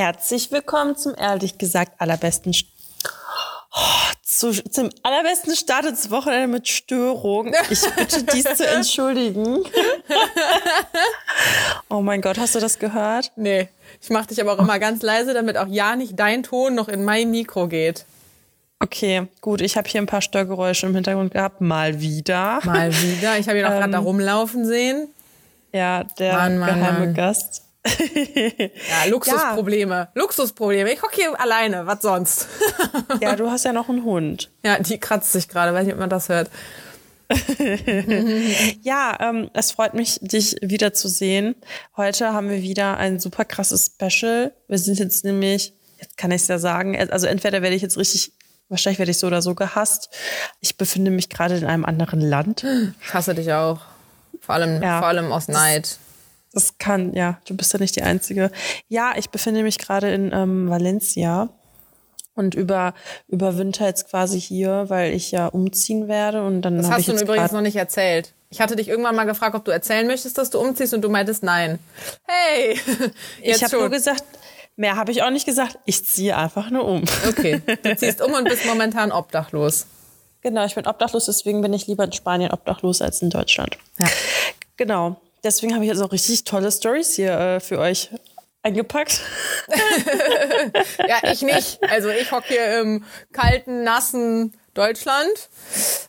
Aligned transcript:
Herzlich 0.00 0.50
willkommen 0.50 0.96
zum 0.96 1.14
ehrlich 1.14 1.58
gesagt 1.58 2.00
allerbesten 2.00 2.54
St 2.54 2.64
oh, 3.04 4.12
zu, 4.22 4.50
zum 4.50 4.88
allerbesten 5.02 5.54
Start 5.54 5.84
ins 5.84 6.10
Wochenende 6.10 6.46
mit 6.48 6.66
Störung. 6.68 7.52
Ich 7.68 7.82
bitte 7.96 8.22
dies 8.22 8.44
zu 8.44 8.66
entschuldigen. 8.74 9.58
oh 11.90 12.00
mein 12.00 12.22
Gott, 12.22 12.38
hast 12.38 12.54
du 12.54 12.60
das 12.60 12.78
gehört? 12.78 13.30
Nee. 13.36 13.68
Ich 14.00 14.08
mache 14.08 14.28
dich 14.28 14.40
aber 14.40 14.54
auch 14.54 14.58
immer 14.60 14.78
ganz 14.78 15.02
leise, 15.02 15.34
damit 15.34 15.58
auch 15.58 15.68
ja 15.68 15.94
nicht 15.96 16.18
dein 16.18 16.44
Ton 16.44 16.74
noch 16.74 16.88
in 16.88 17.04
mein 17.04 17.30
Mikro 17.30 17.68
geht. 17.68 18.06
Okay, 18.78 19.28
gut. 19.42 19.60
Ich 19.60 19.76
habe 19.76 19.86
hier 19.86 20.00
ein 20.00 20.06
paar 20.06 20.22
Störgeräusche 20.22 20.86
im 20.86 20.94
Hintergrund 20.94 21.34
gehabt. 21.34 21.60
Mal 21.60 22.00
wieder. 22.00 22.60
Mal 22.64 22.90
wieder. 22.90 23.38
Ich 23.38 23.46
habe 23.50 23.58
ihn 23.58 23.66
auch 23.66 23.72
ähm, 23.72 23.80
gerade 23.80 23.92
da 23.92 23.98
rumlaufen 23.98 24.64
sehen. 24.64 25.08
Ja, 25.74 26.04
der 26.18 26.32
Mann, 26.36 26.58
Mann, 26.58 26.74
geheime 26.74 26.98
Mann. 27.00 27.14
Gast. 27.14 27.64
ja, 28.90 29.08
Luxusprobleme. 29.08 29.94
Ja. 29.94 30.08
Luxusprobleme. 30.14 30.92
Ich 30.92 31.02
hocke 31.02 31.14
hier 31.14 31.40
alleine. 31.40 31.86
Was 31.86 32.02
sonst? 32.02 32.46
ja, 33.20 33.36
du 33.36 33.50
hast 33.50 33.64
ja 33.64 33.72
noch 33.72 33.88
einen 33.88 34.04
Hund. 34.04 34.50
Ja, 34.62 34.78
die 34.78 34.98
kratzt 34.98 35.32
sich 35.32 35.48
gerade. 35.48 35.72
Weiß 35.72 35.84
nicht, 35.84 35.94
ob 35.94 36.00
man 36.00 36.10
das 36.10 36.28
hört. 36.28 36.50
ja, 38.82 39.16
ähm, 39.20 39.50
es 39.54 39.72
freut 39.72 39.94
mich, 39.94 40.18
dich 40.20 40.56
wiederzusehen. 40.60 41.54
Heute 41.96 42.32
haben 42.32 42.50
wir 42.50 42.60
wieder 42.60 42.98
ein 42.98 43.20
super 43.20 43.44
krasses 43.44 43.92
Special. 43.94 44.52
Wir 44.68 44.78
sind 44.78 44.98
jetzt 44.98 45.24
nämlich, 45.24 45.72
jetzt 45.98 46.18
kann 46.18 46.30
ich 46.32 46.42
es 46.42 46.48
ja 46.48 46.58
sagen, 46.58 46.98
also 47.10 47.26
entweder 47.26 47.62
werde 47.62 47.76
ich 47.76 47.82
jetzt 47.82 47.96
richtig, 47.96 48.32
wahrscheinlich 48.68 48.98
werde 48.98 49.12
ich 49.12 49.18
so 49.18 49.28
oder 49.28 49.42
so 49.42 49.54
gehasst. 49.54 50.10
Ich 50.60 50.76
befinde 50.76 51.10
mich 51.10 51.30
gerade 51.30 51.56
in 51.56 51.64
einem 51.64 51.84
anderen 51.84 52.20
Land. 52.20 52.66
Ich 53.00 53.14
hasse 53.14 53.34
dich 53.34 53.52
auch. 53.52 53.80
Vor 54.40 54.56
allem, 54.56 54.82
ja, 54.82 54.98
vor 54.98 55.08
allem 55.08 55.32
aus 55.32 55.48
Neid. 55.48 55.98
Das, 56.52 56.78
kann, 56.78 57.14
ja, 57.14 57.38
du 57.46 57.56
bist 57.56 57.72
ja 57.72 57.78
nicht 57.78 57.96
die 57.96 58.02
Einzige. 58.02 58.50
Ja, 58.88 59.12
ich 59.16 59.30
befinde 59.30 59.62
mich 59.62 59.78
gerade 59.78 60.12
in 60.12 60.32
ähm, 60.32 60.68
Valencia 60.68 61.48
und 62.34 62.54
über, 62.54 62.94
überwinter 63.28 63.86
jetzt 63.86 64.08
quasi 64.08 64.40
hier, 64.40 64.86
weil 64.88 65.12
ich 65.12 65.30
ja 65.30 65.46
umziehen 65.46 66.08
werde 66.08 66.42
und 66.42 66.62
dann 66.62 66.78
Das 66.78 66.90
hast 66.90 67.08
du 67.08 67.12
übrigens 67.12 67.52
noch 67.52 67.60
nicht 67.60 67.76
erzählt. 67.76 68.32
Ich 68.48 68.60
hatte 68.60 68.74
dich 68.74 68.88
irgendwann 68.88 69.14
mal 69.14 69.24
gefragt, 69.24 69.54
ob 69.54 69.64
du 69.64 69.70
erzählen 69.70 70.06
möchtest, 70.06 70.36
dass 70.38 70.50
du 70.50 70.58
umziehst 70.58 70.92
und 70.92 71.02
du 71.02 71.08
meintest 71.08 71.44
nein. 71.44 71.78
Hey, 72.26 72.80
ich 73.42 73.62
habe 73.62 73.76
nur 73.76 73.90
gesagt, 73.90 74.24
mehr 74.74 74.96
habe 74.96 75.12
ich 75.12 75.22
auch 75.22 75.30
nicht 75.30 75.46
gesagt. 75.46 75.78
Ich 75.84 76.04
ziehe 76.04 76.36
einfach 76.36 76.70
nur 76.70 76.84
um. 76.84 77.04
Okay, 77.28 77.62
du 77.82 77.96
ziehst 77.96 78.20
um 78.20 78.32
und 78.32 78.44
bist 78.44 78.66
momentan 78.66 79.12
obdachlos. 79.12 79.86
Genau, 80.40 80.64
ich 80.64 80.74
bin 80.74 80.86
obdachlos, 80.86 81.26
deswegen 81.26 81.60
bin 81.60 81.72
ich 81.74 81.86
lieber 81.86 82.02
in 82.02 82.12
Spanien 82.12 82.50
obdachlos 82.50 83.02
als 83.02 83.22
in 83.22 83.30
Deutschland. 83.30 83.76
Ja. 83.98 84.08
Genau. 84.76 85.20
Deswegen 85.42 85.74
habe 85.74 85.84
ich 85.84 85.90
jetzt 85.90 86.00
auch 86.00 86.12
richtig 86.12 86.44
tolle 86.44 86.70
Stories 86.70 87.14
hier 87.14 87.32
äh, 87.32 87.60
für 87.60 87.78
euch 87.78 88.10
eingepackt. 88.62 89.20
ja, 91.08 91.32
ich 91.32 91.42
nicht. 91.42 91.80
Also 91.90 92.10
ich 92.10 92.30
hocke 92.30 92.48
hier 92.48 92.80
im 92.80 93.04
kalten, 93.32 93.84
nassen 93.84 94.54
Deutschland, 94.74 95.32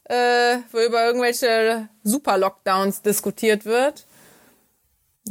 äh, 0.06 0.58
wo 0.72 0.80
über 0.80 1.06
irgendwelche 1.06 1.88
Super-Lockdowns 2.04 3.02
diskutiert 3.02 3.66
wird. 3.66 4.06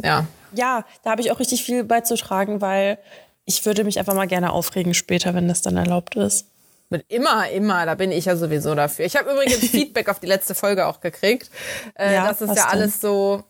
Ja. 0.02 0.26
Ja, 0.52 0.84
da 1.04 1.10
habe 1.10 1.20
ich 1.20 1.30
auch 1.30 1.38
richtig 1.38 1.62
viel 1.64 1.84
beizutragen, 1.84 2.60
weil 2.60 2.98
ich 3.44 3.64
würde 3.66 3.84
mich 3.84 3.98
einfach 3.98 4.14
mal 4.14 4.26
gerne 4.26 4.52
aufregen 4.52 4.94
später, 4.94 5.34
wenn 5.34 5.46
das 5.46 5.62
dann 5.62 5.76
erlaubt 5.76 6.16
ist. 6.16 6.46
Mit 6.88 7.04
immer, 7.08 7.48
immer, 7.50 7.86
da 7.86 7.94
bin 7.94 8.10
ich 8.10 8.24
ja 8.24 8.34
sowieso 8.34 8.74
dafür. 8.74 9.04
Ich 9.04 9.16
habe 9.16 9.30
übrigens 9.30 9.58
Feedback 9.70 10.08
auf 10.08 10.18
die 10.18 10.26
letzte 10.26 10.56
Folge 10.56 10.86
auch 10.86 11.00
gekriegt. 11.00 11.50
Äh, 11.94 12.14
ja, 12.14 12.26
das 12.26 12.40
ist 12.40 12.56
ja 12.56 12.66
alles 12.66 13.00
so, 13.00 13.44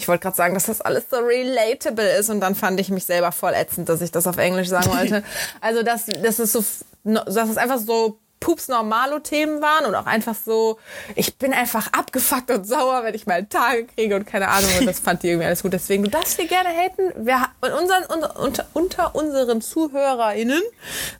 ich 0.00 0.08
wollte 0.08 0.22
gerade 0.22 0.36
sagen, 0.36 0.54
dass 0.54 0.66
das 0.66 0.80
alles 0.80 1.04
so 1.10 1.18
relatable 1.18 2.08
ist 2.18 2.30
und 2.30 2.40
dann 2.40 2.54
fand 2.54 2.80
ich 2.80 2.88
mich 2.88 3.04
selber 3.04 3.32
voll 3.32 3.52
ätzend, 3.54 3.88
dass 3.88 4.00
ich 4.00 4.10
das 4.10 4.26
auf 4.26 4.38
Englisch 4.38 4.68
sagen 4.68 4.90
wollte. 4.96 5.22
Also, 5.60 5.82
dass, 5.82 6.06
dass 6.06 6.38
es 6.38 6.52
so, 6.52 6.64
dass 7.04 7.48
es 7.48 7.56
einfach 7.58 7.78
so 7.78 8.18
pups 8.40 8.68
normalo 8.68 9.18
Themen 9.18 9.60
waren 9.60 9.84
und 9.84 9.94
auch 9.94 10.06
einfach 10.06 10.34
so, 10.34 10.78
ich 11.14 11.36
bin 11.36 11.52
einfach 11.52 11.92
abgefuckt 11.92 12.50
und 12.50 12.66
sauer, 12.66 13.04
wenn 13.04 13.14
ich 13.14 13.26
mal 13.26 13.44
Tage 13.44 13.84
kriege 13.84 14.16
und 14.16 14.26
keine 14.26 14.48
Ahnung 14.48 14.70
und 14.80 14.86
das 14.86 15.00
fand 15.00 15.22
die 15.22 15.28
irgendwie 15.28 15.46
alles 15.46 15.62
gut. 15.62 15.74
Deswegen, 15.74 16.04
du 16.04 16.10
darfst 16.10 16.36
hier 16.36 16.48
gerne 16.48 16.70
haten. 16.70 17.26
Wir, 17.26 17.46
unseren, 17.60 18.04
unter, 18.38 18.66
unter 18.72 19.14
unseren 19.14 19.60
ZuhörerInnen 19.60 20.62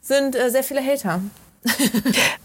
sind 0.01 0.35
äh, 0.35 0.49
sehr 0.49 0.63
viele 0.63 0.83
Hater. 0.83 1.21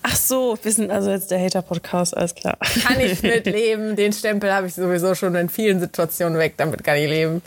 Ach 0.03 0.17
so, 0.17 0.59
wir 0.63 0.73
sind 0.73 0.91
also 0.91 1.11
jetzt 1.11 1.31
der 1.31 1.41
Hater-Podcast, 1.41 2.17
alles 2.17 2.35
klar. 2.35 2.59
Kann 2.87 3.01
ich 3.01 3.23
mitleben. 3.23 3.97
Den 3.97 4.13
Stempel 4.13 4.53
habe 4.53 4.67
ich 4.67 4.75
sowieso 4.75 5.15
schon 5.15 5.35
in 5.35 5.49
vielen 5.49 5.81
Situationen 5.81 6.39
weg, 6.39 6.55
damit 6.57 6.85
kann 6.85 6.97
ich 6.97 7.09
leben. 7.09 7.43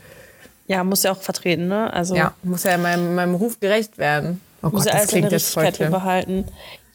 Ja, 0.67 0.83
muss 0.83 1.03
ja 1.03 1.11
auch 1.11 1.21
vertreten, 1.21 1.67
ne? 1.67 1.91
Also 1.93 2.15
ja, 2.15 2.33
muss 2.43 2.63
ja 2.63 2.77
meinem, 2.77 3.15
meinem 3.15 3.35
Ruf 3.35 3.59
gerecht 3.59 3.97
werden. 3.97 4.41
Oh 4.61 4.69
muss 4.69 4.85
Gott, 4.85 4.93
ja 4.93 4.99
das 4.99 5.07
klingt 5.07 5.31
jetzt 5.31 5.53
voll 5.53 5.71
behalten. 5.71 6.45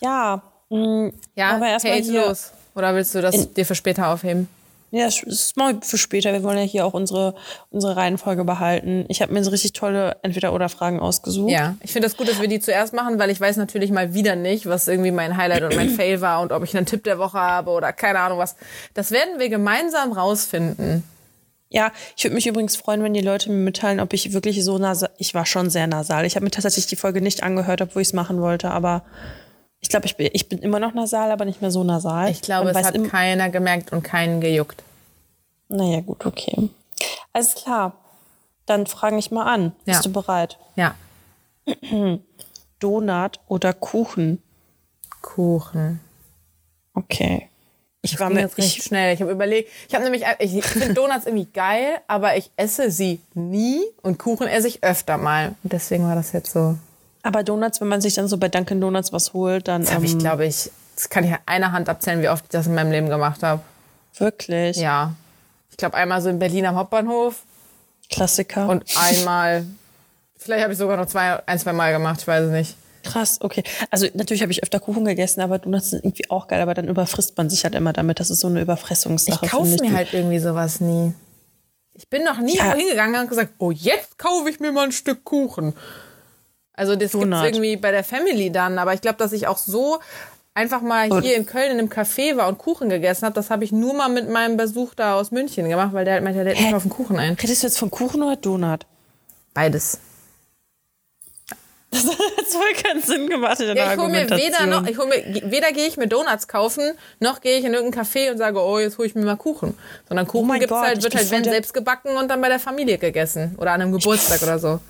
Ja, 0.01 0.43
mh, 0.71 0.79
mm, 0.79 1.13
ja, 1.35 1.57
aber 1.57 1.67
erstmal 1.67 1.95
hey, 1.95 2.11
los. 2.11 2.53
Oder 2.75 2.95
willst 2.95 3.15
du 3.15 3.21
das 3.21 3.53
dir 3.53 3.65
für 3.65 3.75
später 3.75 4.09
aufheben? 4.09 4.49
Ja, 4.95 5.07
das 5.07 5.25
ist 5.25 5.57
mal 5.57 5.77
für 5.83 5.99
später. 5.99 6.33
Wir 6.33 6.45
wollen 6.45 6.57
ja 6.57 6.63
hier 6.63 6.87
auch 6.87 6.95
unsere, 6.95 7.35
unsere 7.71 7.97
Reihenfolge 7.97 8.45
behalten. 8.45 9.07
Ich 9.09 9.23
habe 9.23 9.33
mir 9.33 9.43
so 9.43 9.51
richtig 9.51 9.73
tolle 9.73 10.19
Entweder-Oder-Fragen 10.23 11.01
ausgesucht. 11.01 11.51
Ja, 11.51 11.75
ich 11.81 11.93
finde 11.93 12.07
das 12.07 12.17
gut, 12.17 12.29
dass 12.29 12.41
wir 12.41 12.47
die 12.47 12.61
zuerst 12.61 12.95
machen, 12.95 13.19
weil 13.19 13.29
ich 13.31 13.41
weiß 13.41 13.57
natürlich 13.57 13.91
mal 13.91 14.15
wieder 14.15 14.37
nicht, 14.37 14.67
was 14.67 14.87
irgendwie 14.87 15.11
mein 15.11 15.37
Highlight 15.37 15.65
und 15.65 15.75
mein 15.75 15.91
Fail 15.97 16.21
war 16.21 16.43
und 16.43 16.53
ob 16.53 16.63
ich 16.63 16.77
einen 16.77 16.87
Tipp 16.87 17.03
der 17.03 17.19
Woche 17.19 17.39
habe 17.39 17.73
oder 17.73 17.93
keine 17.93 18.21
Ahnung 18.21 18.39
was. 18.39 18.55
Das 18.95 19.11
werden 19.11 19.41
wir 19.41 19.49
gemeinsam 19.49 20.13
rausfinden. 20.13 21.03
Ja, 21.71 21.91
ich 22.17 22.23
würde 22.23 22.37
mich 22.37 22.47
übrigens 22.47 22.77
freuen, 22.77 23.03
wenn 23.03 23.15
die 23.15 23.21
Leute 23.21 23.51
mir 23.51 23.57
mitteilen, 23.57 23.99
ob 23.99 24.13
ich 24.13 24.33
wirklich 24.33 24.63
so 24.63 24.79
nasal. 24.79 25.11
Ich 25.19 25.35
war 25.35 25.45
schon 25.45 25.71
sehr 25.71 25.89
nasal. 25.89 26.25
Ich 26.25 26.37
habe 26.37 26.45
mir 26.45 26.53
tatsächlich 26.53 26.87
die 26.87 26.95
Folge 26.95 27.21
nicht 27.21 27.43
angehört, 27.43 27.83
obwohl 27.83 28.03
ich 28.03 28.09
es 28.09 28.15
machen 28.15 28.41
wollte, 28.41 28.71
aber 28.71 29.03
ich 29.85 29.91
glaube, 29.91 30.07
ich 30.07 30.17
bin, 30.17 30.31
ich 30.33 30.49
bin 30.49 30.61
immer 30.61 30.81
noch 30.81 30.95
nasal, 30.95 31.31
aber 31.31 31.45
nicht 31.45 31.61
mehr 31.61 31.71
so 31.71 31.85
nasal. 31.85 32.31
Ich 32.31 32.41
glaube, 32.41 32.71
es 32.71 32.87
hat 32.87 33.05
keiner 33.05 33.51
gemerkt 33.51 33.93
und 33.93 34.03
keinen 34.03 34.41
gejuckt. 34.41 34.83
Naja, 35.69 36.01
gut, 36.01 36.25
okay. 36.25 36.71
Alles 37.35 37.55
klar. 37.55 37.93
Dann 38.65 38.87
frage 38.87 39.19
ich 39.19 39.31
mal 39.31 39.45
an. 39.45 39.73
Ja. 39.85 39.93
Bist 39.93 40.07
du 40.07 40.13
bereit? 40.13 40.59
Ja. 40.75 40.95
Donut 42.81 43.41
oder 43.47 43.75
Kuchen? 43.75 44.43
Kuchen. 45.21 46.01
Okay. 46.95 47.51
Ich 48.01 48.19
war 48.19 48.31
mir 48.31 48.41
jetzt 48.41 48.57
recht 48.57 48.83
schnell. 48.83 49.13
Ich 49.13 49.21
habe 49.21 49.33
überlegt, 49.33 49.71
ich 49.87 49.95
habe 49.95 50.05
nämlich, 50.05 50.25
ich 50.39 50.65
finde 50.65 50.95
Donuts 50.95 51.27
irgendwie 51.27 51.49
geil, 51.53 52.01
aber 52.07 52.39
ich 52.39 52.51
esse 52.57 52.91
sie 52.91 53.21
nie 53.35 53.83
und 54.01 54.19
Kuchen 54.19 54.47
esse 54.47 54.67
ich 54.67 54.83
öfter 54.83 55.19
mal. 55.19 55.57
Deswegen 55.63 56.09
war 56.09 56.15
das 56.15 56.33
jetzt 56.33 56.53
so. 56.53 56.79
Aber 57.25 57.43
Donuts, 57.43 57.81
wenn 57.81 57.89
man 57.89 58.03
sich 58.03 58.15
dann 58.15 58.29
so 58.29 58.37
bei 58.37 58.49
Dunkin' 58.49 58.81
Donuts 58.81 59.13
was 59.13 59.33
holt, 59.33 59.67
dann. 59.67 59.83
Das 59.83 59.95
habe 59.95 60.05
ähm, 60.05 60.13
ich, 60.13 60.19
glaube 60.19 60.47
ich, 60.47 60.71
das 60.95 61.09
kann 61.09 61.25
ich 61.25 61.35
einer 61.47 61.73
Hand 61.73 61.89
abzählen, 61.89 62.23
wie 62.23 62.29
oft 62.29 62.45
ich 62.45 62.51
das 62.51 62.67
in 62.67 62.75
meinem 62.75 62.93
Leben 62.93 63.09
gemacht 63.09 63.43
habe. 63.43 63.63
Wirklich? 64.19 64.77
Ja. 64.77 65.15
Ich 65.71 65.79
glaube 65.79 65.97
einmal 65.97 66.21
so 66.21 66.29
in 66.29 66.39
Berlin 66.39 66.67
am 66.67 66.77
Hauptbahnhof. 66.77 67.43
Klassiker. 68.11 68.69
Und 68.69 68.85
einmal, 68.97 69.65
vielleicht 70.37 70.63
habe 70.63 70.75
ich 70.75 70.79
sogar 70.79 70.99
noch 70.99 71.07
zwei, 71.07 71.43
ein, 71.47 71.59
zwei 71.59 71.73
Mal 71.73 71.93
gemacht, 71.93 72.21
ich 72.21 72.27
weiß 72.27 72.45
es 72.45 72.53
nicht. 72.53 72.77
Krass, 73.03 73.39
okay. 73.41 73.65
Also 73.91 74.07
natürlich 74.15 74.43
habe 74.43 74.53
ich 74.53 74.63
öfter 74.63 74.79
Kuchen 74.79 75.05
gegessen, 75.07 75.41
aber 75.41 75.59
Donuts 75.59 75.91
sind 75.91 76.05
irgendwie 76.05 76.29
auch 76.31 76.47
geil, 76.47 76.61
aber 76.61 76.75
dann 76.75 76.89
überfrisst 76.89 77.37
man 77.39 77.49
sich 77.49 77.65
halt 77.65 77.75
immer 77.75 77.95
damit. 77.95 78.21
Das 78.21 78.31
ist 78.31 78.41
so 78.41 78.49
eine 78.49 78.61
Überfressungssache. 78.61 79.47
Ich 79.47 79.51
kaufe 79.51 79.77
mir 79.81 79.93
halt 79.93 80.13
irgendwie 80.13 80.39
sowas 80.39 80.81
nie. 80.81 81.15
Ich 81.95 82.09
bin 82.09 82.23
noch 82.23 82.39
nie 82.39 82.57
ja. 82.57 82.75
hingegangen 82.75 83.21
und 83.21 83.29
gesagt, 83.29 83.55
oh, 83.59 83.71
jetzt 83.71 84.19
kaufe 84.19 84.51
ich 84.51 84.61
mir 84.61 84.73
mal 84.73 84.85
ein 84.85 84.93
Stück 84.93 85.25
Kuchen. 85.25 85.75
Also 86.75 86.97
das 86.97 87.13
gibt 87.13 87.33
es 87.33 87.43
irgendwie 87.43 87.77
bei 87.77 87.93
der 87.93 88.05
Family 88.05 88.51
dann, 88.51 88.79
aber 88.79 88.95
ich 88.95 89.01
glaube, 89.01 89.17
dass 89.17 89.33
ich 89.33 89.47
auch 89.47 89.59
so 89.59 90.01
einfach 90.55 90.81
mal 90.81 91.21
hier 91.21 91.37
in 91.37 91.47
Köln 91.47 91.73
in 91.73 91.79
einem 91.79 91.89
Café 91.89 92.37
war 92.37 92.49
und 92.49 92.59
Kuchen 92.59 92.89
gegessen 92.89 93.25
habe, 93.27 93.35
das 93.35 93.51
habe 93.51 93.65
ich 93.65 93.73
nur 93.73 93.95
mal 93.95 94.09
mit 94.09 94.29
meinem 94.29 94.57
Besuch 94.57 94.95
da 94.95 95.17
aus 95.17 95.31
München 95.31 95.69
gemacht, 95.69 95.93
weil 95.93 96.05
der 96.05 96.15
halt 96.15 96.25
meinte, 96.25 96.45
der 96.45 96.55
hält 96.55 96.67
nicht 96.67 96.75
auf 96.75 96.83
den 96.83 96.91
Kuchen 96.91 97.19
ein. 97.19 97.35
Redest 97.35 97.63
du 97.63 97.67
jetzt 97.67 97.79
von 97.79 97.91
Kuchen 97.91 98.23
oder 98.23 98.37
Donut? 98.37 98.87
Beides. 99.53 99.99
Das 101.91 102.07
hat 102.09 102.47
voll 102.49 102.73
keinen 102.83 103.03
Sinn 103.03 103.29
gemacht 103.29 103.61
in 103.61 103.67
der 103.67 103.77
ja, 103.77 103.93
ich 103.93 103.99
hol 103.99 104.09
mir 104.09 104.29
weder 104.29 104.67
noch, 104.67 104.87
ich 104.87 104.99
hol 104.99 105.07
mir, 105.07 105.43
weder 105.51 105.71
gehe 105.71 105.87
ich 105.87 105.97
mir 105.97 106.09
Donuts 106.09 106.49
kaufen, 106.49 106.93
noch 107.21 107.41
gehe 107.41 107.59
ich 107.59 107.65
in 107.65 107.73
irgendein 107.73 108.05
Café 108.05 108.33
und 108.33 108.39
sage, 108.39 108.61
oh, 108.61 108.79
jetzt 108.81 108.99
hole 108.99 109.07
ich 109.07 109.15
mir 109.15 109.25
mal 109.25 109.37
Kuchen. 109.37 109.79
Sondern 110.09 110.27
Kuchen 110.27 110.51
oh 110.51 110.55
gibt's 110.55 110.71
Gott, 110.71 110.85
halt, 110.85 111.03
wird 111.03 111.15
halt 111.15 111.31
wenn 111.31 111.45
selbst 111.45 111.73
gebacken 111.73 112.17
und 112.17 112.29
dann 112.29 112.41
bei 112.41 112.49
der 112.49 112.59
Familie 112.59 112.99
gegessen. 112.99 113.55
Oder 113.59 113.73
an 113.73 113.83
einem 113.83 113.93
Geburtstag 113.93 114.43
oder 114.43 114.59
so. 114.59 114.81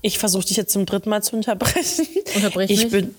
Ich 0.00 0.18
versuche 0.18 0.46
dich 0.46 0.56
jetzt 0.56 0.72
zum 0.72 0.86
dritten 0.86 1.10
Mal 1.10 1.22
zu 1.22 1.36
unterbrechen. 1.36 2.06
Unterbrech 2.34 2.70
ich 2.70 2.84
mich. 2.84 2.92
Bin, 2.92 3.14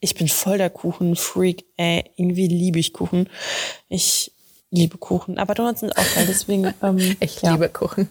ich 0.00 0.14
bin 0.14 0.28
voll 0.28 0.58
der 0.58 0.70
Kuchenfreak. 0.70 1.64
Ey, 1.76 2.04
irgendwie 2.16 2.48
liebe 2.48 2.78
ich 2.78 2.92
Kuchen. 2.92 3.28
Ich 3.88 4.32
liebe 4.70 4.98
Kuchen. 4.98 5.38
Aber 5.38 5.54
Donuts 5.54 5.80
sind 5.80 5.96
auch 5.96 6.14
geil, 6.14 6.26
deswegen. 6.28 6.74
Ähm, 6.82 7.16
ich 7.20 7.42
ja. 7.42 7.52
liebe 7.52 7.68
Kuchen. 7.68 8.08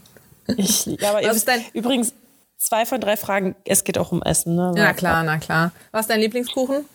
Ich, 0.57 0.85
ja, 0.85 1.11
aber 1.11 1.27
Was 1.27 1.37
ist 1.37 1.47
dein 1.47 1.63
übrigens 1.73 2.13
zwei 2.57 2.85
von 2.85 3.01
drei 3.01 3.17
Fragen. 3.17 3.55
Es 3.65 3.83
geht 3.83 3.97
auch 3.97 4.11
um 4.11 4.21
Essen, 4.21 4.55
ne? 4.55 4.73
Na 4.75 4.93
klar, 4.93 5.23
na 5.23 5.37
klar. 5.37 5.71
Was 5.91 6.01
ist 6.01 6.09
dein 6.09 6.19
Lieblingskuchen? 6.19 6.85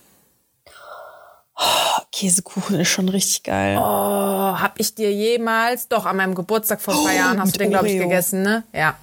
Oh, 1.60 2.00
Käsekuchen 2.12 2.78
ist 2.78 2.88
schon 2.88 3.08
richtig 3.08 3.42
geil. 3.42 3.76
Oh, 3.78 3.82
hab 3.82 4.78
ich 4.78 4.94
dir 4.94 5.12
jemals, 5.12 5.88
doch 5.88 6.06
an 6.06 6.16
meinem 6.16 6.34
Geburtstag 6.34 6.80
vor 6.80 6.94
paar 6.94 7.12
oh, 7.12 7.16
Jahren 7.16 7.40
hast 7.40 7.54
du 7.54 7.58
den, 7.58 7.70
glaube 7.70 7.88
ich, 7.88 7.98
gegessen, 7.98 8.42
ne? 8.42 8.62
Ja. 8.72 8.96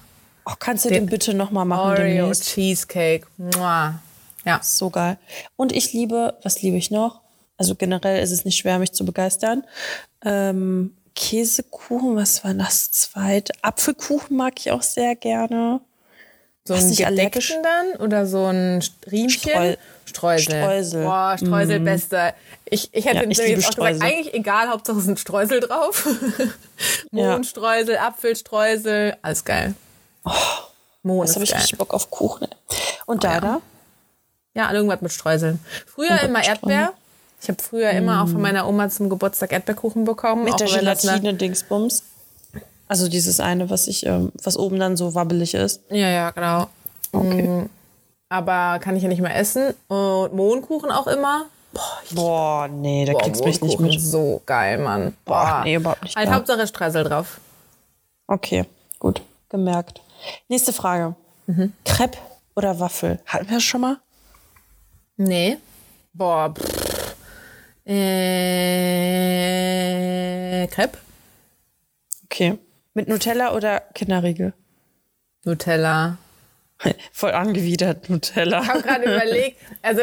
Oh, 0.46 0.52
kannst 0.58 0.84
du 0.84 0.88
den, 0.88 1.04
den 1.04 1.10
bitte 1.10 1.34
nochmal 1.34 1.64
machen? 1.64 1.90
Oreo 1.90 1.96
demnächst? 1.96 2.44
Cheesecake. 2.44 3.26
Mua. 3.36 4.00
Ja. 4.44 4.60
So 4.62 4.90
geil. 4.90 5.18
Und 5.56 5.72
ich 5.72 5.92
liebe, 5.92 6.34
was 6.42 6.62
liebe 6.62 6.76
ich 6.76 6.90
noch? 6.92 7.20
Also 7.58 7.74
generell 7.74 8.22
ist 8.22 8.30
es 8.30 8.44
nicht 8.44 8.56
schwer, 8.56 8.78
mich 8.78 8.92
zu 8.92 9.04
begeistern. 9.04 9.64
Ähm, 10.24 10.94
Käsekuchen, 11.16 12.14
was 12.14 12.44
war 12.44 12.54
das 12.54 12.92
zweite? 12.92 13.52
Apfelkuchen 13.62 14.36
mag 14.36 14.54
ich 14.58 14.70
auch 14.70 14.82
sehr 14.82 15.16
gerne. 15.16 15.80
So 16.64 16.74
ein 16.74 16.94
gedeckten 16.94 17.62
dann 17.62 18.00
oder 18.00 18.26
so 18.26 18.44
ein 18.46 18.84
Riemchen? 19.10 19.50
Streu 19.50 19.76
Streusel. 20.04 20.62
Streusel. 20.62 21.04
Boah, 21.04 21.36
Streusel, 21.36 21.80
mm. 21.80 21.84
beste. 21.84 22.34
Ich, 22.64 22.88
ich 22.92 23.04
hätte 23.04 23.24
ja, 23.24 23.30
ich 23.30 23.38
jetzt 23.38 23.66
auch 23.66 23.72
Streusel. 23.72 23.94
gesagt, 23.94 24.12
eigentlich 24.12 24.34
egal, 24.34 24.68
Hauptsache 24.68 24.98
es 24.98 25.04
sind 25.04 25.18
Streusel 25.18 25.60
drauf. 25.60 26.08
Mohnstreusel. 27.10 27.98
Apfelstreusel, 27.98 29.16
alles 29.22 29.44
geil. 29.44 29.74
Oh, 30.26 30.32
Mohn 31.02 31.26
das 31.26 31.36
habe 31.36 31.44
ich 31.44 31.54
richtig 31.54 31.78
Bock 31.78 31.94
auf 31.94 32.10
Kuchen. 32.10 32.48
Und 33.06 33.24
da, 33.24 33.28
oh, 33.28 33.32
ja. 33.32 33.40
da? 33.40 33.60
Ja, 34.54 34.72
irgendwas 34.72 35.00
mit 35.00 35.12
Streuseln. 35.12 35.60
Früher 35.86 36.20
immer 36.22 36.44
Erdbeer. 36.44 36.92
Ich 37.40 37.48
habe 37.48 37.62
früher 37.62 37.92
mm. 37.92 37.96
immer 37.96 38.22
auch 38.22 38.28
von 38.28 38.40
meiner 38.40 38.66
Oma 38.66 38.88
zum 38.88 39.10
Geburtstag 39.10 39.52
Erdbeerkuchen 39.52 40.04
bekommen. 40.04 40.44
Mit 40.44 40.58
der 40.58 40.66
Gelatine-Dingsbums. 40.66 42.02
Also 42.88 43.08
dieses 43.08 43.40
eine, 43.40 43.68
was 43.70 43.86
ich, 43.86 44.06
ähm, 44.06 44.32
was 44.42 44.56
oben 44.56 44.78
dann 44.78 44.96
so 44.96 45.14
wabbelig 45.14 45.54
ist. 45.54 45.82
Ja, 45.90 46.08
ja, 46.08 46.30
genau. 46.30 46.68
Okay. 47.12 47.42
Mm, 47.42 47.70
aber 48.28 48.78
kann 48.80 48.96
ich 48.96 49.02
ja 49.02 49.08
nicht 49.08 49.20
mehr 49.20 49.36
essen. 49.36 49.74
Und 49.88 50.32
Mohnkuchen 50.34 50.90
auch 50.90 51.06
immer. 51.06 51.46
Boah, 51.72 52.02
Boah 52.12 52.68
nee, 52.68 53.04
da 53.04 53.12
Boah, 53.12 53.22
kriegst 53.22 53.40
du 53.40 53.44
mich 53.44 53.60
nicht 53.60 53.80
mit. 53.80 54.00
so 54.00 54.40
geil, 54.46 54.78
Mann. 54.78 55.14
Boah, 55.24 55.44
Boah 55.44 55.60
nee, 55.64 55.74
überhaupt 55.74 56.02
nicht. 56.02 56.16
Halt 56.16 56.30
Hauptsache 56.30 56.66
Streusel 56.66 57.04
drauf. 57.04 57.40
Okay, 58.28 58.64
gut, 58.98 59.20
gemerkt. 59.50 60.00
Nächste 60.48 60.72
Frage. 60.72 61.14
Mhm. 61.46 61.72
Crepe 61.84 62.18
oder 62.54 62.78
Waffel? 62.80 63.20
Hatten 63.26 63.48
wir 63.48 63.56
das 63.56 63.64
schon 63.64 63.80
mal? 63.82 63.98
Nee. 65.16 65.58
Boah, 66.12 66.52
pff. 66.54 67.16
Äh, 67.84 67.96
Crepe. 70.68 70.98
Okay. 72.24 72.58
Mit 72.94 73.08
Nutella 73.08 73.54
oder 73.54 73.80
Kinderriegel? 73.94 74.52
Nutella. 75.44 76.18
Voll 77.12 77.32
angewidert, 77.32 78.10
Nutella. 78.10 78.62
Ich 78.62 78.68
habe 78.68 78.82
gerade 78.82 79.04
überlegt, 79.14 79.58
also 79.82 80.02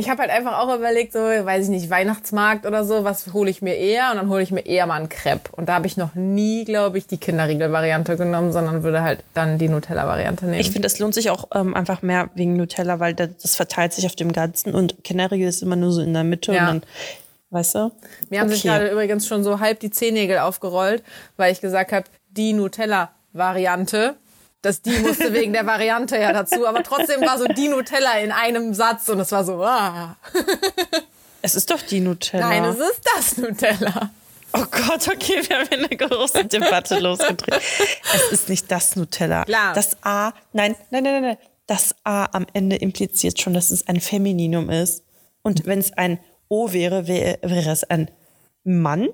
ich 0.00 0.08
habe 0.08 0.22
halt 0.22 0.30
einfach 0.30 0.58
auch 0.58 0.74
überlegt, 0.74 1.12
so, 1.12 1.18
weiß 1.18 1.64
ich 1.64 1.70
nicht, 1.70 1.90
Weihnachtsmarkt 1.90 2.66
oder 2.66 2.84
so, 2.84 3.04
was 3.04 3.32
hole 3.32 3.50
ich 3.50 3.62
mir 3.62 3.76
eher? 3.76 4.10
Und 4.10 4.16
dann 4.16 4.28
hole 4.30 4.42
ich 4.42 4.50
mir 4.50 4.64
eher 4.66 4.86
mal 4.86 4.96
einen 4.96 5.08
Crepe. 5.08 5.50
Und 5.52 5.68
da 5.68 5.74
habe 5.74 5.86
ich 5.86 5.96
noch 5.96 6.14
nie, 6.14 6.64
glaube 6.64 6.98
ich, 6.98 7.06
die 7.06 7.18
Kinderriegel-Variante 7.18 8.16
genommen, 8.16 8.52
sondern 8.52 8.82
würde 8.82 9.02
halt 9.02 9.22
dann 9.34 9.58
die 9.58 9.68
Nutella-Variante 9.68 10.46
nehmen. 10.46 10.58
Ich 10.58 10.70
finde, 10.70 10.86
das 10.86 10.98
lohnt 10.98 11.14
sich 11.14 11.30
auch 11.30 11.48
ähm, 11.54 11.74
einfach 11.74 12.02
mehr 12.02 12.30
wegen 12.34 12.56
Nutella, 12.56 12.98
weil 12.98 13.14
das, 13.14 13.28
das, 13.42 13.56
verteilt 13.56 13.92
sich 13.92 14.06
auf 14.06 14.16
dem 14.16 14.32
Ganzen 14.32 14.74
und 14.74 15.04
Kinderriegel 15.04 15.48
ist 15.48 15.62
immer 15.62 15.76
nur 15.76 15.92
so 15.92 16.00
in 16.00 16.14
der 16.14 16.24
Mitte 16.24 16.52
ja. 16.52 16.60
und 16.62 16.66
dann 16.66 16.82
Weißt 17.52 17.74
du? 17.74 17.90
Mir 18.28 18.40
haben 18.40 18.48
sich 18.48 18.62
gerade 18.62 18.90
übrigens 18.90 19.26
schon 19.26 19.42
so 19.42 19.58
halb 19.58 19.80
die 19.80 19.90
Zehennägel 19.90 20.38
aufgerollt, 20.38 21.02
weil 21.36 21.52
ich 21.52 21.60
gesagt 21.60 21.90
habe, 21.90 22.04
die 22.30 22.52
Nutella-Variante. 22.52 24.14
Das 24.62 24.82
die 24.82 24.98
musste 24.98 25.32
wegen 25.32 25.52
der 25.54 25.64
Variante 25.64 26.18
ja 26.18 26.32
dazu, 26.32 26.66
aber 26.66 26.82
trotzdem 26.82 27.22
war 27.22 27.38
so 27.38 27.46
die 27.46 27.68
Nutella 27.68 28.18
in 28.18 28.30
einem 28.30 28.74
Satz 28.74 29.08
und 29.08 29.18
es 29.20 29.32
war 29.32 29.44
so, 29.44 29.64
ah. 29.64 30.16
Es 31.42 31.54
ist 31.54 31.70
doch 31.70 31.80
die 31.80 32.00
Nutella. 32.00 32.48
Nein, 32.48 32.64
es 32.64 32.78
ist 32.78 33.00
das 33.16 33.36
Nutella. 33.38 34.10
Oh 34.52 34.64
Gott, 34.70 35.08
okay, 35.08 35.42
wir 35.48 35.58
haben 35.60 35.68
eine 35.72 35.88
große 35.88 36.44
Debatte 36.44 36.98
losgedreht. 37.00 37.62
Es 38.14 38.32
ist 38.32 38.48
nicht 38.48 38.70
das 38.70 38.96
Nutella. 38.96 39.44
Klar. 39.44 39.74
Das 39.74 39.96
A, 40.02 40.32
nein, 40.52 40.74
nein, 40.90 41.04
nein, 41.04 41.22
nein, 41.22 41.38
das 41.66 41.94
A 42.04 42.26
am 42.32 42.46
Ende 42.52 42.76
impliziert 42.76 43.40
schon, 43.40 43.54
dass 43.54 43.70
es 43.70 43.86
ein 43.86 44.00
Femininum 44.00 44.68
ist. 44.70 45.04
Und 45.42 45.66
wenn 45.66 45.78
es 45.78 45.92
ein 45.92 46.18
O 46.48 46.72
wäre, 46.72 47.06
wäre, 47.06 47.38
wäre 47.42 47.70
es 47.70 47.84
ein 47.84 48.10
Mann. 48.64 49.08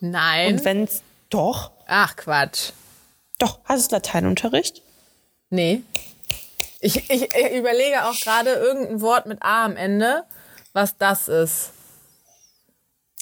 Nein. 0.00 0.54
Und 0.54 0.64
wenn 0.64 0.84
es 0.84 1.02
doch. 1.28 1.72
Ach, 1.86 2.16
Quatsch. 2.16 2.70
Doch, 3.42 3.58
hast 3.64 3.90
du 3.90 3.96
Lateinunterricht? 3.96 4.82
Nee. 5.50 5.82
Ich, 6.78 7.10
ich, 7.10 7.34
ich 7.34 7.52
überlege 7.56 8.04
auch 8.04 8.14
gerade 8.14 8.50
irgendein 8.50 9.00
Wort 9.00 9.26
mit 9.26 9.42
A 9.42 9.64
am 9.64 9.76
Ende, 9.76 10.22
was 10.74 10.96
das 10.96 11.26
ist. 11.26 11.70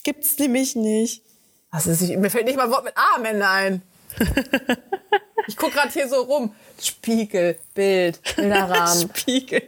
Gibt's 0.05 0.39
nämlich 0.39 0.77
nicht. 0.77 1.23
Was 1.71 1.87
ist, 1.87 2.03
ich, 2.03 2.19
mir 2.19 2.29
fällt 2.29 2.45
nicht 2.45 2.57
mal 2.57 2.65
ein 2.65 2.71
Wort 2.71 2.85
mit 2.85 2.99
A 2.99 3.17
am 3.17 3.25
Ende 3.25 3.49
ein. 3.49 3.83
ich 5.47 5.57
guck 5.57 5.73
gerade 5.73 5.89
hier 5.89 6.07
so 6.07 6.21
rum. 6.21 6.55
Spiegel, 6.79 7.59
Bild, 7.73 8.21
Bilderrahmen. 8.37 9.11
Spiegel. 9.17 9.63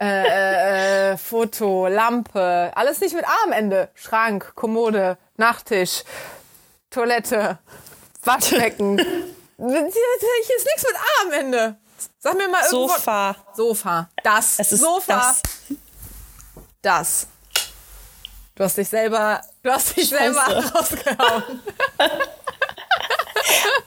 Äh, 0.00 1.14
äh, 1.14 1.16
Foto, 1.16 1.88
Lampe. 1.88 2.70
Alles 2.76 3.00
nicht 3.00 3.16
mit 3.16 3.24
A 3.24 3.34
am 3.44 3.50
Ende. 3.50 3.88
Schrank, 3.94 4.54
Kommode, 4.54 5.18
Nachttisch, 5.36 6.04
Toilette, 6.90 7.58
Waschbecken. 8.22 9.04
Hier 9.58 9.86
ist 9.86 10.66
nichts 10.66 10.82
mit 10.82 10.94
A 10.94 11.26
am 11.26 11.32
Ende. 11.32 11.76
Sag 12.18 12.36
mir 12.36 12.48
mal 12.48 12.62
irgendwo. 12.64 12.88
Sofa. 12.88 13.36
Sofa. 13.54 14.10
Das. 14.22 14.58
Es 14.58 14.72
ist 14.72 14.80
Sofa. 14.80 15.16
Das. 15.16 15.42
das. 16.82 17.26
Du 18.54 18.64
hast 18.64 18.76
dich 18.78 18.88
selber, 18.88 19.40
du 19.62 19.70
hast 19.70 19.96
dich 19.96 20.08
Scheiße. 20.08 20.34
selber 20.34 20.70
rausgehauen. 20.70 21.60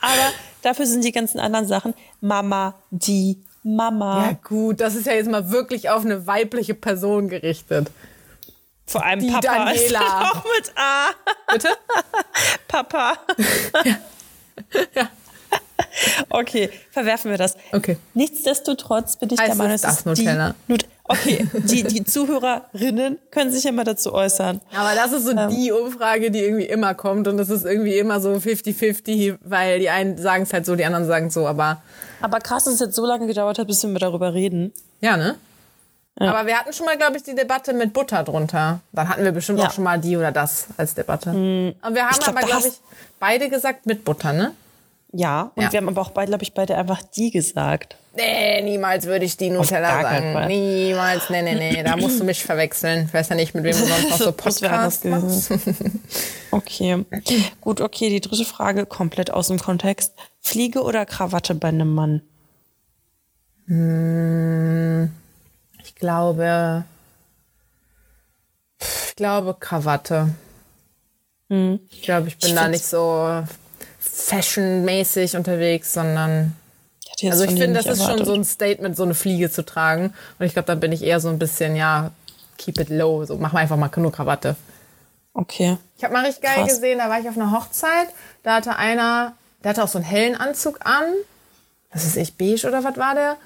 Aber 0.01 0.33
dafür 0.61 0.85
sind 0.85 1.03
die 1.03 1.11
ganzen 1.11 1.39
anderen 1.39 1.67
Sachen 1.67 1.93
Mama, 2.21 2.75
die 2.91 3.43
Mama. 3.63 4.27
Ja 4.27 4.37
gut, 4.43 4.79
das 4.79 4.95
ist 4.95 5.07
ja 5.07 5.13
jetzt 5.13 5.29
mal 5.29 5.49
wirklich 5.49 5.89
auf 5.89 6.05
eine 6.05 6.27
weibliche 6.27 6.75
Person 6.75 7.29
gerichtet. 7.29 7.91
Vor 8.85 9.03
allem 9.03 9.19
die 9.19 9.31
Papa 9.31 9.41
Daniela. 9.41 10.31
auch 10.31 10.43
mit 10.43 10.71
A. 10.75 11.09
Bitte? 11.51 11.69
Papa. 12.67 13.17
ja. 13.83 13.97
ja. 14.95 15.09
Okay, 16.29 16.69
verwerfen 16.91 17.31
wir 17.31 17.37
das. 17.37 17.55
Okay. 17.71 17.97
Nichtsdestotrotz 18.13 19.17
bin 19.17 19.29
ich 19.31 19.39
heißt 19.39 19.49
der 19.49 19.55
Meinung, 19.55 19.73
dass 19.73 19.81
das 19.81 20.05
Nutella. 20.05 20.55
Die, 20.67 20.77
okay, 21.03 21.47
die, 21.53 21.83
die 21.83 22.03
Zuhörerinnen 22.03 23.19
können 23.31 23.51
sich 23.51 23.63
ja 23.63 23.71
mal 23.71 23.83
dazu 23.83 24.13
äußern. 24.13 24.61
Aber 24.75 24.95
das 24.95 25.11
ist 25.11 25.25
so 25.25 25.31
ähm, 25.31 25.49
die 25.49 25.71
Umfrage, 25.71 26.31
die 26.31 26.39
irgendwie 26.39 26.65
immer 26.65 26.93
kommt 26.93 27.27
und 27.27 27.37
das 27.37 27.49
ist 27.49 27.65
irgendwie 27.65 27.97
immer 27.97 28.19
so 28.19 28.31
50-50, 28.31 29.37
weil 29.43 29.79
die 29.79 29.89
einen 29.89 30.17
sagen 30.17 30.43
es 30.43 30.53
halt 30.53 30.65
so, 30.65 30.75
die 30.75 30.85
anderen 30.85 31.05
sagen 31.05 31.27
es 31.27 31.33
so, 31.33 31.47
aber. 31.47 31.81
Aber 32.21 32.39
krass, 32.39 32.65
dass 32.65 32.75
es 32.75 32.79
jetzt 32.79 32.95
so 32.95 33.05
lange 33.05 33.27
gedauert 33.27 33.59
hat, 33.59 33.67
bis 33.67 33.83
wir 33.83 33.99
darüber 33.99 34.33
reden. 34.33 34.73
Ja, 35.01 35.17
ne? 35.17 35.35
Ja. 36.19 36.33
Aber 36.33 36.47
wir 36.47 36.57
hatten 36.57 36.73
schon 36.73 36.85
mal, 36.85 36.97
glaube 36.97 37.15
ich, 37.15 37.23
die 37.23 37.33
Debatte 37.33 37.73
mit 37.73 37.93
Butter 37.93 38.23
drunter. 38.23 38.81
Dann 38.91 39.07
hatten 39.07 39.23
wir 39.23 39.31
bestimmt 39.31 39.59
ja. 39.59 39.67
auch 39.67 39.71
schon 39.71 39.85
mal 39.85 39.97
die 39.97 40.17
oder 40.17 40.33
das 40.33 40.67
als 40.75 40.93
Debatte. 40.93 41.29
Mhm. 41.31 41.75
Und 41.81 41.95
wir 41.95 42.05
haben 42.05 42.19
glaub, 42.19 42.35
aber, 42.35 42.45
glaube 42.45 42.67
ich, 42.67 42.73
beide 43.19 43.49
gesagt 43.49 43.85
mit 43.85 44.03
Butter, 44.03 44.33
ne? 44.33 44.51
Ja, 45.11 45.51
und 45.55 45.63
ja. 45.63 45.71
wir 45.71 45.77
haben 45.77 45.89
aber 45.89 46.01
auch 46.01 46.11
beide, 46.11 46.29
glaube 46.29 46.43
ich, 46.43 46.53
beide 46.53 46.77
einfach 46.77 47.01
die 47.01 47.31
gesagt. 47.31 47.95
Nee, 48.15 48.61
niemals 48.61 49.05
würde 49.05 49.25
ich 49.25 49.37
die 49.37 49.49
Nutella 49.49 50.01
sagen. 50.01 50.47
Niemals, 50.47 51.29
nee, 51.29 51.41
nee, 51.41 51.55
nee, 51.55 51.83
da 51.83 51.95
musst 51.97 52.19
du 52.19 52.23
mich 52.23 52.43
verwechseln. 52.43 53.05
Ich 53.07 53.13
weiß 53.13 53.29
ja 53.29 53.35
nicht, 53.35 53.55
mit 53.55 53.63
wem 53.63 53.71
du 53.71 53.85
sonst 53.85 54.09
noch 54.09 54.17
so 54.25 54.31
Podcast 54.31 55.05
machst. 55.05 55.51
okay, 56.51 57.05
gut, 57.61 57.81
okay, 57.81 58.09
die 58.09 58.21
dritte 58.21 58.45
Frage 58.45 58.85
komplett 58.85 59.31
aus 59.31 59.47
dem 59.47 59.59
Kontext. 59.59 60.13
Fliege 60.41 60.83
oder 60.83 61.05
Krawatte 61.05 61.55
bei 61.55 61.69
einem 61.69 61.93
Mann? 61.93 62.21
Hm, 63.65 65.11
ich 65.83 65.95
glaube, 65.95 66.83
ich 68.79 69.15
glaube 69.15 69.55
Krawatte. 69.59 70.29
Hm. 71.49 71.79
Ich 71.89 72.03
glaube, 72.03 72.27
ich 72.27 72.37
bin 72.37 72.49
ich 72.49 72.55
da 72.55 72.67
nicht 72.67 72.85
so 72.85 73.43
fashionmäßig 73.99 75.35
unterwegs, 75.35 75.93
sondern 75.93 76.55
also 77.27 77.43
ich 77.43 77.51
finde, 77.51 77.73
das 77.73 77.85
ist 77.85 77.99
erwartet. 77.99 78.19
schon 78.19 78.25
so 78.25 78.33
ein 78.33 78.43
Statement, 78.45 78.95
so 78.95 79.03
eine 79.03 79.13
Fliege 79.13 79.51
zu 79.51 79.65
tragen. 79.65 80.13
Und 80.37 80.45
ich 80.45 80.53
glaube, 80.53 80.67
dann 80.67 80.79
bin 80.79 80.91
ich 80.91 81.03
eher 81.03 81.19
so 81.19 81.29
ein 81.29 81.39
bisschen, 81.39 81.75
ja, 81.75 82.11
keep 82.57 82.79
it 82.79 82.89
low. 82.89 83.25
So, 83.25 83.35
mach 83.37 83.51
mal 83.51 83.59
einfach 83.59 83.77
mal 83.77 83.91
nur 83.97 84.11
Krawatte. 84.11 84.55
Okay. 85.33 85.77
Ich 85.97 86.03
habe 86.03 86.13
mal 86.13 86.25
richtig 86.25 86.43
geil 86.43 86.55
Krass. 86.55 86.69
gesehen, 86.69 86.99
da 86.99 87.09
war 87.09 87.19
ich 87.19 87.27
auf 87.27 87.35
einer 87.35 87.51
Hochzeit. 87.51 88.07
Da 88.43 88.55
hatte 88.55 88.75
einer, 88.77 89.33
der 89.63 89.71
hatte 89.71 89.83
auch 89.83 89.87
so 89.87 89.97
einen 89.97 90.05
hellen 90.05 90.35
Anzug 90.35 90.85
an. 90.85 91.05
Was 91.91 92.05
ist 92.05 92.17
ich, 92.17 92.37
beige 92.37 92.67
oder 92.67 92.83
was 92.83 92.97
war 92.97 93.15
der? 93.15 93.37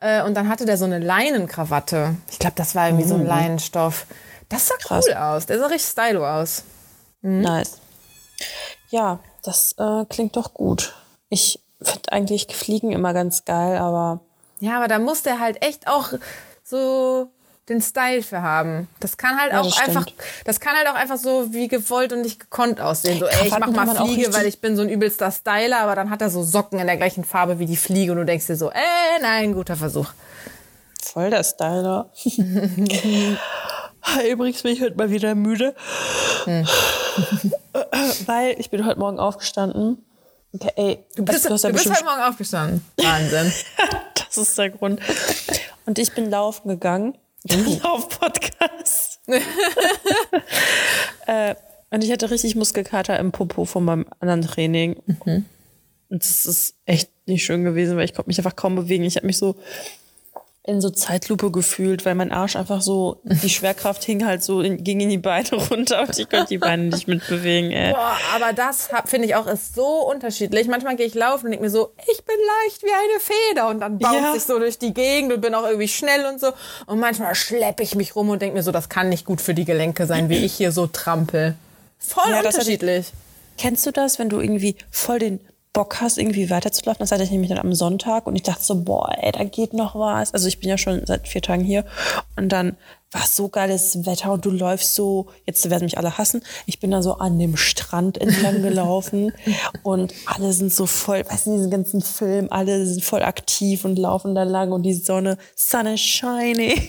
Äh, 0.00 0.22
und 0.22 0.34
dann 0.34 0.48
hatte 0.48 0.66
der 0.66 0.76
so 0.76 0.84
eine 0.84 0.98
Leinenkrawatte. 0.98 2.16
Ich 2.30 2.38
glaube, 2.38 2.56
das 2.56 2.74
war 2.74 2.88
irgendwie 2.88 3.04
mhm. 3.04 3.08
so 3.08 3.14
ein 3.14 3.22
mhm. 3.22 3.28
Leinenstoff. 3.28 4.06
Das 4.48 4.68
sah 4.68 4.76
Krass. 4.76 5.04
cool 5.08 5.14
aus. 5.14 5.46
Der 5.46 5.58
sah 5.58 5.66
richtig 5.66 5.90
stylo 5.90 6.26
aus. 6.26 6.62
Mhm. 7.22 7.40
Nice. 7.40 7.78
Ja, 8.90 9.18
das 9.46 9.74
äh, 9.78 10.04
klingt 10.08 10.36
doch 10.36 10.54
gut. 10.54 10.94
Ich 11.28 11.60
finde 11.80 12.12
eigentlich 12.12 12.46
Fliegen 12.54 12.92
immer 12.92 13.12
ganz 13.12 13.44
geil, 13.44 13.76
aber. 13.78 14.20
Ja, 14.60 14.76
aber 14.78 14.88
da 14.88 14.98
muss 14.98 15.22
der 15.22 15.38
halt 15.40 15.62
echt 15.62 15.86
auch 15.86 16.10
so 16.64 17.28
den 17.68 17.80
Style 17.80 18.22
für 18.22 18.42
haben. 18.42 18.88
Das 19.00 19.16
kann 19.16 19.38
halt 19.38 19.52
Ja, 19.52 19.60
auch 19.60 19.66
das 19.66 19.78
einfach, 19.78 20.02
stimmt. 20.02 20.18
das 20.44 20.60
kann 20.60 20.76
halt 20.76 20.88
auch 20.88 20.94
einfach 20.94 21.18
so 21.18 21.52
wie 21.52 21.68
gewollt 21.68 22.12
und 22.12 22.22
nicht 22.22 22.38
gekonnt 22.38 22.80
aussehen. 22.80 23.18
So, 23.18 23.26
ey, 23.26 23.48
ich 23.48 23.58
mach 23.58 23.70
mal 23.70 23.94
Fliege, 23.94 24.32
weil 24.32 24.46
ich 24.46 24.60
bin 24.60 24.76
so 24.76 24.82
ein 24.82 24.88
übelster 24.88 25.30
Styler, 25.32 25.80
aber 25.80 25.96
dann 25.96 26.10
hat 26.10 26.22
er 26.22 26.30
so 26.30 26.44
Socken 26.44 26.78
in 26.78 26.86
der 26.86 26.96
gleichen 26.96 27.24
Farbe 27.24 27.58
wie 27.58 27.66
die 27.66 27.76
Fliege 27.76 28.12
und 28.12 28.18
du 28.18 28.24
denkst 28.24 28.46
dir 28.46 28.56
so, 28.56 28.70
äh, 28.70 29.20
nein, 29.20 29.52
guter 29.52 29.76
Versuch. 29.76 30.08
Voll 31.02 31.30
der 31.30 31.42
Styler. 31.42 32.10
Übrigens 34.30 34.62
bin 34.62 34.72
ich 34.72 34.80
heute 34.80 34.96
mal 34.96 35.10
wieder 35.10 35.34
müde. 35.34 35.74
Weil 38.26 38.58
ich 38.58 38.70
bin 38.70 38.84
heute 38.86 38.98
Morgen 38.98 39.18
aufgestanden. 39.18 39.98
Okay, 40.52 40.72
ey, 40.76 40.98
Du 41.16 41.24
bist, 41.24 41.44
also, 41.44 41.54
hast 41.54 41.64
ja 41.64 41.70
du 41.70 41.74
bist 41.76 41.90
heute 41.90 42.04
Morgen 42.04 42.22
aufgestanden. 42.22 42.84
Wahnsinn. 42.96 43.52
Das 44.14 44.48
ist 44.48 44.58
der 44.58 44.70
Grund. 44.70 45.00
Und 45.86 45.98
ich 45.98 46.12
bin 46.12 46.28
laufen 46.30 46.68
gegangen. 46.68 47.16
Lauf-Podcast. 47.48 49.20
äh, 51.26 51.54
und 51.90 52.04
ich 52.04 52.10
hatte 52.12 52.30
richtig 52.30 52.54
Muskelkater 52.56 53.18
im 53.18 53.32
Popo 53.32 53.64
von 53.64 53.84
meinem 53.84 54.06
anderen 54.20 54.42
Training. 54.42 54.96
Und 56.08 56.22
das 56.22 56.44
ist 56.44 56.74
echt 56.84 57.10
nicht 57.26 57.44
schön 57.44 57.64
gewesen, 57.64 57.96
weil 57.96 58.04
ich 58.04 58.14
konnte 58.14 58.28
mich 58.28 58.38
einfach 58.38 58.56
kaum 58.56 58.74
bewegen. 58.76 59.04
Ich 59.04 59.16
habe 59.16 59.26
mich 59.26 59.38
so 59.38 59.56
in 60.66 60.80
so 60.80 60.90
Zeitlupe 60.90 61.50
gefühlt, 61.50 62.04
weil 62.04 62.14
mein 62.16 62.32
Arsch 62.32 62.56
einfach 62.56 62.82
so, 62.82 63.20
die 63.24 63.48
Schwerkraft 63.56 64.02
hing 64.04 64.26
halt 64.26 64.42
so, 64.42 64.60
in, 64.60 64.82
ging 64.82 65.00
in 65.00 65.08
die 65.08 65.18
Beine 65.18 65.48
runter 65.70 66.02
und 66.02 66.18
ich 66.18 66.28
konnte 66.28 66.46
die 66.48 66.58
Beine 66.58 66.84
nicht 66.84 67.06
mitbewegen, 67.06 67.70
ey. 67.70 67.92
Boah, 67.92 68.16
aber 68.34 68.52
das 68.52 68.88
finde 69.04 69.28
ich 69.28 69.34
auch 69.36 69.46
ist 69.46 69.74
so 69.74 69.86
unterschiedlich. 70.10 70.66
Manchmal 70.66 70.96
gehe 70.96 71.06
ich 71.06 71.14
laufen 71.14 71.44
und 71.46 71.50
denke 71.52 71.64
mir 71.64 71.70
so, 71.70 71.92
ich 72.12 72.24
bin 72.24 72.34
leicht 72.64 72.82
wie 72.82 72.88
eine 72.88 73.20
Feder 73.20 73.68
und 73.68 73.80
dann 73.80 73.98
bounce 73.98 74.16
Ja. 74.16 74.34
ich 74.34 74.42
so 74.42 74.58
durch 74.58 74.78
die 74.78 74.92
Gegend 74.92 75.32
und 75.32 75.40
bin 75.40 75.54
auch 75.54 75.64
irgendwie 75.64 75.88
schnell 75.88 76.26
und 76.26 76.40
so. 76.40 76.48
Und 76.86 76.98
manchmal 76.98 77.34
schleppe 77.34 77.82
ich 77.84 77.94
mich 77.94 78.16
rum 78.16 78.28
und 78.30 78.42
denke 78.42 78.56
mir 78.56 78.62
so, 78.62 78.72
das 78.72 78.88
kann 78.88 79.08
nicht 79.08 79.24
gut 79.24 79.40
für 79.40 79.54
die 79.54 79.64
Gelenke 79.64 80.06
sein, 80.06 80.28
wie 80.28 80.44
ich 80.44 80.54
hier 80.54 80.72
so 80.72 80.86
trampel. 80.88 81.54
Voll 81.98 82.24
Ja, 82.30 82.38
unterschiedlich. 82.40 83.12
Kennst 83.58 83.86
du 83.86 83.90
das, 83.92 84.18
wenn 84.18 84.28
du 84.28 84.40
irgendwie 84.40 84.76
voll 84.90 85.18
den 85.20 85.40
Bock 85.76 86.00
hast, 86.00 86.16
irgendwie 86.16 86.48
weiterzulaufen? 86.48 87.00
Das 87.00 87.12
hatte 87.12 87.22
ich 87.22 87.30
nämlich 87.30 87.50
dann 87.50 87.58
am 87.58 87.74
Sonntag 87.74 88.26
und 88.26 88.34
ich 88.34 88.42
dachte 88.42 88.62
so, 88.62 88.82
boah, 88.82 89.14
ey, 89.20 89.30
da 89.30 89.44
geht 89.44 89.74
noch 89.74 89.94
was. 89.94 90.32
Also 90.32 90.48
ich 90.48 90.58
bin 90.58 90.70
ja 90.70 90.78
schon 90.78 91.04
seit 91.04 91.28
vier 91.28 91.42
Tagen 91.42 91.62
hier 91.62 91.84
und 92.34 92.48
dann 92.48 92.78
war 93.12 93.22
es 93.24 93.36
so 93.36 93.48
geiles 93.48 94.06
Wetter 94.06 94.32
und 94.32 94.46
du 94.46 94.50
läufst 94.50 94.94
so, 94.94 95.26
jetzt 95.44 95.68
werden 95.68 95.84
mich 95.84 95.98
alle 95.98 96.16
hassen, 96.16 96.40
ich 96.64 96.80
bin 96.80 96.92
da 96.92 97.02
so 97.02 97.18
an 97.18 97.38
dem 97.38 97.58
Strand 97.58 98.16
entlang 98.16 98.62
gelaufen 98.62 99.34
und 99.82 100.14
alle 100.24 100.54
sind 100.54 100.72
so 100.72 100.86
voll, 100.86 101.22
weißt 101.28 101.46
du, 101.46 101.50
in 101.50 101.56
diesem 101.58 101.70
ganzen 101.70 102.00
Film, 102.00 102.48
alle 102.50 102.86
sind 102.86 103.04
voll 103.04 103.22
aktiv 103.22 103.84
und 103.84 103.98
laufen 103.98 104.34
da 104.34 104.44
lang 104.44 104.72
und 104.72 104.82
die 104.82 104.94
Sonne, 104.94 105.36
sun 105.54 105.86
is 105.86 106.00
shining 106.00 106.80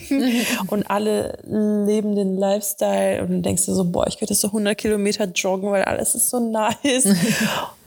und 0.68 0.90
alle 0.90 1.38
leben 1.44 2.16
den 2.16 2.38
Lifestyle 2.38 3.20
und 3.20 3.28
du 3.28 3.40
denkst 3.42 3.66
dir 3.66 3.74
so, 3.74 3.84
boah, 3.84 4.06
ich 4.06 4.18
könnte 4.18 4.34
so 4.34 4.48
100 4.48 4.78
Kilometer 4.78 5.26
joggen, 5.26 5.70
weil 5.70 5.84
alles 5.84 6.14
ist 6.14 6.30
so 6.30 6.40
nice. 6.40 7.04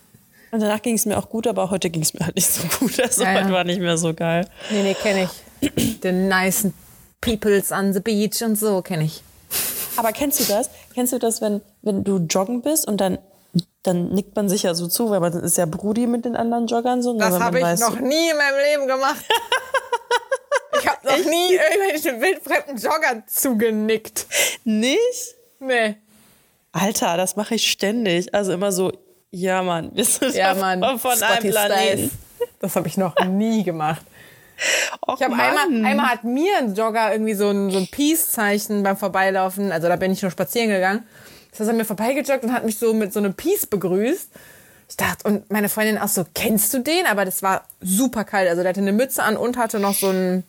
Und 0.52 0.60
danach 0.62 0.82
ging 0.82 0.96
es 0.96 1.06
mir 1.06 1.18
auch 1.18 1.30
gut, 1.30 1.48
aber 1.48 1.70
heute 1.70 1.90
ging 1.90 2.02
es 2.02 2.14
mir 2.14 2.26
halt 2.26 2.36
nicht 2.36 2.52
so 2.52 2.62
gut. 2.80 3.00
Also 3.04 3.24
Ja, 3.24 3.34
ja. 3.34 3.42
heute 3.44 3.54
war 3.54 3.64
nicht 3.64 3.80
mehr 3.80 3.98
so 3.98 4.14
geil. 4.14 4.48
Nee, 4.70 4.84
nee, 4.84 4.94
kenne 4.94 5.30
ich. 5.62 5.72
The 6.04 6.12
nice 6.12 6.68
peoples 7.22 7.72
on 7.72 7.94
the 7.94 8.00
beach 8.00 8.42
und 8.42 8.56
so 8.58 8.82
kenne 8.82 9.04
ich. 9.06 9.24
Aber 9.98 10.12
kennst 10.12 10.40
du 10.40 10.44
das? 10.46 10.70
Kennst 10.94 11.14
du 11.14 11.20
das, 11.20 11.42
wenn, 11.42 11.62
wenn 11.82 12.04
du 12.04 12.18
joggen 12.18 12.62
bist 12.62 12.88
und 12.88 13.00
dann, 13.00 13.18
dann 13.84 14.10
nickt 14.10 14.36
man 14.36 14.50
sich 14.50 14.64
ja 14.64 14.74
so 14.74 14.88
zu, 14.88 15.10
weil 15.10 15.20
man 15.20 15.34
ist 15.34 15.58
ja 15.58 15.66
Brudi 15.66 16.08
mit 16.08 16.26
den 16.26 16.36
anderen 16.36 16.68
Joggern 16.68 17.02
so. 17.02 17.14
ne, 17.14 17.20
Das 17.20 17.40
habe 17.40 17.60
ich 17.60 17.64
weiß, 17.64 17.80
noch 17.82 18.00
nie 18.00 18.30
in 18.30 18.38
meinem 18.38 18.58
Leben 18.72 18.88
gemacht. 18.88 19.24
ich 20.82 20.88
habe 20.88 21.06
noch 21.08 21.26
nie 21.30 21.54
irgendwelchen 21.54 22.22
wildfremden 22.22 22.78
Joggern 22.78 23.24
zugenickt. 23.28 24.26
Nicht? 24.64 25.36
Nee. 25.60 25.96
Alter, 26.72 27.18
das 27.18 27.36
mache 27.36 27.56
ich 27.56 27.70
ständig. 27.70 28.34
Also 28.34 28.54
immer 28.54 28.72
so, 28.72 28.92
ja 29.32 29.62
Mann, 29.64 29.92
wir 29.94 30.06
sind 30.06 30.36
Ja, 30.36 30.54
Mann. 30.54 30.82
von 31.00 31.16
Spotty 31.16 31.24
einem 31.26 31.52
Planeten. 31.52 31.98
Styles. 31.98 32.12
Das 32.60 32.76
habe 32.76 32.88
ich 32.88 32.98
noch 32.98 33.16
nie 33.26 33.64
gemacht. 33.64 34.02
Och, 35.08 35.16
Ich 35.20 35.24
habe 35.26 35.34
einmal, 35.36 35.86
einmal 35.90 36.06
hat 36.08 36.24
mir 36.24 36.58
ein 36.60 36.76
Jogger 36.76 37.12
irgendwie 37.12 37.34
so 37.34 37.50
ein, 37.50 37.72
so 37.72 37.78
ein 37.80 37.88
Peace-Zeichen 37.88 38.84
beim 38.84 38.96
Vorbeilaufen, 38.98 39.72
also 39.72 39.88
da 39.88 39.96
bin 39.96 40.12
ich 40.12 40.22
nur 40.22 40.30
spazieren 40.32 40.70
gegangen. 40.70 41.04
Das 41.50 41.62
heißt, 41.62 41.70
er 41.70 41.76
mir 41.76 41.86
vorbeigejoggt 41.86 42.44
und 42.44 42.54
hat 42.54 42.64
mich 42.64 42.78
so 42.78 42.94
mit 42.94 43.12
so 43.12 43.20
einem 43.20 43.34
Peace 43.34 43.66
begrüßt. 43.66 44.30
Ich 44.90 44.98
dachte, 44.98 45.28
und 45.28 45.50
meine 45.50 45.70
Freundin 45.70 45.98
auch 45.98 46.08
so, 46.08 46.26
kennst 46.34 46.74
du 46.74 46.80
den? 46.80 47.06
Aber 47.08 47.26
das 47.26 47.42
war 47.44 47.64
super 47.82 48.24
kalt. 48.24 48.50
Also 48.50 48.62
der 48.62 48.70
hatte 48.70 48.82
eine 48.82 48.92
Mütze 48.92 49.24
an 49.24 49.38
und 49.38 49.58
hatte 49.58 49.80
noch 49.80 49.94
so 49.96 50.10
einen 50.10 50.44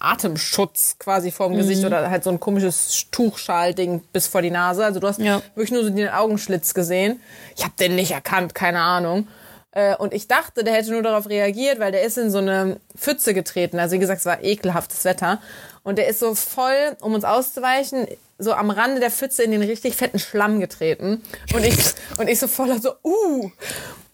Atemschutz 0.00 0.96
quasi 0.98 1.30
vorm 1.30 1.52
Mhm. 1.52 1.58
Gesicht 1.58 1.84
oder 1.84 2.10
halt 2.10 2.24
so 2.24 2.30
ein 2.30 2.40
komisches 2.40 3.06
Tuchschal-Ding 3.10 4.02
bis 4.12 4.26
vor 4.26 4.42
die 4.42 4.50
Nase. 4.50 4.84
Also 4.84 5.00
du 5.00 5.06
hast 5.08 5.20
Ja. 5.20 5.42
wirklich 5.54 5.72
nur 5.72 5.84
so 5.84 5.90
den 5.90 6.08
Augenschlitz 6.08 6.74
gesehen. 6.74 7.20
Ich 7.56 7.64
habe 7.64 7.74
den 7.78 7.94
nicht 7.96 8.10
erkannt, 8.12 8.54
keine 8.54 8.80
Ahnung. 8.80 9.28
Äh, 9.72 9.96
Und 9.96 10.14
ich 10.14 10.28
dachte, 10.28 10.64
der 10.64 10.74
hätte 10.74 10.90
nur 10.92 11.02
darauf 11.02 11.28
reagiert, 11.28 11.78
weil 11.78 11.92
der 11.92 12.02
ist 12.02 12.16
in 12.18 12.30
so 12.30 12.38
eine 12.38 12.80
Pfütze 12.96 13.34
getreten. 13.34 13.78
Also 13.78 13.94
wie 13.96 13.98
gesagt, 13.98 14.20
es 14.20 14.26
war 14.26 14.42
ekelhaftes 14.42 15.04
Wetter. 15.04 15.40
Und 15.82 15.96
der 15.98 16.08
ist 16.08 16.20
so 16.20 16.34
voll, 16.34 16.96
um 17.00 17.14
uns 17.14 17.24
auszuweichen, 17.24 18.06
so 18.38 18.52
am 18.54 18.70
Rande 18.70 19.00
der 19.00 19.10
Pfütze 19.10 19.42
in 19.42 19.50
den 19.50 19.62
richtig 19.62 19.94
fetten 19.96 20.18
Schlamm 20.18 20.60
getreten. 20.60 21.22
Und 21.54 21.64
ich, 21.64 21.76
und 22.18 22.28
ich 22.28 22.38
so 22.38 22.46
voller 22.46 22.78
so, 22.80 22.92
uh. 23.04 23.50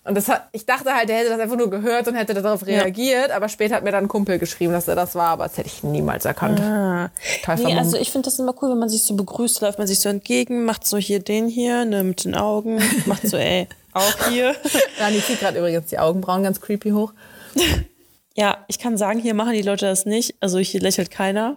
Und 0.04 0.14
das 0.16 0.28
hat, 0.28 0.48
ich 0.52 0.66
dachte 0.66 0.92
halt, 0.94 1.08
der 1.08 1.16
hätte 1.16 1.30
das 1.30 1.40
einfach 1.40 1.56
nur 1.56 1.70
gehört 1.70 2.06
und 2.08 2.14
hätte 2.14 2.34
darauf 2.34 2.66
reagiert. 2.66 3.30
Aber 3.30 3.48
später 3.48 3.76
hat 3.76 3.84
mir 3.84 3.90
dann 3.90 4.04
ein 4.04 4.08
Kumpel 4.08 4.38
geschrieben, 4.38 4.72
dass 4.74 4.86
er 4.86 4.94
das 4.96 5.14
war. 5.14 5.28
Aber 5.30 5.44
das 5.44 5.56
hätte 5.56 5.68
ich 5.68 5.82
niemals 5.82 6.26
erkannt. 6.26 6.60
Ah. 6.60 7.10
Nee, 7.56 7.74
also 7.78 7.96
ich 7.96 8.10
finde 8.10 8.26
das 8.26 8.38
immer 8.38 8.54
cool, 8.60 8.70
wenn 8.70 8.78
man 8.78 8.90
sich 8.90 9.02
so 9.02 9.14
begrüßt, 9.14 9.62
läuft 9.62 9.78
man 9.78 9.86
sich 9.86 10.00
so 10.00 10.10
entgegen, 10.10 10.64
macht 10.66 10.86
so 10.86 10.98
hier 10.98 11.20
den 11.20 11.48
hier, 11.48 11.84
ne, 11.86 12.04
mit 12.04 12.24
den 12.24 12.34
Augen, 12.34 12.82
macht 13.06 13.26
so, 13.26 13.38
ey, 13.38 13.66
auch 13.94 14.28
hier. 14.28 14.54
Dani 14.98 15.22
zieht 15.22 15.40
gerade 15.40 15.58
übrigens 15.58 15.86
die 15.86 15.98
Augenbrauen 15.98 16.42
ganz 16.42 16.60
creepy 16.60 16.90
hoch. 16.90 17.12
Ja, 18.36 18.64
ich 18.66 18.80
kann 18.80 18.96
sagen, 18.96 19.20
hier 19.20 19.32
machen 19.32 19.52
die 19.52 19.62
Leute 19.62 19.86
das 19.86 20.06
nicht. 20.06 20.34
Also 20.40 20.58
hier 20.58 20.80
lächelt 20.80 21.08
keiner. 21.08 21.56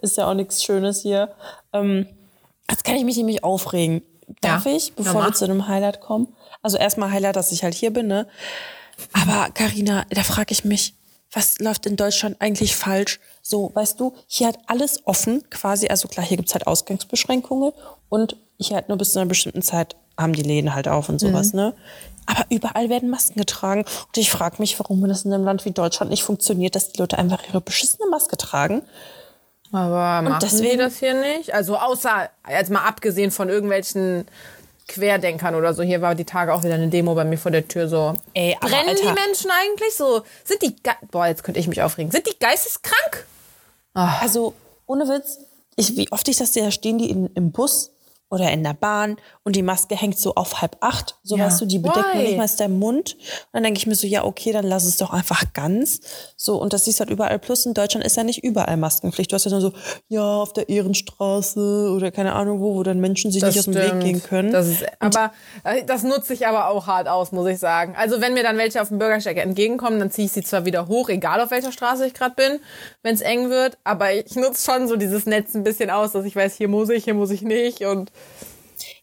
Ist 0.00 0.16
ja 0.16 0.28
auch 0.28 0.34
nichts 0.34 0.62
Schönes 0.64 1.02
hier. 1.02 1.30
Ähm, 1.72 2.06
jetzt 2.68 2.82
kann 2.84 2.96
ich 2.96 3.04
mich 3.04 3.16
nämlich 3.16 3.44
aufregen. 3.44 4.02
Darf 4.40 4.66
Ja. 4.66 4.72
ich, 4.72 4.94
bevor 4.94 5.20
Ja, 5.20 5.28
wir 5.28 5.32
zu 5.34 5.44
einem 5.44 5.68
Highlight 5.68 6.00
kommen? 6.00 6.28
Also 6.68 6.76
erstmal 6.76 7.10
Highlight, 7.10 7.34
dass 7.36 7.50
ich 7.50 7.64
halt 7.64 7.72
hier 7.72 7.90
bin, 7.90 8.08
ne? 8.08 8.26
Aber 9.14 9.48
Karina, 9.54 10.04
da 10.10 10.22
frage 10.22 10.52
ich 10.52 10.66
mich, 10.66 10.92
was 11.32 11.58
läuft 11.60 11.86
in 11.86 11.96
Deutschland 11.96 12.36
eigentlich 12.40 12.76
falsch? 12.76 13.20
So, 13.40 13.70
weißt 13.74 13.98
du, 13.98 14.14
hier 14.26 14.48
hat 14.48 14.58
alles 14.66 15.06
offen, 15.06 15.48
quasi, 15.48 15.88
also 15.88 16.08
klar, 16.08 16.26
hier 16.26 16.36
gibt's 16.36 16.52
halt 16.52 16.66
Ausgangsbeschränkungen 16.66 17.72
und 18.10 18.36
hier 18.58 18.76
halt 18.76 18.90
nur 18.90 18.98
bis 18.98 19.12
zu 19.14 19.18
einer 19.18 19.28
bestimmten 19.30 19.62
Zeit 19.62 19.96
haben 20.18 20.34
die 20.34 20.42
Läden 20.42 20.74
halt 20.74 20.88
auf 20.88 21.08
und 21.08 21.18
sowas, 21.20 21.54
Mhm. 21.54 21.58
ne? 21.60 21.74
Aber 22.26 22.44
überall 22.50 22.90
werden 22.90 23.08
Masken 23.08 23.38
getragen. 23.38 23.80
Und 24.08 24.18
ich 24.18 24.30
frage 24.30 24.56
mich, 24.58 24.78
warum 24.78 25.02
das 25.08 25.24
in 25.24 25.32
einem 25.32 25.44
Land 25.44 25.64
wie 25.64 25.70
Deutschland 25.70 26.10
nicht 26.10 26.22
funktioniert, 26.22 26.74
dass 26.74 26.92
die 26.92 27.00
Leute 27.00 27.16
einfach 27.16 27.40
ihre 27.48 27.62
beschissene 27.62 28.10
Maske 28.10 28.36
tragen. 28.36 28.82
Aber 29.72 30.20
machen 30.20 30.38
deswegen- 30.42 30.72
die 30.72 30.76
das 30.76 30.98
hier 30.98 31.14
nicht? 31.14 31.54
Also 31.54 31.78
außer, 31.78 32.28
jetzt 32.50 32.70
mal 32.70 32.84
abgesehen 32.84 33.30
von 33.30 33.48
irgendwelchen 33.48 34.26
Querdenkern 34.88 35.54
oder 35.54 35.74
so. 35.74 35.82
Hier 35.82 36.02
war 36.02 36.14
die 36.14 36.24
Tage 36.24 36.52
auch 36.52 36.64
wieder 36.64 36.74
eine 36.74 36.88
Demo 36.88 37.14
bei 37.14 37.24
mir 37.24 37.38
vor 37.38 37.50
der 37.50 37.68
Tür 37.68 37.88
so. 37.88 38.14
Ey, 38.34 38.56
aber 38.58 38.70
brennen 38.70 38.88
Alter. 38.88 39.02
die 39.02 39.12
Menschen 39.12 39.50
eigentlich 39.50 39.94
so? 39.94 40.22
Sind 40.44 40.62
die, 40.62 40.74
ge 40.74 40.94
boah, 41.10 41.26
jetzt 41.26 41.44
könnte 41.44 41.60
ich 41.60 41.68
mich 41.68 41.82
aufregen. 41.82 42.10
Sind 42.10 42.26
die 42.26 42.38
geisteskrank? 42.38 43.26
Also, 43.94 44.54
ohne 44.86 45.08
Witz, 45.08 45.38
ich, 45.76 45.96
wie 45.96 46.10
oft 46.10 46.26
ich 46.28 46.36
das 46.36 46.52
sehe, 46.54 46.64
da 46.64 46.70
stehen 46.70 46.98
die 46.98 47.10
in, 47.10 47.26
im 47.34 47.52
Bus 47.52 47.92
oder 48.30 48.50
in 48.50 48.62
der 48.62 48.74
Bahn 48.74 49.16
und 49.42 49.56
die 49.56 49.62
Maske 49.62 49.96
hängt 49.96 50.18
so 50.18 50.34
auf 50.34 50.60
halb 50.60 50.76
acht. 50.80 51.16
So 51.22 51.36
Ja. 51.36 51.46
weißt 51.46 51.60
du, 51.60 51.66
die 51.66 51.78
bedeckt 51.78 52.12
Why? 52.12 52.16
noch 52.18 52.22
nicht 52.24 52.36
mal 52.36 52.48
der 52.58 52.68
Mund. 52.68 53.14
Und 53.14 53.24
dann 53.52 53.62
denke 53.62 53.78
ich 53.78 53.86
mir 53.86 53.94
so, 53.94 54.06
ja, 54.06 54.24
okay, 54.24 54.52
dann 54.52 54.66
lass 54.66 54.84
es 54.84 54.98
doch 54.98 55.10
einfach 55.10 55.44
ganz. 55.54 56.00
So, 56.36 56.60
und 56.60 56.72
das 56.72 56.84
siehst 56.84 56.98
du 57.00 57.04
halt 57.04 57.10
überall. 57.10 57.38
Plus 57.38 57.64
in 57.66 57.74
Deutschland 57.74 58.04
ist 58.04 58.16
ja 58.16 58.24
nicht 58.24 58.44
überall 58.44 58.76
Maskenpflicht. 58.76 59.32
Du 59.32 59.34
hast 59.34 59.44
ja 59.44 59.50
nur 59.50 59.60
so, 59.60 59.72
ja, 60.08 60.22
auf 60.22 60.52
der 60.52 60.68
Ehrenstraße 60.68 61.92
oder 61.94 62.10
keine 62.10 62.34
Ahnung 62.34 62.60
wo, 62.60 62.74
wo 62.74 62.82
dann 62.82 63.00
Menschen 63.00 63.30
sich 63.30 63.42
nicht 63.42 63.58
aus 63.58 63.64
dem 63.64 63.74
Weg 63.74 64.00
gehen 64.00 64.22
können. 64.22 64.52
Das 64.52 64.66
ist, 64.66 64.84
aber 65.00 65.32
äh, 65.64 65.84
das 65.84 66.02
nutze 66.02 66.34
ich 66.34 66.46
aber 66.46 66.68
auch 66.68 66.86
hart 66.86 67.08
aus, 67.08 67.32
muss 67.32 67.46
ich 67.48 67.58
sagen. 67.58 67.94
Also 67.96 68.20
wenn 68.20 68.34
mir 68.34 68.42
dann 68.42 68.58
welche 68.58 68.80
auf 68.82 68.88
dem 68.88 68.98
Bürgersteig 68.98 69.36
entgegenkommen, 69.38 69.98
dann 69.98 70.10
ziehe 70.10 70.26
ich 70.26 70.32
sie 70.32 70.42
zwar 70.42 70.64
wieder 70.64 70.88
hoch, 70.88 71.08
egal 71.08 71.40
auf 71.40 71.50
welcher 71.50 71.72
Straße 71.72 72.06
ich 72.06 72.14
gerade 72.14 72.34
bin, 72.34 72.60
wenn 73.02 73.14
es 73.14 73.20
eng 73.20 73.50
wird. 73.50 73.78
Aber 73.84 74.12
ich 74.12 74.36
nutze 74.36 74.70
schon 74.70 74.88
so 74.88 74.96
dieses 74.96 75.26
Netz 75.26 75.54
ein 75.54 75.64
bisschen 75.64 75.90
aus, 75.90 76.12
dass 76.12 76.24
ich 76.24 76.36
weiß, 76.36 76.56
hier 76.56 76.68
muss 76.68 76.88
ich, 76.90 77.04
hier 77.04 77.14
muss 77.14 77.30
ich 77.30 77.42
nicht. 77.42 77.82
Und 77.84 78.10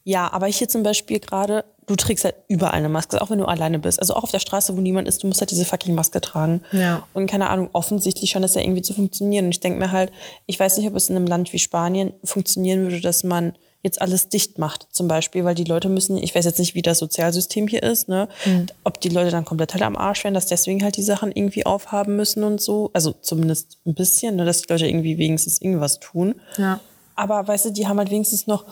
Ja, 0.04 0.32
aber 0.32 0.46
hier 0.48 0.70
zum 0.70 0.84
Beispiel 0.84 1.20
gerade, 1.20 1.66
du 1.88 1.96
trägst 1.96 2.26
halt 2.26 2.36
überall 2.48 2.76
eine 2.76 2.90
Maske, 2.90 3.22
auch 3.22 3.32
wenn 3.32 3.40
du 3.40 3.46
alleine 3.46 3.80
bist. 3.80 4.00
Also 4.00 4.14
auch 4.14 4.24
auf 4.24 4.32
der 4.32 4.40
Straße, 4.40 4.76
wo 4.78 4.82
niemand 4.82 5.08
ist, 5.08 5.24
du 5.24 5.28
musst 5.28 5.42
halt 5.42 5.50
diese 5.50 5.66
fucking 5.66 5.96
Maske 5.96 6.22
tragen. 6.22 6.62
Ja. 6.72 7.08
Und 7.14 7.26
keine 7.26 7.50
Ahnung, 7.50 7.70
offensichtlich 7.74 8.30
scheint 8.30 8.46
das 8.46 8.54
ja 8.54 8.62
irgendwie 8.62 8.84
zu 8.84 8.94
funktionieren. 8.94 9.46
Und 9.46 9.52
ich 9.52 9.62
denke 9.62 9.80
mir 9.80 9.92
halt, 9.92 10.12
ich 10.46 10.60
weiß 10.60 10.78
nicht, 10.78 10.88
ob 10.88 10.96
es 10.96 11.10
in 11.10 11.16
einem 11.16 11.26
Land 11.26 11.54
wie 11.54 11.60
Spanien 11.60 12.14
funktionieren 12.24 12.84
würde, 12.84 13.02
dass 13.02 13.24
man 13.24 13.54
jetzt 13.86 14.02
alles 14.02 14.30
dicht 14.30 14.58
macht, 14.58 14.88
zum 14.92 15.08
Beispiel, 15.08 15.46
weil 15.46 15.54
die 15.54 15.64
Leute 15.64 15.90
müssen, 15.90 16.18
ich 16.18 16.34
weiß 16.34 16.44
jetzt 16.44 16.58
nicht, 16.58 16.74
wie 16.74 16.82
das 16.82 16.98
Sozialsystem 16.98 17.68
hier 17.68 17.84
ist, 17.84 18.10
ne, 18.10 18.28
mhm. 18.44 18.66
ob 18.84 19.00
die 19.00 19.10
Leute 19.10 19.30
dann 19.30 19.46
komplett 19.46 19.74
halt 19.74 19.84
am 19.84 19.96
Arsch 19.96 20.24
werden, 20.24 20.34
dass 20.34 20.48
deswegen 20.48 20.84
halt 20.84 20.98
die 20.98 21.04
Sachen 21.04 21.32
irgendwie 21.32 21.68
aufhaben 21.68 22.16
müssen 22.16 22.44
und 22.44 22.60
so. 22.60 22.90
Also 22.94 23.14
zumindest 23.22 23.78
ein 23.86 23.94
bisschen, 23.94 24.38
ne, 24.38 24.46
dass 24.46 24.64
die 24.64 24.74
Leute 24.74 24.88
irgendwie 24.88 25.20
wenigstens 25.20 25.62
irgendwas 25.62 26.00
tun. 26.00 26.34
Ja. 26.58 26.80
Aber 27.16 27.48
weißt 27.48 27.66
du, 27.66 27.70
die 27.70 27.88
haben 27.88 28.00
halt 28.00 28.10
wenigstens 28.10 28.48
noch, 28.48 28.66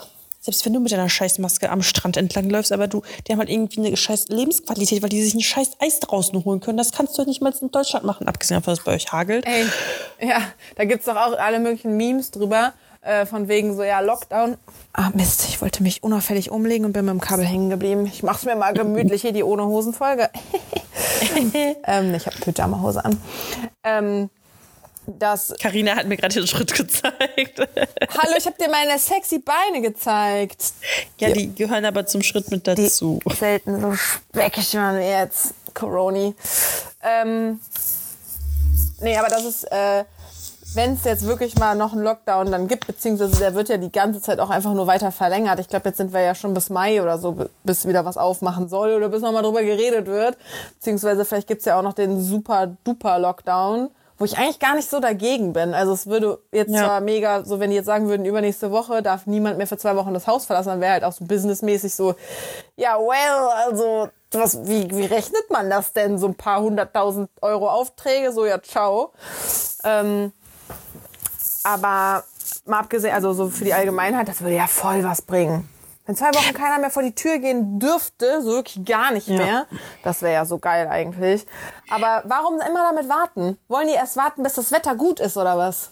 selbst 0.44 0.66
wenn 0.66 0.74
du 0.74 0.82
mit 0.82 0.92
deiner 0.92 1.08
Scheißmaske 1.08 1.70
am 1.70 1.82
Strand 1.82 2.18
entlang 2.18 2.50
läufst, 2.50 2.74
aber 2.74 2.88
du, 2.88 3.02
die 3.26 3.32
haben 3.32 3.40
halt 3.40 3.50
irgendwie 3.50 3.86
eine 3.86 3.96
scheiß 3.96 4.28
Lebensqualität, 4.28 5.02
weil 5.02 5.08
die 5.08 5.24
sich 5.24 5.34
ein 5.34 5.42
scheiß 5.42 5.78
Eis 5.80 6.02
draußen 6.02 6.44
holen 6.44 6.60
können. 6.60 6.78
Das 6.78 6.92
kannst 6.92 7.14
du 7.14 7.20
halt 7.20 7.30
nicht 7.30 7.42
mal 7.42 7.54
in 7.62 7.72
Deutschland 7.72 8.06
machen, 8.06 8.28
abgesehen 8.28 8.58
davon, 8.58 8.74
dass 8.74 8.80
es 8.80 8.86
bei 8.86 8.94
euch 8.94 9.10
hagelt. 9.14 9.46
Ey, 9.48 9.66
ja, 10.20 10.42
da 10.76 10.84
gibt's 10.84 11.06
doch 11.06 11.16
auch 11.16 11.38
alle 11.38 11.60
möglichen 11.60 11.96
Memes 11.96 12.32
drüber, 12.32 12.74
äh, 13.00 13.26
von 13.26 13.48
wegen 13.48 13.74
so, 13.74 13.84
ja, 13.84 14.02
Lockdown. 14.02 14.58
Ah, 14.92 15.12
Mist, 15.14 15.46
ich 15.48 15.62
wollte 15.62 15.82
mich 15.82 16.04
unauffällig 16.04 16.52
umlegen 16.52 16.86
und 16.86 16.92
bin 16.92 17.06
mit 17.06 17.14
dem 17.14 17.22
Kabel 17.22 17.46
hängen 17.46 17.70
geblieben. 17.70 18.06
Ich 18.06 18.22
mach's 18.22 18.44
mir 18.44 18.58
mal 18.58 18.74
gemütlich 18.74 19.22
hier, 19.22 19.32
die 19.32 19.44
ohne 19.44 19.66
Hosen-Folge. 19.66 20.30
ähm, 21.86 22.14
ich 22.16 22.26
habe 22.26 22.36
Pyjama-Hose 22.38 23.06
an. 23.06 23.18
Ähm, 23.86 24.30
dass. 25.08 25.54
Karina 25.60 25.96
hat 25.96 26.08
mir 26.08 26.18
gerade 26.18 26.34
den 26.34 26.48
Schritt 26.48 26.74
gezeigt. 26.74 27.60
Hallo, 27.60 28.36
ich 28.38 28.46
habe 28.46 28.56
dir 28.60 28.70
meine 28.70 28.98
sexy 29.00 29.40
Beine 29.40 29.82
gezeigt. 29.82 30.74
Ja, 31.20 31.30
die, 31.30 31.48
die 31.48 31.56
gehören 31.56 31.86
aber 31.86 32.06
zum 32.06 32.22
Schritt 32.22 32.52
mit 32.52 32.68
dazu. 32.68 33.20
Die 33.26 33.36
selten 33.36 33.82
so 33.82 33.94
speckig 33.94 34.74
wie 34.74 35.04
jetzt. 35.04 35.54
Coroni. 35.74 36.36
Ähm, 37.02 37.60
nee, 39.02 39.18
aber 39.18 39.28
das 39.28 39.44
ist, 39.44 39.64
äh, 39.72 40.04
wenn 40.76 40.94
es 40.94 41.04
jetzt 41.04 41.26
wirklich 41.26 41.58
mal 41.58 41.76
noch 41.76 41.94
einen 41.94 42.04
Lockdown 42.04 42.52
dann 42.52 42.68
gibt, 42.68 42.88
beziehungsweise 42.88 43.38
der 43.38 43.56
wird 43.56 43.70
ja 43.70 43.78
die 43.78 43.92
ganze 43.92 44.22
Zeit 44.22 44.40
auch 44.40 44.50
einfach 44.50 44.74
nur 44.74 44.88
weiter 44.88 45.12
verlängert. 45.12 45.60
Ich 45.60 45.68
glaube, 45.68 45.90
jetzt 45.90 45.98
sind 45.98 46.14
wir 46.14 46.22
ja 46.22 46.36
schon 46.36 46.54
bis 46.54 46.70
Mai 46.70 47.02
oder 47.02 47.18
so, 47.18 47.48
bis 47.64 47.88
wieder 47.88 48.06
was 48.06 48.18
aufmachen 48.18 48.70
soll 48.70 48.94
oder 48.94 49.10
bis 49.10 49.22
nochmal 49.22 49.44
drüber 49.44 49.64
geredet 49.64 50.08
wird. 50.08 50.38
Beziehungsweise 50.76 51.26
vielleicht 51.26 51.48
gibt's 51.48 51.66
ja 51.66 51.78
auch 51.78 51.84
noch 51.84 51.94
den 51.94 52.22
super-duper-Lockdown 52.22 53.90
wo 54.18 54.26
ich 54.26 54.38
eigentlich 54.38 54.60
gar 54.60 54.76
nicht 54.76 54.90
so 54.90 55.00
dagegen 55.00 55.54
bin. 55.54 55.74
Also 55.74 55.94
es 55.94 56.08
würde 56.08 56.40
jetzt 56.52 56.72
ja. 56.72 56.84
zwar 56.84 57.02
mega, 57.02 57.44
so 57.44 57.60
wenn 57.60 57.70
die 57.70 57.76
jetzt 57.76 57.86
sagen 57.86 58.08
würden, 58.08 58.26
übernächste 58.26 58.72
Woche 58.72 59.02
darf 59.02 59.26
niemand 59.26 59.58
mehr 59.58 59.68
für 59.68 59.78
zwei 59.78 59.96
Wochen 59.96 60.14
das 60.14 60.28
Haus 60.28 60.46
verlassen, 60.46 60.70
dann 60.70 60.82
wäre 60.82 60.94
halt 60.94 61.04
auch 61.04 61.14
so 61.14 61.26
businessmäßig 61.26 61.94
so, 61.94 62.16
ja, 62.76 62.98
well, 62.98 63.50
also 63.66 64.10
was, 64.32 64.68
wie, 64.68 64.90
wie 64.92 65.06
rechnet 65.06 65.50
man 65.50 65.70
das 65.70 65.94
denn? 65.94 66.18
So 66.18 66.28
ein 66.28 66.36
paar 66.36 66.62
hunderttausend 66.62 67.30
Euro 67.42 67.70
Aufträge, 67.70 68.32
so 68.32 68.46
ja, 68.46 68.62
ciao. 68.62 69.14
Ähm, 69.84 70.32
aber 71.64 72.24
mal 72.66 72.80
abgesehen, 72.80 73.14
also 73.14 73.34
so 73.34 73.50
für 73.50 73.66
die 73.66 73.74
Allgemeinheit, 73.74 74.28
das 74.28 74.42
würde 74.42 74.56
ja 74.56 74.68
voll 74.68 75.04
was 75.04 75.22
bringen. 75.22 75.70
Wenn 76.06 76.16
zwei 76.16 76.34
Wochen 76.34 76.54
keiner 76.54 76.80
mehr 76.80 76.90
vor 76.90 77.04
die 77.04 77.16
Tür 77.16 77.40
gehen 77.40 77.80
dürfte, 77.80 78.42
so 78.42 78.52
wirklich 78.52 78.86
gar 78.86 79.12
nicht 79.12 79.28
ja. 79.28 79.38
mehr, 79.38 79.66
das 80.04 80.22
wäre 80.22 80.34
ja 80.34 80.46
so 80.46 80.60
geil 80.60 80.88
eigentlich. 80.90 81.46
Aber 81.90 82.24
warum 82.26 82.56
immer 82.56 82.92
damit 82.92 83.10
warten? 83.10 83.58
Wollen 83.70 83.88
die 83.88 83.94
erst 83.94 84.18
warten, 84.18 84.44
bis 84.44 84.54
das 84.54 84.72
Wetter 84.72 84.96
gut 84.96 85.22
ist 85.22 85.38
oder 85.38 85.58
was? 85.58 85.92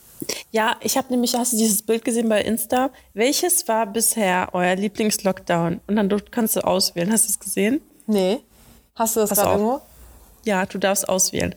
Ja, 0.52 0.76
ich 0.82 0.98
habe 0.98 1.08
nämlich, 1.10 1.36
hast 1.36 1.54
du 1.54 1.58
dieses 1.58 1.82
Bild 1.82 2.04
gesehen 2.04 2.30
bei 2.30 2.42
Insta? 2.42 2.92
Welches 3.14 3.68
war 3.68 3.86
bisher 3.86 4.50
euer 4.54 4.76
Lieblingslockdown? 4.76 5.80
Und 5.88 5.96
dann 5.96 6.22
kannst 6.30 6.56
du 6.58 6.60
auswählen. 6.62 7.12
Hast 7.12 7.28
du 7.28 7.32
es 7.32 7.40
gesehen? 7.40 7.82
Nee. 8.06 8.42
Hast 8.96 9.16
du 9.16 9.22
das 9.22 9.30
gerade 9.30 9.52
irgendwo? 9.52 9.82
Ja, 10.44 10.66
du 10.66 10.80
darfst 10.80 11.08
auswählen. 11.08 11.56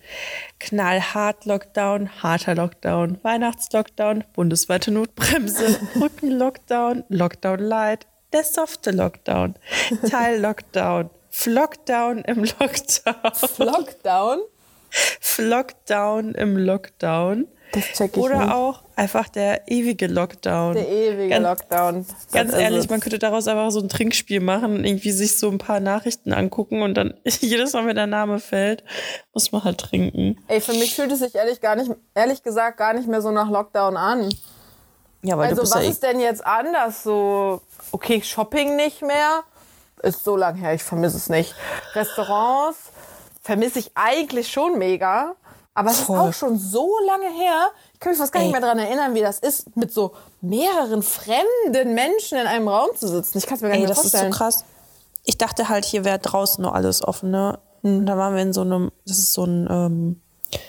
Knallhart 0.60 1.46
Lockdown, 1.46 2.22
harter 2.22 2.54
Lockdown, 2.54 3.18
Weihnachtslockdown, 3.22 4.24
bundesweite 4.34 4.90
Notbremse, 4.90 5.78
Brückenlockdown, 5.94 7.04
Lockdown 7.08 7.60
Light, 7.60 8.06
der 8.34 8.44
softe 8.44 8.90
Lockdown, 8.90 9.54
Teil-Lockdown, 10.10 11.10
Flockdown 11.30 12.18
im 12.18 12.44
Lockdown. 12.44 13.32
Flockdown? 13.34 14.38
Flockdown 15.20 16.34
im 16.34 16.56
Lockdown. 16.56 17.46
Das 17.72 17.84
check 17.92 18.16
ich 18.16 18.22
Oder 18.22 18.38
nicht. 18.44 18.52
auch 18.52 18.82
einfach 18.94 19.28
der 19.28 19.66
ewige 19.66 20.06
Lockdown. 20.06 20.74
Der 20.74 20.88
ewige 20.88 21.28
ganz, 21.30 21.42
Lockdown. 21.42 22.06
Das 22.06 22.28
ganz 22.32 22.52
ehrlich, 22.52 22.88
man 22.88 23.00
könnte 23.00 23.18
daraus 23.18 23.48
einfach 23.48 23.72
so 23.72 23.80
ein 23.80 23.88
Trinkspiel 23.88 24.38
machen 24.38 24.84
irgendwie 24.84 25.10
sich 25.10 25.38
so 25.38 25.50
ein 25.50 25.58
paar 25.58 25.80
Nachrichten 25.80 26.32
angucken 26.32 26.82
und 26.82 26.94
dann 26.94 27.14
jedes 27.40 27.72
Mal, 27.72 27.86
wenn 27.86 27.96
der 27.96 28.06
Name 28.06 28.38
fällt, 28.38 28.84
muss 29.32 29.50
man 29.50 29.64
halt 29.64 29.78
trinken. 29.78 30.38
Ey, 30.46 30.60
für 30.60 30.74
mich 30.74 30.94
fühlt 30.94 31.10
es 31.10 31.18
sich 31.18 31.34
ehrlich 31.34 31.60
gar 31.60 31.74
nicht, 31.74 31.90
ehrlich 32.14 32.44
gesagt 32.44 32.76
gar 32.78 32.94
nicht 32.94 33.08
mehr 33.08 33.22
so 33.22 33.32
nach 33.32 33.50
Lockdown 33.50 33.96
an. 33.96 34.32
Ja, 35.24 35.38
weil 35.38 35.48
also 35.48 35.62
was 35.62 35.74
ja 35.74 35.80
ist 35.80 36.02
denn 36.02 36.20
jetzt 36.20 36.46
anders? 36.46 37.02
So, 37.02 37.62
okay, 37.92 38.20
Shopping 38.22 38.76
nicht 38.76 39.02
mehr. 39.02 39.42
Ist 40.02 40.22
so 40.22 40.36
lang 40.36 40.54
her, 40.56 40.74
ich 40.74 40.82
vermisse 40.82 41.16
es 41.16 41.30
nicht. 41.30 41.54
Restaurants 41.94 42.78
vermisse 43.40 43.78
ich 43.78 43.90
eigentlich 43.94 44.52
schon 44.52 44.78
mega. 44.78 45.34
Aber 45.72 45.90
es 45.90 46.00
ist 46.00 46.10
auch 46.10 46.32
schon 46.32 46.56
so 46.56 46.88
lange 47.06 47.30
her. 47.36 47.68
Ich 47.94 48.00
kann 48.00 48.12
mich 48.12 48.18
fast 48.18 48.32
gar 48.32 48.40
Ey. 48.40 48.46
nicht 48.46 48.52
mehr 48.52 48.60
daran 48.60 48.78
erinnern, 48.78 49.14
wie 49.14 49.22
das 49.22 49.40
ist, 49.40 49.76
mit 49.76 49.92
so 49.92 50.12
mehreren 50.40 51.02
fremden 51.02 51.94
Menschen 51.94 52.38
in 52.38 52.46
einem 52.46 52.68
Raum 52.68 52.90
zu 52.96 53.08
sitzen. 53.08 53.38
Ich 53.38 53.46
kann 53.46 53.56
es 53.56 53.62
mir 53.62 53.68
gar 53.68 53.74
Ey, 53.76 53.80
nicht 53.80 53.90
das 53.90 53.98
vorstellen. 53.98 54.30
Das 54.30 54.30
ist 54.30 54.38
so 54.38 54.44
krass. 54.44 54.64
Ich 55.24 55.38
dachte 55.38 55.68
halt, 55.68 55.84
hier 55.84 56.04
wäre 56.04 56.18
draußen 56.18 56.62
nur 56.62 56.74
alles 56.74 57.02
offen, 57.02 57.30
ne? 57.30 57.58
Hm. 57.82 57.98
Und 57.98 58.06
da 58.06 58.16
waren 58.16 58.36
wir 58.36 58.42
in 58.42 58.52
so 58.52 58.60
einem, 58.60 58.92
das 59.06 59.18
ist 59.18 59.32
so 59.32 59.44
ein, 59.44 59.66
ähm, 59.70 60.20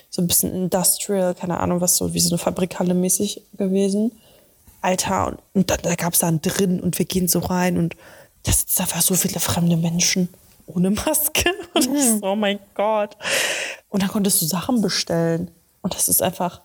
so 0.10 0.22
ein 0.22 0.28
bisschen 0.28 0.54
Industrial, 0.54 1.36
keine 1.36 1.60
Ahnung, 1.60 1.82
was 1.82 1.98
so 1.98 2.14
wie 2.14 2.20
so 2.20 2.30
eine 2.30 2.40
Fabrikhalle 2.40 2.94
mäßig 2.94 3.44
gewesen. 3.54 4.12
Alter, 4.86 5.28
und, 5.28 5.40
und 5.54 5.72
da, 5.72 5.78
da 5.78 5.96
gab 5.96 6.14
es 6.14 6.20
dann 6.20 6.42
drin 6.42 6.80
und 6.80 7.00
wir 7.00 7.06
gehen 7.06 7.28
so 7.28 7.40
rein 7.40 7.78
und 7.78 7.96
da 8.44 8.52
sitzen 8.52 8.84
einfach 8.84 9.02
so 9.02 9.16
viele 9.16 9.40
fremde 9.40 9.78
Menschen 9.78 10.30
ohne 10.68 10.92
Maske. 10.92 11.50
Und 11.74 11.92
mhm. 11.92 12.20
so, 12.20 12.28
oh 12.28 12.36
mein 12.36 12.60
Gott. 12.74 13.18
Und 13.90 14.02
dann 14.02 14.10
konntest 14.10 14.42
du 14.42 14.46
Sachen 14.46 14.82
bestellen. 14.82 15.52
Und 15.82 15.94
das 15.94 16.08
ist 16.08 16.22
einfach, 16.22 16.62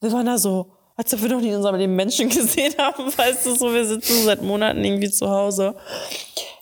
wir 0.00 0.12
waren 0.12 0.26
da 0.26 0.38
so, 0.38 0.72
als 0.96 1.12
ob 1.14 1.22
wir 1.22 1.28
noch 1.28 1.40
nie 1.40 1.48
in 1.48 1.56
unserem 1.56 1.76
Leben 1.76 1.96
Menschen 1.96 2.28
gesehen 2.28 2.74
haben, 2.78 3.06
weißt 3.16 3.46
du, 3.46 3.54
so, 3.54 3.72
wir 3.72 3.86
sitzen 3.86 4.24
seit 4.24 4.42
Monaten 4.42 4.84
irgendwie 4.84 5.10
zu 5.10 5.28
Hause. 5.28 5.74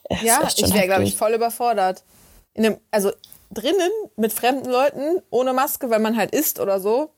Es 0.05 0.23
ja, 0.23 0.41
ich 0.47 0.75
wäre, 0.75 0.87
glaube 0.87 1.05
ich, 1.05 1.17
voll 1.17 1.35
überfordert. 1.35 2.05
In 2.55 2.67
einem, 2.67 2.77
also 2.91 3.11
drinnen 3.51 3.91
mit 4.17 4.33
fremden 4.33 4.71
Leuten 4.71 5.21
ohne 5.31 5.53
Maske, 5.53 5.91
weil 5.91 6.01
man 6.01 6.17
halt 6.17 6.33
isst 6.33 6.61
oder 6.61 6.81
so. 6.81 7.11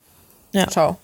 Ja. 0.52 0.66
Ciao. 0.68 0.96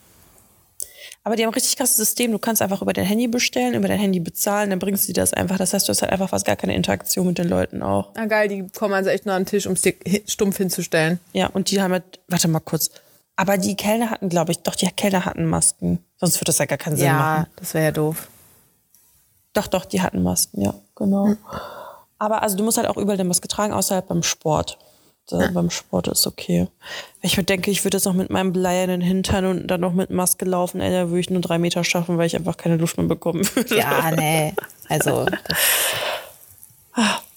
Aber 1.28 1.36
die 1.36 1.42
haben 1.42 1.50
ein 1.50 1.54
richtig 1.54 1.76
krasses 1.76 1.98
System. 1.98 2.32
Du 2.32 2.38
kannst 2.38 2.62
einfach 2.62 2.80
über 2.80 2.94
dein 2.94 3.04
Handy 3.04 3.28
bestellen, 3.28 3.74
über 3.74 3.86
dein 3.86 3.98
Handy 3.98 4.18
bezahlen, 4.18 4.70
dann 4.70 4.78
bringst 4.78 5.06
du 5.06 5.12
dir 5.12 5.20
das 5.20 5.34
einfach. 5.34 5.58
Das 5.58 5.74
heißt, 5.74 5.86
du 5.86 5.90
hast 5.90 6.00
halt 6.00 6.10
einfach 6.10 6.30
fast 6.30 6.46
gar 6.46 6.56
keine 6.56 6.74
Interaktion 6.74 7.26
mit 7.26 7.36
den 7.36 7.50
Leuten 7.50 7.82
auch. 7.82 8.12
Ah, 8.14 8.24
geil, 8.24 8.48
die 8.48 8.66
kommen 8.68 8.94
also 8.94 9.10
echt 9.10 9.26
nur 9.26 9.34
an 9.34 9.42
den 9.42 9.46
Tisch, 9.46 9.66
um 9.66 9.74
es 9.74 9.82
dir 9.82 9.92
stumpf 10.26 10.56
hinzustellen. 10.56 11.20
Ja, 11.34 11.48
und 11.48 11.70
die 11.70 11.82
haben 11.82 11.92
halt, 11.92 12.18
warte 12.28 12.48
mal 12.48 12.60
kurz. 12.60 12.90
Aber 13.36 13.58
die 13.58 13.76
Kellner 13.76 14.08
hatten, 14.08 14.30
glaube 14.30 14.52
ich, 14.52 14.60
doch, 14.60 14.74
die 14.74 14.86
Kellner 14.86 15.26
hatten 15.26 15.44
Masken. 15.44 15.98
Sonst 16.16 16.36
würde 16.36 16.46
das 16.46 16.56
ja 16.56 16.64
gar 16.64 16.78
keinen 16.78 16.96
Sinn 16.96 17.08
ja, 17.08 17.12
machen. 17.12 17.42
Ja, 17.42 17.48
das 17.56 17.74
wäre 17.74 17.84
ja 17.84 17.92
doof. 17.92 18.28
Doch, 19.52 19.66
doch, 19.66 19.84
die 19.84 20.00
hatten 20.00 20.22
Masken, 20.22 20.62
ja, 20.62 20.72
genau. 20.96 21.26
Hm. 21.26 21.36
Aber 22.18 22.42
also 22.42 22.56
du 22.56 22.64
musst 22.64 22.78
halt 22.78 22.88
auch 22.88 22.96
überall 22.96 23.20
eine 23.20 23.28
Maske 23.28 23.48
tragen, 23.48 23.74
außer 23.74 23.96
halt 23.96 24.08
beim 24.08 24.22
Sport 24.22 24.78
ja. 25.30 25.50
beim 25.50 25.70
Sport 25.70 26.08
ist 26.08 26.26
okay. 26.26 26.68
Ich 27.22 27.34
denke, 27.36 27.70
ich 27.70 27.84
würde 27.84 27.96
jetzt 27.96 28.04
noch 28.04 28.14
mit 28.14 28.30
meinem 28.30 28.52
bleiernen 28.52 29.00
Hintern 29.00 29.44
und 29.46 29.66
dann 29.66 29.80
noch 29.80 29.92
mit 29.92 30.10
Maske 30.10 30.44
laufen, 30.44 30.80
ey, 30.80 30.90
da 30.90 31.08
würde 31.08 31.20
ich 31.20 31.30
nur 31.30 31.40
drei 31.40 31.58
Meter 31.58 31.84
schaffen, 31.84 32.18
weil 32.18 32.26
ich 32.26 32.36
einfach 32.36 32.56
keine 32.56 32.76
Luft 32.76 32.96
mehr 32.96 33.06
bekommen 33.06 33.46
würde. 33.54 33.76
Ja, 33.76 34.10
nee. 34.10 34.54
Also. 34.88 35.26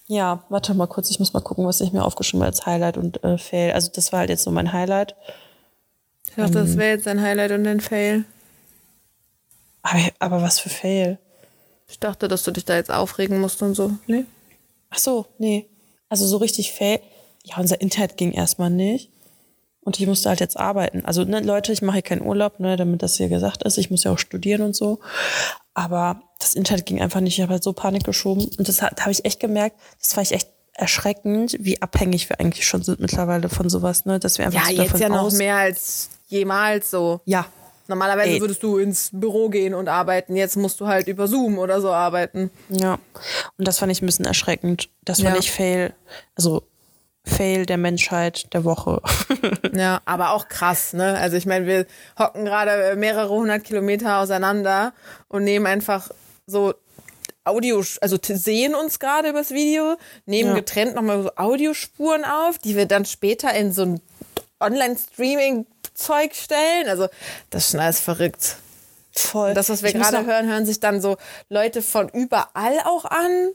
ja, 0.08 0.43
warte 0.49 0.73
mal 0.73 0.88
kurz, 0.88 1.10
ich 1.10 1.19
muss 1.19 1.34
mal 1.34 1.41
gucken, 1.41 1.65
was 1.65 1.82
ich 1.82 1.91
mir 1.91 2.04
aufgeschrieben 2.04 2.41
habe 2.41 2.51
als 2.51 2.65
Highlight 2.65 2.97
und 2.97 3.23
äh, 3.23 3.38
Fail. 3.38 3.73
Also 3.73 3.89
das 3.93 4.12
war 4.12 4.19
halt 4.19 4.30
jetzt 4.30 4.43
so 4.43 4.51
mein 4.51 4.71
Highlight. 4.71 5.15
Ich 6.30 6.36
dachte, 6.36 6.60
ähm, 6.60 6.65
das 6.65 6.77
wäre 6.77 6.91
jetzt 6.91 7.08
ein 7.08 7.21
Highlight 7.21 7.51
und 7.51 7.67
ein 7.67 7.82
Fail. 7.82 8.23
Aber, 9.84 9.99
aber 10.19 10.41
was 10.41 10.60
für 10.60 10.69
Fail? 10.69 11.17
Ich 11.89 11.99
dachte, 11.99 12.27
dass 12.30 12.43
du 12.43 12.51
dich 12.51 12.63
da 12.63 12.75
jetzt 12.75 12.91
aufregen 12.91 13.41
musst 13.41 13.62
und 13.62 13.75
so. 13.75 13.91
Nee? 14.08 14.23
Ach 14.91 14.97
so, 14.97 15.25
nee. 15.39 15.67
Also 16.08 16.25
so 16.25 16.38
richtig 16.38 16.71
Fail 16.71 17.01
ja, 17.43 17.58
unser 17.58 17.82
Internet 17.82 18.17
ging 18.17 18.32
erstmal 18.32 18.69
nicht. 18.69 19.12
Und 19.84 19.99
ich 19.99 20.06
musste 20.06 20.30
halt 20.30 20.39
jetzt 20.39 20.60
arbeiten. 20.60 21.06
Also, 21.06 21.23
ne, 21.23 21.39
Leute, 21.39 21.73
ich 21.73 21.82
mache 21.82 21.95
hier 21.95 22.01
keinen 22.04 22.21
Urlaub, 22.21 22.60
ne, 22.60 22.77
damit 22.77 23.01
das 23.01 23.17
hier 23.17 23.30
gesagt 23.30 23.63
ist. 23.63 23.80
Ich 23.80 23.89
muss 23.89 24.04
ja 24.04 24.12
auch 24.12 24.19
studieren 24.19 24.62
und 24.62 24.75
so. 24.75 24.99
Aber 25.73 26.21
das 26.39 26.54
Internet 26.54 26.86
ging 26.86 27.01
einfach 27.01 27.19
nicht. 27.19 27.38
Ich 27.38 27.41
habe 27.41 27.54
halt 27.54 27.63
so 27.63 27.73
Panik 27.73 28.04
geschoben. 28.04 28.47
Und 28.58 28.67
das 28.67 28.77
da 28.77 28.91
habe 28.99 29.12
ich 29.12 29.25
echt 29.25 29.39
gemerkt, 29.39 29.77
das 29.99 30.15
war 30.15 30.21
ich 30.21 30.34
echt 30.34 30.49
erschreckend, 30.73 31.58
wie 31.60 31.82
abhängig 31.82 32.30
wir 32.30 32.39
eigentlich 32.39 32.65
schon 32.65 32.84
sind 32.84 32.99
mittlerweile 32.99 33.49
von 33.49 33.69
sowas, 33.69 34.06
ne? 34.06 34.19
Dass 34.19 34.38
wir 34.38 34.45
einfach 34.45 34.69
ja, 34.69 34.75
so 34.75 34.82
jetzt 34.84 34.99
ja 34.99 35.10
noch 35.10 35.32
mehr 35.32 35.58
als 35.58 36.10
jemals 36.27 36.91
so. 36.91 37.21
Ja. 37.25 37.45
Normalerweise 37.88 38.36
Ey. 38.36 38.41
würdest 38.41 38.63
du 38.63 38.77
ins 38.77 39.10
Büro 39.12 39.49
gehen 39.49 39.73
und 39.73 39.89
arbeiten. 39.89 40.36
Jetzt 40.36 40.56
musst 40.56 40.80
du 40.80 40.88
halt 40.88 41.08
über 41.08 41.27
Zoom 41.27 41.58
oder 41.58 41.82
so 41.82 41.91
arbeiten. 41.91 42.51
Ja. 42.69 42.99
Und 43.58 43.67
das 43.67 43.80
fand 43.80 43.91
ich 43.91 44.01
ein 44.01 44.06
bisschen 44.06 44.25
erschreckend. 44.25 44.89
Das 45.04 45.21
fand 45.21 45.34
ja. 45.34 45.39
ich 45.39 45.51
fail. 45.51 45.93
Also 46.36 46.63
Fail 47.24 47.66
der 47.66 47.78
Menschheit 47.78 48.52
der 48.54 48.64
Woche. 48.64 49.02
ja, 49.74 50.02
aber 50.06 50.32
auch 50.32 50.48
krass, 50.48 50.94
ne? 50.94 51.18
Also 51.18 51.38
ich 51.38 51.46
meine, 51.46 51.68
wir 51.68 51.86
hocken 52.18 52.46
gerade 52.46 52.96
mehrere 52.96 53.30
hundert 53.30 53.64
Kilometer 53.64 54.18
auseinander 54.20 54.94
und 55.28 55.44
nehmen 55.44 55.68
einfach 55.68 56.10
so 56.48 56.74
Audio, 57.44 57.84
also 58.02 58.18
sehen 58.22 58.76
uns 58.76 59.00
gerade 59.00 59.30
übers 59.30 59.52
Video, 59.52 59.98
nehmen 60.26 60.50
ja. 60.50 60.56
getrennt 60.56 60.96
nochmal 60.96 61.24
so 61.24 61.32
Audiospuren 61.36 62.24
auf, 62.24 62.58
die 62.60 62.76
wir 62.76 62.86
dann 62.86 63.06
später 63.06 63.54
in 63.54 63.72
so 63.72 63.84
ein 63.84 64.02
Online-Streaming-Zeug 64.60 66.36
stellen. 66.36 66.88
Also 66.88 67.08
das 67.50 67.66
ist 67.66 67.72
schon 67.72 67.80
alles 67.80 68.00
verrückt. 68.00 68.58
Voll. 69.12 69.54
Das, 69.54 69.70
was 69.70 69.84
wir 69.84 69.92
gerade 69.92 70.26
hören, 70.26 70.48
hören 70.48 70.66
sich 70.66 70.80
dann 70.80 71.02
so 71.02 71.18
Leute 71.50 71.82
von 71.82 72.10
überall 72.10 72.80
auch 72.86 73.06
an. 73.06 73.52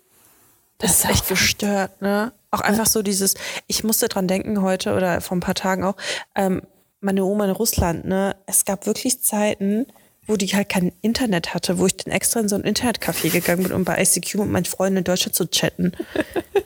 Das, 0.78 1.00
das 1.00 1.04
ist 1.04 1.10
echt 1.10 1.28
gestört, 1.28 2.02
ne? 2.02 2.32
Auch 2.56 2.60
einfach 2.62 2.86
so 2.86 3.02
dieses, 3.02 3.34
ich 3.66 3.84
musste 3.84 4.08
dran 4.08 4.28
denken 4.28 4.62
heute 4.62 4.94
oder 4.94 5.20
vor 5.20 5.36
ein 5.36 5.40
paar 5.40 5.54
Tagen 5.54 5.84
auch, 5.84 5.96
ähm, 6.34 6.62
meine 7.00 7.24
Oma 7.24 7.44
in 7.44 7.50
Russland, 7.50 8.06
ne? 8.06 8.34
Es 8.46 8.64
gab 8.64 8.86
wirklich 8.86 9.22
Zeiten, 9.22 9.86
wo 10.26 10.36
die 10.36 10.48
halt 10.48 10.68
kein 10.68 10.92
Internet 11.02 11.54
hatte, 11.54 11.78
wo 11.78 11.86
ich 11.86 11.96
dann 11.96 12.12
extra 12.12 12.40
in 12.40 12.48
so 12.48 12.56
ein 12.56 12.64
Internetcafé 12.64 13.30
gegangen 13.30 13.62
bin, 13.62 13.72
um 13.72 13.84
bei 13.84 14.02
ICQ 14.02 14.36
mit 14.36 14.48
meinen 14.48 14.64
Freunden 14.64 14.98
in 14.98 15.04
Deutschland 15.04 15.36
zu 15.36 15.48
chatten. 15.48 15.92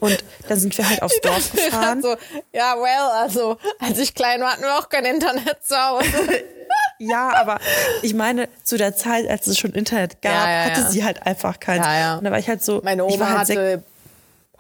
Und 0.01 0.25
dann 0.49 0.59
sind 0.59 0.77
wir 0.79 0.89
halt 0.89 1.03
aufs 1.03 1.21
Dorf 1.21 1.53
gefahren. 1.53 2.01
So, 2.01 2.17
ja, 2.53 2.77
well, 2.77 3.11
also 3.23 3.59
als 3.79 3.99
ich 3.99 4.15
klein 4.15 4.41
war, 4.41 4.53
hatten 4.53 4.63
wir 4.63 4.79
auch 4.79 4.89
kein 4.89 5.05
Internet 5.05 5.59
zu 5.63 5.77
Hause. 5.77 6.07
ja, 6.99 7.35
aber 7.35 7.59
ich 8.03 8.15
meine, 8.15 8.49
zu 8.65 8.79
der 8.79 8.97
Zeit, 8.97 9.29
als 9.29 9.47
es 9.47 9.59
schon 9.59 9.73
Internet 9.73 10.23
gab, 10.23 10.33
ja, 10.33 10.51
ja, 10.51 10.65
hatte 10.71 10.81
ja. 10.83 10.91
sie 10.91 11.05
halt 11.05 11.27
einfach 11.27 11.61
keins. 11.61 11.85
Und 12.19 12.25
da 12.25 12.31
war 12.31 12.39
ich 12.39 12.49
halt 12.49 12.63
so. 12.63 12.81
Meine 12.83 13.05
Oma 13.05 13.29
halt 13.29 13.51
hatte, 13.51 13.83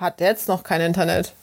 hat 0.00 0.20
jetzt 0.20 0.48
noch 0.48 0.62
kein 0.62 0.80
Internet 0.80 1.34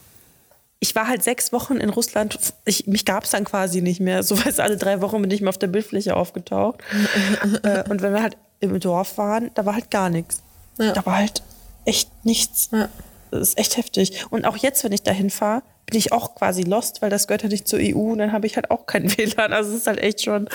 ich 0.80 0.96
war 0.96 1.08
halt 1.08 1.24
sechs 1.24 1.52
Wochen 1.52 1.78
in 1.78 1.90
Russland. 1.90 2.38
Ich, 2.66 2.86
mich 2.88 3.06
gab 3.06 3.24
es 3.24 3.32
dann 3.32 3.46
quasi 3.46 3.82
nicht 3.82 4.00
mehr. 4.00 4.22
So 4.24 4.44
weiß 4.44 4.60
alle 4.60 4.78
drei 4.78 5.02
Wochen 5.02 5.22
bin 5.22 5.32
ich 5.32 5.42
mal 5.42 5.50
auf 5.50 5.58
der 5.58 5.68
Bildfläche 5.68 6.16
aufgetaucht. 6.16 6.82
äh, 7.64 7.90
und 7.90 8.02
wenn 8.02 8.14
wir 8.14 8.22
halt 8.22 8.38
im 8.60 8.80
Dorf 8.80 9.18
waren, 9.18 9.52
da 9.56 9.66
war 9.66 9.74
halt 9.74 9.90
gar 9.90 10.10
nichts. 10.10 10.42
Ja. 10.78 10.94
Da 10.94 11.06
war 11.06 11.18
halt 11.18 11.42
echt 11.86 12.10
nichts. 12.24 12.70
Ja. 12.72 12.90
Das 13.32 13.42
ist 13.42 13.58
echt 13.58 13.78
heftig. 13.78 14.26
Und 14.30 14.46
auch 14.46 14.58
jetzt, 14.58 14.84
wenn 14.84 14.92
ich 14.92 15.04
dahin 15.04 15.30
fahre, 15.30 15.64
bin 15.86 15.98
ich 15.98 16.12
auch 16.12 16.36
quasi 16.36 16.64
lost, 16.64 17.02
weil 17.02 17.10
das 17.10 17.28
gehört 17.28 17.44
ja 17.44 17.50
nicht 17.50 17.66
zur 17.66 17.80
EU 17.82 18.12
und 18.12 18.18
dann 18.18 18.34
habe 18.34 18.46
ich 18.46 18.58
halt 18.58 18.72
auch 18.72 18.86
keinen 18.86 19.10
WLAN. 19.18 19.54
Also 19.54 19.72
es 19.72 19.78
ist 19.78 19.88
halt 19.88 20.00
echt 20.00 20.22
schon 20.22 20.50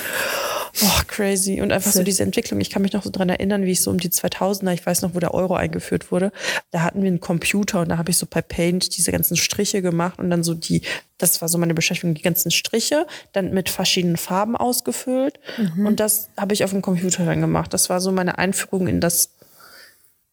oh, 0.82 1.00
crazy. 1.06 1.60
Und 1.62 1.72
einfach 1.72 1.90
so 1.90 2.02
diese 2.02 2.22
Entwicklung. 2.22 2.60
Ich 2.60 2.68
kann 2.68 2.82
mich 2.82 2.92
noch 2.92 3.02
so 3.02 3.10
dran 3.10 3.30
erinnern, 3.30 3.64
wie 3.64 3.72
ich 3.72 3.80
so 3.80 3.90
um 3.90 3.98
die 3.98 4.10
2000er, 4.10 4.72
ich 4.72 4.84
weiß 4.84 5.00
noch, 5.00 5.14
wo 5.14 5.20
der 5.20 5.32
Euro 5.32 5.54
eingeführt 5.54 6.12
wurde, 6.12 6.32
da 6.70 6.82
hatten 6.82 7.02
wir 7.02 7.08
einen 7.08 7.20
Computer 7.20 7.80
und 7.80 7.88
da 7.88 7.96
habe 7.96 8.10
ich 8.10 8.18
so 8.18 8.26
bei 8.28 8.42
Paint 8.42 8.96
diese 8.96 9.10
ganzen 9.10 9.36
Striche 9.36 9.80
gemacht 9.80 10.18
und 10.18 10.28
dann 10.28 10.42
so 10.42 10.52
die, 10.52 10.82
das 11.16 11.40
war 11.40 11.48
so 11.48 11.56
meine 11.56 11.74
Beschäftigung, 11.74 12.14
die 12.14 12.22
ganzen 12.22 12.50
Striche, 12.50 13.06
dann 13.32 13.54
mit 13.54 13.70
verschiedenen 13.70 14.18
Farben 14.18 14.54
ausgefüllt. 14.54 15.40
Mhm. 15.56 15.86
Und 15.86 16.00
das 16.00 16.28
habe 16.36 16.52
ich 16.52 16.62
auf 16.62 16.70
dem 16.70 16.82
Computer 16.82 17.24
dann 17.24 17.40
gemacht. 17.40 17.72
Das 17.72 17.88
war 17.88 18.00
so 18.00 18.12
meine 18.12 18.36
Einführung 18.36 18.86
in 18.86 19.00
das, 19.00 19.30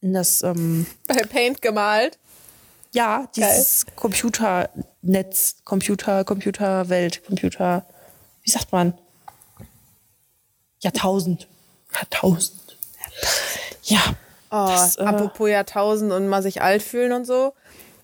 in 0.01 0.13
das, 0.13 0.43
ähm, 0.43 0.85
bei 1.07 1.23
Paint 1.23 1.61
gemalt. 1.61 2.17
Ja, 2.91 3.27
dieses 3.35 3.85
Geil. 3.85 3.95
Computernetz, 3.95 5.57
Computer, 5.63 6.23
Computerwelt, 6.23 7.23
Computer, 7.25 7.85
wie 8.43 8.49
sagt 8.49 8.71
man? 8.71 8.93
Jahrtausend. 10.79 11.47
Jahrtausend. 11.93 12.77
Ja. 13.83 14.01
Oh, 14.51 14.65
das, 14.67 14.97
äh, 14.97 15.03
apropos 15.03 15.49
Jahrtausend 15.49 16.11
und 16.11 16.27
mal 16.27 16.41
sich 16.41 16.61
alt 16.61 16.81
fühlen 16.81 17.11
und 17.11 17.25
so. 17.25 17.53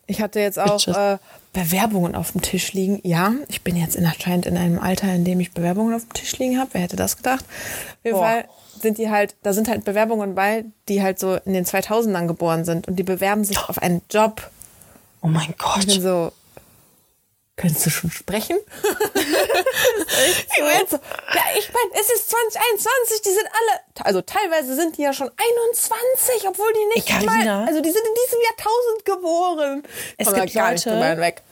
Ich 0.08 0.22
hatte 0.22 0.40
jetzt 0.40 0.60
auch 0.60 0.88
äh, 0.88 1.18
Bewerbungen 1.54 2.16
auf 2.16 2.34
dem 2.34 2.42
Tisch 2.42 2.74
liegen. 2.74 3.00
Ja, 3.04 3.34
ich 3.48 3.64
bin 3.64 3.76
jetzt 3.76 3.96
in, 3.96 4.06
anscheinend 4.06 4.46
in 4.46 4.58
einem 4.58 4.78
Alter, 4.78 5.12
in 5.14 5.26
dem 5.26 5.40
ich 5.40 5.54
Bewerbungen 5.54 5.96
auf 5.96 6.04
dem 6.04 6.14
Tisch 6.14 6.38
liegen 6.38 6.60
habe. 6.60 6.70
Wer 6.74 6.82
hätte 6.82 6.96
das 6.96 7.18
gedacht? 7.18 7.44
Auf 7.44 7.98
jeden 8.04 8.18
Boah. 8.18 8.24
Fall 8.24 8.46
sind 8.82 8.98
die 9.00 9.10
halt, 9.10 9.36
da 9.42 9.54
sind 9.54 9.68
halt 9.68 9.84
Bewerbungen 9.86 10.36
bei, 10.36 10.66
die 10.90 11.02
halt 11.02 11.18
so 11.18 11.36
in 11.46 11.54
den 11.54 11.66
2000ern 11.66 12.28
geboren 12.28 12.66
sind 12.66 12.88
und 12.88 12.98
die 12.98 13.04
bewerben 13.04 13.44
sich 13.44 13.58
auf 13.58 13.80
einen 13.80 14.02
Job 14.12 14.52
Oh 15.26 15.28
mein 15.28 15.56
Gott. 15.58 15.80
Ich 15.80 15.88
bin 15.88 16.02
so, 16.04 16.32
Könntest 17.56 17.86
du 17.86 17.90
schon 17.90 18.12
sprechen? 18.12 18.58
Ich 20.58 20.64
meine, 20.64 20.88
so, 20.90 20.96
ja, 20.96 21.42
ich 21.58 21.70
meine, 21.74 22.02
es 22.02 22.10
ist 22.10 22.30
2021, 22.30 23.22
die 23.26 23.30
sind 23.30 23.46
alle, 23.46 24.06
also 24.06 24.22
teilweise 24.22 24.74
sind 24.76 24.98
die 24.98 25.02
ja 25.02 25.14
schon 25.14 25.30
21, 25.30 26.48
obwohl 26.48 26.72
die 26.74 26.98
nicht 26.98 27.12
hey, 27.12 27.26
mal, 27.26 27.66
also 27.68 27.82
die 27.82 27.92
sind 27.92 28.02
in 28.02 28.14
diesem 28.26 28.40
Jahrtausend 28.50 29.06
geboren. 29.06 29.84
Es 30.18 30.34
gibt 30.34 30.54
Leute, 30.54 31.20
weg. 31.20 31.44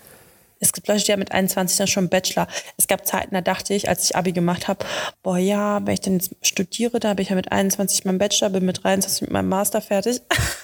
es 0.60 0.72
gibt 0.72 0.88
Leute, 0.88 1.04
die 1.04 1.12
haben 1.12 1.20
mit 1.20 1.32
21 1.32 1.78
dann 1.78 1.88
schon 1.88 2.10
Bachelor. 2.10 2.48
Es 2.78 2.88
gab 2.88 3.06
Zeiten, 3.06 3.36
da 3.36 3.42
dachte 3.42 3.74
ich, 3.74 3.90
als 3.90 4.06
ich 4.06 4.16
Abi 4.16 4.32
gemacht 4.32 4.68
habe, 4.68 4.86
boah 5.22 5.38
ja, 5.38 5.86
wenn 5.86 5.94
ich 5.94 6.02
dann 6.02 6.14
jetzt 6.14 6.32
studiere, 6.42 7.00
da 7.00 7.10
habe 7.10 7.22
ich 7.22 7.30
ja 7.30 7.36
mit 7.36 7.52
21 7.52 8.06
meinen 8.06 8.20
Bachelor, 8.20 8.50
bin 8.52 8.66
mit 8.66 8.84
23 8.84 9.24
mit 9.24 9.32
meinem 9.32 9.50
Master 9.50 9.82
fertig. 9.82 10.22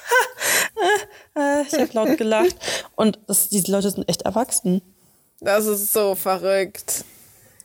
ich 1.67 1.73
habe 1.73 1.89
laut 1.93 2.17
gelacht. 2.17 2.55
Und 2.95 3.19
das, 3.27 3.49
diese 3.49 3.71
Leute 3.71 3.89
sind 3.91 4.07
echt 4.07 4.23
erwachsen. 4.23 4.81
Das 5.39 5.65
ist 5.65 5.93
so 5.93 6.15
verrückt. 6.15 7.05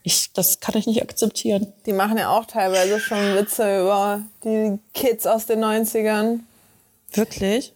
Ich, 0.03 0.33
das 0.33 0.61
kann 0.61 0.77
ich 0.77 0.87
nicht 0.87 1.03
akzeptieren. 1.03 1.73
Die 1.87 1.93
machen 1.93 2.19
ja 2.19 2.29
auch 2.29 2.45
teilweise 2.45 3.01
schon 3.01 3.35
Witze 3.35 3.81
über 3.81 4.23
die 4.45 4.79
Kids 4.93 5.27
aus 5.27 5.47
den 5.47 5.65
90ern. 5.65 6.41
Wirklich? 7.13 7.73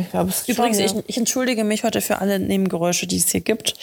Ich 0.00 0.10
glaube, 0.10 0.30
es 0.30 0.40
ist 0.40 0.48
Übrigens, 0.48 0.78
schon, 0.78 0.86
ja. 0.86 1.02
ich, 1.02 1.10
ich 1.10 1.16
entschuldige 1.16 1.62
mich 1.62 1.84
heute 1.84 2.00
für 2.00 2.18
alle 2.18 2.40
Nebengeräusche, 2.40 3.06
die 3.06 3.18
es 3.18 3.28
hier 3.28 3.40
gibt. 3.40 3.74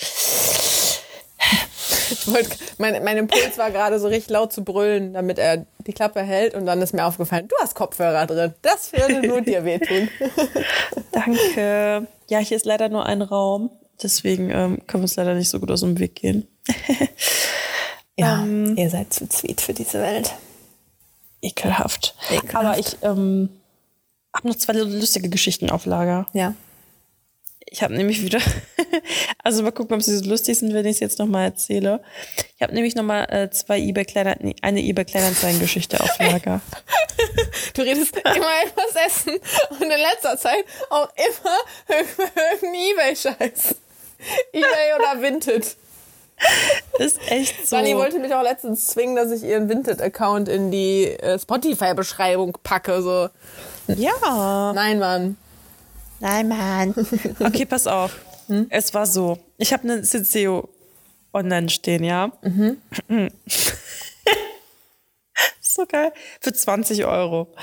Ich 2.12 2.28
wollte, 2.28 2.58
mein, 2.78 3.04
mein 3.04 3.18
Impuls 3.18 3.58
war 3.58 3.72
gerade 3.72 4.00
so 4.00 4.08
richtig 4.08 4.30
laut 4.30 4.54
zu 4.54 4.64
brüllen, 4.64 5.14
damit 5.14 5.40
er 5.40 5.66
die 5.86 5.94
Klappe 5.94 6.22
hält 6.22 6.54
und 6.54 6.66
dann 6.66 6.82
ist 6.82 6.94
mir 6.94 7.06
aufgefallen, 7.06 7.48
du 7.48 7.56
hast 7.62 7.76
Kopfhörer 7.76 8.26
drin. 8.26 8.54
Das 8.62 8.92
würde 8.94 9.26
nur 9.28 9.42
dir 9.42 9.66
wehtun. 9.66 10.10
Danke. 11.12 12.08
Ja, 12.30 12.40
hier 12.40 12.58
ist 12.58 12.66
leider 12.66 12.90
nur 12.90 13.06
ein 13.06 13.22
Raum, 13.22 13.70
deswegen 14.02 14.50
ähm, 14.50 14.80
können 14.88 15.02
wir 15.02 15.06
uns 15.06 15.16
leider 15.16 15.36
nicht 15.36 15.50
so 15.50 15.60
gut 15.60 15.72
aus 15.72 15.82
dem 15.82 16.00
Weg 16.00 16.16
gehen. 16.16 16.48
ja, 18.18 18.42
ähm, 18.42 18.76
ihr 18.78 18.90
seid 18.90 19.14
zu 19.14 19.28
sweet 19.32 19.62
für 19.62 19.74
diese 19.74 20.02
Welt. 20.02 20.34
Ekelhaft. 21.42 22.16
Ekelhaft. 22.32 22.56
Aber 22.56 22.80
ich 22.80 22.98
ähm, 23.02 23.50
habe 24.34 24.48
noch 24.48 24.56
zwei 24.56 24.74
lustige 24.74 25.30
Geschichten 25.30 25.70
auf 25.70 25.86
Lager. 25.86 26.28
Ja. 26.34 26.56
Ich 27.74 27.82
habe 27.82 27.96
nämlich 27.96 28.22
wieder, 28.22 28.38
also 29.44 29.64
mal 29.64 29.72
gucken, 29.72 29.96
ob 29.96 30.04
sie 30.04 30.16
so 30.16 30.30
lustig 30.30 30.60
sind, 30.60 30.76
wenn 30.76 30.86
ich 30.86 30.98
es 30.98 31.00
jetzt 31.00 31.18
nochmal 31.18 31.46
erzähle. 31.46 32.04
Ich 32.56 32.62
habe 32.62 32.72
nämlich 32.72 32.94
nochmal 32.94 33.26
äh, 33.32 33.50
zwei 33.50 33.80
eBay 33.80 34.06
Kleinanzeigen, 34.06 34.54
eine 34.62 34.80
eBay 34.80 35.06
Kleinanzeigen-Geschichte 35.06 36.00
auf 36.00 36.20
Lager. 36.20 36.62
du 37.74 37.82
redest 37.82 38.16
immer 38.16 38.52
etwas 38.64 38.96
essen 39.08 39.40
und 39.72 39.82
in 39.82 39.90
letzter 39.90 40.38
Zeit 40.38 40.64
auch 40.92 41.10
immer 41.16 41.98
irgendein 41.98 42.76
eBay-Scheiß. 42.76 43.76
eBay 44.54 44.94
oder 45.00 45.22
Vinted. 45.24 45.76
Ist 47.00 47.20
echt 47.28 47.68
so. 47.68 47.76
Dani 47.76 47.96
wollte 47.96 48.20
mich 48.20 48.36
auch 48.36 48.44
letztens 48.44 48.86
zwingen, 48.86 49.16
dass 49.16 49.32
ich 49.32 49.42
ihren 49.42 49.68
Vinted-Account 49.68 50.48
in 50.48 50.70
die 50.70 51.06
äh, 51.06 51.40
Spotify-Beschreibung 51.40 52.56
packe. 52.62 53.02
So. 53.02 53.30
Ja. 53.88 54.74
Nein, 54.76 55.00
Mann. 55.00 55.38
Nein, 56.24 56.48
Mann. 56.48 56.96
Okay, 57.42 57.66
pass 57.66 57.86
auf. 57.86 58.16
Hm? 58.48 58.68
Es 58.70 58.94
war 58.94 59.06
so. 59.06 59.40
Ich 59.58 59.74
habe 59.74 59.84
eine 59.84 60.06
Senseo 60.06 60.70
online 61.34 61.70
stehen, 61.70 62.06
ja. 62.06 62.32
Mhm. 62.42 62.78
so 65.60 65.86
geil. 65.86 66.14
Für 66.40 66.54
20 66.54 67.04
Euro. 67.04 67.54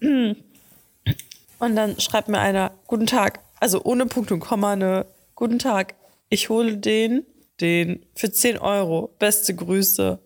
Mhm. 0.00 0.36
Und 1.58 1.74
dann 1.74 1.98
schreibt 1.98 2.28
mir 2.28 2.38
einer, 2.38 2.70
guten 2.86 3.06
Tag, 3.06 3.40
also 3.58 3.82
ohne 3.82 4.06
Punkt 4.06 4.30
und 4.30 4.38
Komma, 4.38 4.76
ne, 4.76 5.04
guten 5.34 5.58
Tag, 5.58 5.94
ich 6.28 6.50
hole 6.50 6.76
den, 6.76 7.26
den 7.60 8.06
für 8.14 8.30
10 8.30 8.58
Euro. 8.58 9.10
Beste 9.18 9.52
Grüße. 9.52 10.20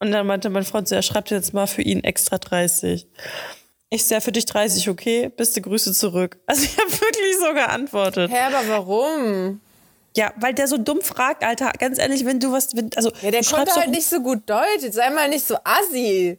Und 0.00 0.10
dann 0.10 0.26
meinte 0.26 0.50
mein 0.50 0.64
Freund 0.64 0.88
so, 0.88 0.96
er 0.96 1.02
schreibt 1.02 1.30
jetzt 1.30 1.54
mal 1.54 1.68
für 1.68 1.82
ihn 1.82 2.02
extra 2.02 2.38
30. 2.38 3.06
Ich 3.92 4.04
sehr 4.04 4.20
für 4.20 4.30
dich 4.30 4.46
30, 4.46 4.88
okay? 4.88 5.28
Beste 5.28 5.60
Grüße 5.60 5.92
zurück. 5.92 6.38
Also 6.46 6.62
ich 6.62 6.78
habe 6.78 6.90
wirklich 6.92 7.36
so 7.40 7.52
geantwortet. 7.52 8.30
Hä, 8.30 8.38
aber 8.38 8.68
warum? 8.68 9.60
Ja, 10.16 10.32
weil 10.36 10.54
der 10.54 10.68
so 10.68 10.78
dumm 10.78 11.00
fragt, 11.02 11.44
Alter. 11.44 11.72
Ganz 11.78 11.98
ehrlich, 11.98 12.24
wenn 12.24 12.40
du 12.40 12.52
was, 12.52 12.74
wenn, 12.76 12.90
also 12.96 13.10
ja, 13.20 13.30
der 13.30 13.44
konnte 13.44 13.74
halt 13.74 13.90
nicht 13.90 14.06
so 14.06 14.20
gut 14.20 14.48
Deutsch. 14.48 14.82
Jetzt 14.82 14.94
sei 14.94 15.10
mal 15.10 15.28
nicht 15.28 15.46
so 15.46 15.56
assi. 15.64 16.38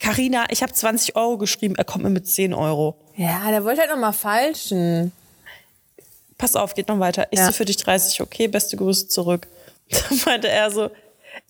Carina, 0.00 0.46
ich 0.50 0.62
habe 0.62 0.72
20 0.72 1.16
Euro 1.16 1.38
geschrieben. 1.38 1.74
Er 1.76 1.84
kommt 1.84 2.04
mir 2.04 2.10
mit 2.10 2.26
10 2.26 2.52
Euro. 2.54 2.96
Ja, 3.16 3.50
der 3.50 3.64
wollte 3.64 3.80
halt 3.80 3.90
noch 3.90 3.98
mal 3.98 4.12
falschen. 4.12 5.12
Pass 6.38 6.54
auf, 6.54 6.74
geht 6.74 6.88
noch 6.88 6.98
weiter. 6.98 7.26
Ich 7.30 7.38
ja. 7.38 7.46
so 7.46 7.52
für 7.52 7.64
dich 7.64 7.78
30, 7.78 8.20
okay? 8.20 8.48
Beste 8.48 8.76
Grüße 8.76 9.08
zurück. 9.08 9.46
Dann 9.90 10.20
meinte 10.26 10.48
er 10.48 10.70
so, 10.70 10.90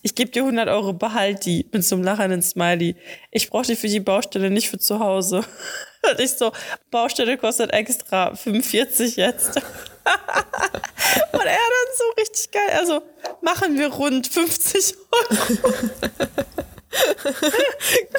ich 0.02 0.14
gebe 0.14 0.30
dir 0.30 0.42
100 0.42 0.68
Euro, 0.68 0.92
behalt 0.92 1.44
die 1.44 1.66
mit 1.72 1.84
so 1.84 1.96
einem 1.96 2.04
lachenden 2.04 2.42
Smiley. 2.42 2.96
Ich 3.30 3.50
brauche 3.50 3.66
die 3.66 3.76
für 3.76 3.88
die 3.88 4.00
Baustelle, 4.00 4.50
nicht 4.50 4.68
für 4.68 4.78
zu 4.78 4.98
Hause. 5.00 5.38
Und 6.10 6.20
ich 6.20 6.32
so, 6.32 6.52
Baustelle 6.90 7.36
kostet 7.36 7.72
extra 7.72 8.34
45 8.34 9.16
jetzt. 9.16 9.56
Und 11.32 11.44
er 11.44 11.56
dann 11.56 11.96
so 11.96 12.04
richtig 12.18 12.50
geil, 12.50 12.78
also 12.78 13.02
machen 13.40 13.78
wir 13.78 13.88
rund 13.88 14.26
50 14.26 14.94
Euro. 15.10 15.82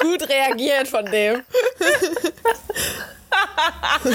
Gut 0.00 0.28
reagiert 0.28 0.88
von 0.88 1.04
dem. 1.06 1.42
Mein 3.30 4.12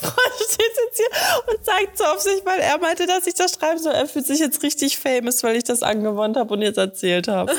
Freund 0.00 0.34
steht 0.50 0.72
jetzt 0.86 0.96
hier 0.96 1.52
und 1.54 1.64
zeigt 1.64 1.98
so 1.98 2.04
auf 2.04 2.20
sich, 2.20 2.44
weil 2.44 2.60
er 2.60 2.78
meinte, 2.78 3.06
dass 3.06 3.26
ich 3.26 3.34
das 3.34 3.54
schreiben 3.54 3.78
soll. 3.78 3.92
Er 3.92 4.06
fühlt 4.06 4.26
sich 4.26 4.40
jetzt 4.40 4.62
richtig 4.62 4.98
famous, 4.98 5.42
weil 5.42 5.56
ich 5.56 5.64
das 5.64 5.82
angewandt 5.82 6.36
habe 6.36 6.54
und 6.54 6.62
jetzt 6.62 6.78
erzählt 6.78 7.28
habe. 7.28 7.52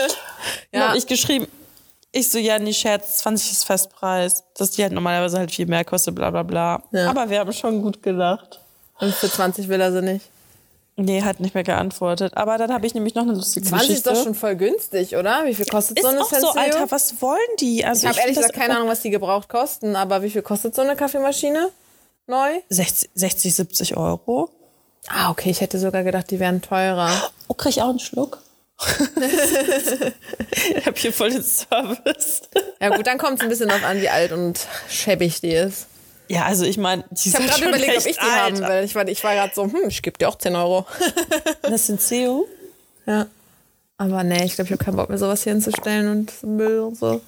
ja. 0.72 0.88
habe 0.88 0.98
ich 0.98 1.06
geschrieben, 1.06 1.48
ich 2.12 2.30
so, 2.30 2.38
ja, 2.38 2.58
nie 2.58 2.74
Scherz, 2.74 3.18
20 3.18 3.52
ist 3.52 3.64
Festpreis, 3.64 4.44
dass 4.56 4.70
die 4.70 4.82
halt 4.82 4.92
normalerweise 4.92 5.38
halt 5.38 5.50
viel 5.50 5.66
mehr 5.66 5.84
kostet, 5.84 6.14
bla 6.14 6.30
bla 6.30 6.42
bla. 6.42 6.82
Ja. 6.90 7.10
Aber 7.10 7.28
wir 7.28 7.40
haben 7.40 7.52
schon 7.52 7.82
gut 7.82 8.02
gelacht. 8.02 8.60
Und 8.98 9.14
für 9.14 9.30
20 9.30 9.68
will 9.68 9.80
er 9.80 9.92
sie 9.92 10.02
nicht? 10.02 10.26
Nee, 11.00 11.22
hat 11.22 11.38
nicht 11.38 11.54
mehr 11.54 11.62
geantwortet. 11.62 12.36
Aber 12.36 12.58
dann 12.58 12.72
habe 12.72 12.84
ich 12.84 12.92
nämlich 12.92 13.14
noch 13.14 13.22
eine 13.22 13.32
lustige 13.32 13.64
20 13.64 13.88
Geschichte. 13.88 14.02
20 14.02 14.18
ist 14.18 14.20
doch 14.20 14.24
schon 14.24 14.34
voll 14.34 14.56
günstig, 14.56 15.14
oder? 15.14 15.44
Wie 15.46 15.54
viel 15.54 15.64
kostet 15.66 15.96
ist 15.96 16.02
so 16.02 16.08
eine 16.08 16.22
auch 16.22 16.28
Senseo? 16.28 16.50
so, 16.52 16.58
Alter, 16.58 16.90
was 16.90 17.22
wollen 17.22 17.38
die? 17.60 17.84
Also 17.84 18.02
ich 18.02 18.08
habe 18.08 18.20
ehrlich 18.20 18.34
gesagt 18.34 18.54
keine 18.54 18.74
Ahnung, 18.74 18.88
was 18.88 19.00
die 19.02 19.10
gebraucht 19.10 19.48
kosten, 19.48 19.94
aber 19.94 20.22
wie 20.22 20.30
viel 20.30 20.42
kostet 20.42 20.74
so 20.74 20.82
eine 20.82 20.96
Kaffeemaschine 20.96 21.68
neu? 22.26 22.48
60, 22.68 23.10
60 23.14 23.54
70 23.54 23.96
Euro. 23.96 24.50
Ah, 25.06 25.30
okay, 25.30 25.50
ich 25.50 25.60
hätte 25.60 25.78
sogar 25.78 26.02
gedacht, 26.02 26.32
die 26.32 26.40
wären 26.40 26.62
teurer. 26.62 27.30
Oh, 27.46 27.54
krieg 27.54 27.70
ich 27.70 27.82
auch 27.82 27.90
einen 27.90 28.00
Schluck? 28.00 28.42
ich 30.74 30.86
habe 30.86 30.98
hier 30.98 31.12
voll 31.12 31.30
den 31.30 31.44
Service. 31.44 32.42
ja 32.80 32.96
gut, 32.96 33.06
dann 33.06 33.18
kommt 33.18 33.38
es 33.38 33.42
ein 33.42 33.48
bisschen 33.48 33.68
darauf 33.68 33.84
an, 33.84 34.00
wie 34.00 34.08
alt 34.08 34.32
und 34.32 34.66
schäbig 34.88 35.40
die 35.40 35.52
ist. 35.52 35.86
Ja, 36.28 36.44
also 36.44 36.64
ich 36.64 36.76
meine, 36.76 37.04
ich 37.14 37.34
habe 37.34 37.46
gerade 37.46 37.68
überlegt, 37.68 37.98
ob 37.98 38.06
ich 38.06 38.16
die 38.16 38.20
alt. 38.20 38.60
haben 38.60 38.60
will. 38.60 38.84
Ich 38.84 38.94
war, 38.94 39.08
ich 39.08 39.24
war 39.24 39.34
gerade 39.34 39.52
so, 39.54 39.64
hm, 39.64 39.88
ich 39.88 40.02
gebe 40.02 40.18
dir 40.18 40.28
auch 40.28 40.36
10 40.36 40.54
Euro. 40.56 40.86
das 41.62 41.86
sind 41.86 42.00
CEO? 42.00 42.46
Ja. 43.06 43.26
Aber 43.96 44.22
nee, 44.22 44.44
ich 44.44 44.54
glaube, 44.54 44.66
ich 44.66 44.72
habe 44.72 44.84
keinen 44.84 44.96
Bock 44.96 45.08
mehr, 45.08 45.18
sowas 45.18 45.42
hier 45.42 45.52
hinzustellen 45.52 46.08
und 46.08 46.42
Müll 46.42 46.80
und 46.80 46.98
so. 46.98 47.20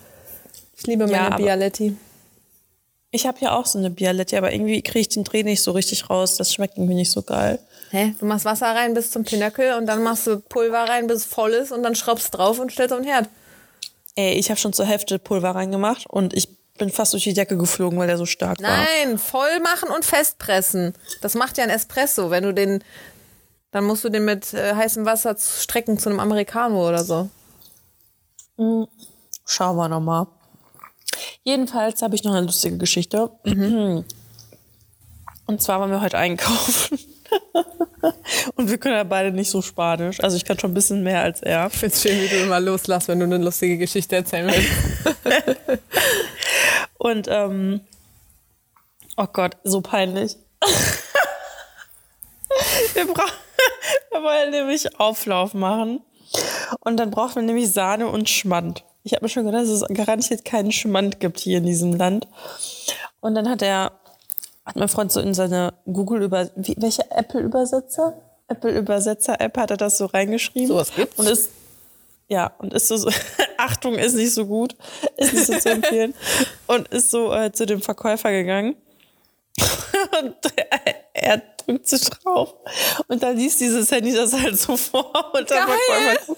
Ich 0.77 0.87
liebe 0.87 1.07
meine 1.07 1.17
ja, 1.17 1.37
Bialetti. 1.37 1.97
Ich 3.11 3.27
habe 3.27 3.39
ja 3.41 3.57
auch 3.57 3.67
so 3.67 3.79
eine 3.79 3.91
Bialetti, 3.91 4.37
aber 4.37 4.53
irgendwie 4.53 4.83
kriege 4.83 5.01
ich 5.01 5.09
den 5.09 5.25
Dreh 5.25 5.43
nicht 5.43 5.63
so 5.63 5.73
richtig 5.73 6.09
raus. 6.09 6.37
Das 6.37 6.55
schmeckt 6.55 6.77
irgendwie 6.77 6.95
nicht 6.95 7.11
so 7.11 7.23
geil. 7.23 7.59
Hä? 7.91 8.15
Du 8.21 8.27
machst 8.27 8.45
Wasser 8.45 8.67
rein 8.67 8.95
bis 8.95 9.11
zum 9.11 9.25
Pinöckel 9.25 9.75
und 9.75 9.87
dann 9.87 10.03
machst 10.05 10.29
du 10.29 10.39
Pulver 10.39 10.89
rein, 10.89 11.09
bis 11.09 11.19
es 11.19 11.25
voll 11.25 11.51
ist 11.51 11.73
und 11.73 11.83
dann 11.83 11.97
schraubst 11.97 12.33
drauf 12.35 12.61
und 12.61 12.71
stellst 12.71 12.93
auf 12.93 13.01
den 13.01 13.09
Herd. 13.09 13.29
Ey, 14.15 14.35
ich 14.35 14.49
habe 14.51 14.61
schon 14.61 14.73
zur 14.73 14.87
Hälfte 14.87 15.19
Pulver 15.19 15.51
reingemacht 15.51 16.07
und 16.09 16.35
ich 16.35 16.49
bin 16.81 16.91
fast 16.91 17.13
durch 17.13 17.25
die 17.25 17.35
Decke 17.35 17.57
geflogen, 17.57 17.99
weil 17.99 18.09
der 18.09 18.19
so 18.19 18.27
stark 18.27 18.61
war. 18.61 18.71
Nein, 18.71 19.19
voll 19.19 19.61
machen 19.61 19.91
und 19.91 20.05
festpressen. 20.05 20.95
Das 21.21 21.35
macht 21.35 21.59
ja 21.59 21.65
ein 21.65 21.71
Espresso. 21.71 22.31
Wenn 22.31 22.43
du 22.43 22.53
den, 22.53 22.83
dann 23.71 23.85
musst 23.85 24.03
du 24.03 24.09
den 24.09 24.25
mit 24.25 24.53
äh, 24.55 24.75
heißem 24.75 25.05
Wasser 25.05 25.37
strecken 25.39 25.99
zu 25.99 26.09
einem 26.09 26.19
Americano 26.19 26.89
oder 26.89 27.05
so. 27.05 27.29
Mhm. 28.57 28.89
Schauen 29.47 29.77
wir 29.77 29.89
nochmal. 29.89 30.27
Jedenfalls 31.45 32.03
habe 32.03 32.15
ich 32.15 32.25
noch 32.25 32.33
eine 32.33 32.47
lustige 32.47 32.79
Geschichte. 32.79 33.31
Mhm. 33.45 34.05
Und 35.47 35.63
zwar 35.63 35.81
waren 35.81 35.91
wir 35.91 36.01
heute 36.01 36.19
einkaufen. 36.19 36.99
Und 38.57 38.71
wir 38.71 38.79
können 38.79 38.97
ja 38.97 39.05
beide 39.05 39.33
nicht 39.33 39.51
so 39.51 39.63
Spanisch. 39.63 40.21
Also 40.21 40.37
ich 40.37 40.45
kann 40.45 40.59
schon 40.59 40.71
ein 40.71 40.75
bisschen 40.75 41.03
mehr 41.03 41.23
als 41.23 41.43
er. 41.43 41.67
Ich 41.67 41.75
finde 41.75 41.95
es 41.95 42.03
schön, 42.03 42.21
wie 42.21 42.29
du 42.29 42.37
immer 42.43 42.61
loslässt, 42.61 43.09
wenn 43.09 43.19
du 43.19 43.25
eine 43.25 43.39
lustige 43.39 43.79
Geschichte 43.79 44.17
erzählen 44.17 44.53
willst. 44.53 44.71
Und 46.99 47.29
ähm, 47.29 47.81
oh 49.17 49.27
Gott, 49.33 49.57
so 49.65 49.81
peinlich. 49.81 50.37
wir, 52.95 53.07
wir 53.07 54.23
wollen 54.23 54.51
nämlich 54.51 54.99
Auflauf 54.99 55.55
machen. 55.55 56.03
Und 56.81 56.99
dann 56.99 57.11
brauchen 57.11 57.37
wir 57.37 57.43
nämlich 57.43 57.73
Sahne 57.73 58.07
und 58.07 58.29
Schmand. 58.29 58.85
Ich 59.03 59.15
habe 59.15 59.25
mir 59.25 59.31
schon 59.31 59.47
gedacht, 59.47 59.63
dass 59.63 59.71
es 59.71 59.85
garantiert 59.89 60.45
keinen 60.45 60.73
Schmand 60.73 61.21
gibt 61.21 61.41
hier 61.41 61.59
in 61.59 61.67
diesem 61.67 61.95
Land. 61.95 62.29
Und 63.21 63.35
dann 63.35 63.49
hat 63.49 63.63
er 63.63 64.00
hat 64.65 64.77
mein 64.77 64.89
Freund 64.89 65.11
so 65.11 65.21
in 65.21 65.35
seine 65.35 65.75
Google 65.87 66.23
über 66.23 66.49
welche 66.55 67.11
Apple 67.11 67.41
Übersetzer 67.41 68.15
Apple 68.51 68.77
Übersetzer 68.77 69.41
App 69.41 69.57
hat 69.57 69.71
er 69.71 69.77
das 69.77 69.97
so 69.97 70.07
reingeschrieben. 70.07 70.69
Sowas 70.69 70.93
gibt's. 70.95 71.19
Und 71.19 71.29
ist 71.29 71.51
ja 72.29 72.53
und 72.59 72.75
ist 72.75 72.89
so, 72.89 72.97
so 72.97 73.11
Achtung 73.59 73.95
ist 73.95 74.15
nicht 74.15 74.35
so 74.35 74.47
gut, 74.47 74.75
ist 75.17 75.33
nicht 75.33 75.47
so 75.47 75.59
zu 75.59 75.71
empfehlen 75.71 76.15
und 76.67 76.89
ist 76.89 77.11
so 77.11 77.33
äh, 77.33 77.53
zu 77.53 77.65
dem 77.67 77.81
Verkäufer 77.81 78.31
gegangen. 78.33 78.77
und 80.23 80.35
er, 80.57 80.95
er 81.13 81.43
drückt 81.65 81.89
sich 81.89 82.09
drauf 82.09 82.55
und 83.09 83.23
dann 83.23 83.37
liest 83.37 83.61
dieses 83.61 83.91
Handy 83.91 84.13
das 84.13 84.33
halt 84.33 84.59
so 84.59 84.77
vor 84.77 85.13
und 85.35 85.51
der, 85.51 85.67
Verkäufer, 85.67 86.37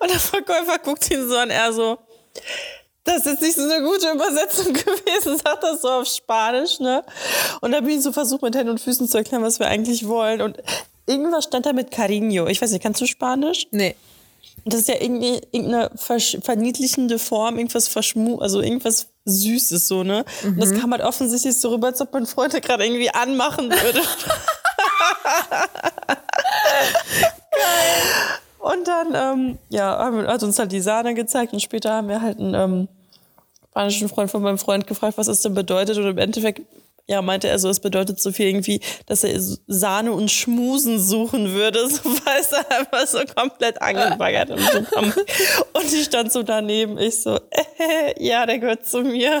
und 0.00 0.10
der 0.10 0.20
Verkäufer 0.20 0.78
guckt 0.78 1.10
ihn 1.10 1.28
so 1.28 1.36
an, 1.36 1.50
er 1.50 1.72
so 1.72 1.98
das 3.08 3.26
ist 3.26 3.40
nicht 3.40 3.56
so 3.56 3.62
eine 3.62 3.82
gute 3.82 4.10
Übersetzung 4.10 4.72
gewesen, 4.72 5.38
sagt 5.38 5.62
das 5.62 5.82
so 5.82 5.88
auf 5.88 6.06
Spanisch, 6.06 6.78
ne? 6.80 7.02
Und 7.60 7.72
da 7.72 7.80
bin 7.80 7.90
ich 7.90 8.02
so 8.02 8.12
versucht, 8.12 8.42
mit 8.42 8.54
Händen 8.54 8.70
und 8.70 8.80
Füßen 8.80 9.08
zu 9.08 9.16
erklären, 9.16 9.42
was 9.42 9.58
wir 9.58 9.66
eigentlich 9.66 10.06
wollen. 10.06 10.42
Und 10.42 10.58
irgendwas 11.06 11.44
stand 11.44 11.66
da 11.66 11.72
mit 11.72 11.92
Cariño. 11.92 12.46
Ich 12.48 12.60
weiß 12.60 12.70
nicht, 12.70 12.82
kannst 12.82 13.00
du 13.00 13.06
Spanisch? 13.06 13.66
Nee. 13.70 13.96
Das 14.64 14.80
ist 14.80 14.88
ja 14.88 14.96
irgendwie 15.00 15.40
irgendeine 15.50 15.90
verniedlichende 15.96 17.18
Form, 17.18 17.56
irgendwas 17.56 17.88
verschmu, 17.88 18.38
also 18.38 18.60
irgendwas 18.60 19.06
Süßes 19.24 19.88
so, 19.88 20.04
ne? 20.04 20.24
Mhm. 20.42 20.48
Und 20.50 20.60
das 20.60 20.70
mhm. 20.70 20.80
kam 20.80 20.92
halt 20.92 21.02
offensichtlich 21.02 21.58
so 21.58 21.70
rüber, 21.70 21.86
als 21.88 22.00
ob 22.00 22.12
mein 22.12 22.26
Freund 22.26 22.52
da 22.52 22.58
gerade 22.60 22.84
irgendwie 22.84 23.10
anmachen 23.10 23.70
würde. 23.70 24.00
Geil. 27.50 28.02
Und 28.58 28.88
dann, 28.88 29.14
ähm, 29.14 29.58
ja, 29.70 30.12
hat 30.26 30.42
uns 30.42 30.58
halt 30.58 30.72
die 30.72 30.80
Sahne 30.80 31.14
gezeigt 31.14 31.52
und 31.52 31.60
später 31.60 31.92
haben 31.92 32.08
wir 32.08 32.20
halt 32.20 32.38
einen 32.38 32.54
ähm, 32.54 32.88
spanischen 33.70 34.08
Freund 34.08 34.30
von 34.30 34.42
meinem 34.42 34.58
Freund 34.58 34.86
gefragt, 34.86 35.18
was 35.18 35.26
das 35.26 35.42
denn 35.42 35.54
bedeutet. 35.54 35.96
Und 35.96 36.06
im 36.06 36.18
Endeffekt, 36.18 36.62
ja, 37.06 37.22
meinte 37.22 37.48
er 37.48 37.58
so, 37.58 37.70
es 37.70 37.80
bedeutet 37.80 38.20
so 38.20 38.32
viel 38.32 38.48
irgendwie, 38.48 38.80
dass 39.06 39.24
er 39.24 39.40
Sahne 39.66 40.12
und 40.12 40.30
Schmusen 40.30 41.00
suchen 41.00 41.54
würde, 41.54 41.88
so 41.90 42.04
weil 42.04 42.40
es 42.40 42.52
einfach 42.52 43.06
so 43.06 43.20
komplett 43.34 43.80
angebaggert 43.80 44.50
im 44.50 44.58
Supermarkt. 44.58 45.18
Und 45.72 45.92
ich 45.92 46.04
stand 46.04 46.30
so 46.32 46.42
daneben, 46.42 46.98
ich 46.98 47.22
so, 47.22 47.36
äh, 47.36 48.14
ja, 48.18 48.44
der 48.44 48.58
gehört 48.58 48.86
zu 48.86 49.00
mir. 49.02 49.40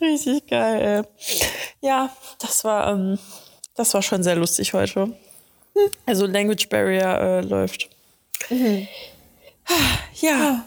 Richtig 0.00 0.46
geil, 0.46 0.82
ey. 0.82 1.02
Ja, 1.80 2.10
das 2.38 2.62
war, 2.64 2.92
ähm, 2.92 3.18
das 3.74 3.94
war 3.94 4.02
schon 4.02 4.22
sehr 4.22 4.36
lustig 4.36 4.74
heute. 4.74 5.12
Also 6.06 6.26
Language 6.26 6.68
Barrier 6.68 7.18
äh, 7.18 7.40
läuft. 7.40 7.88
Mhm. 8.50 8.88
Ja. 10.20 10.64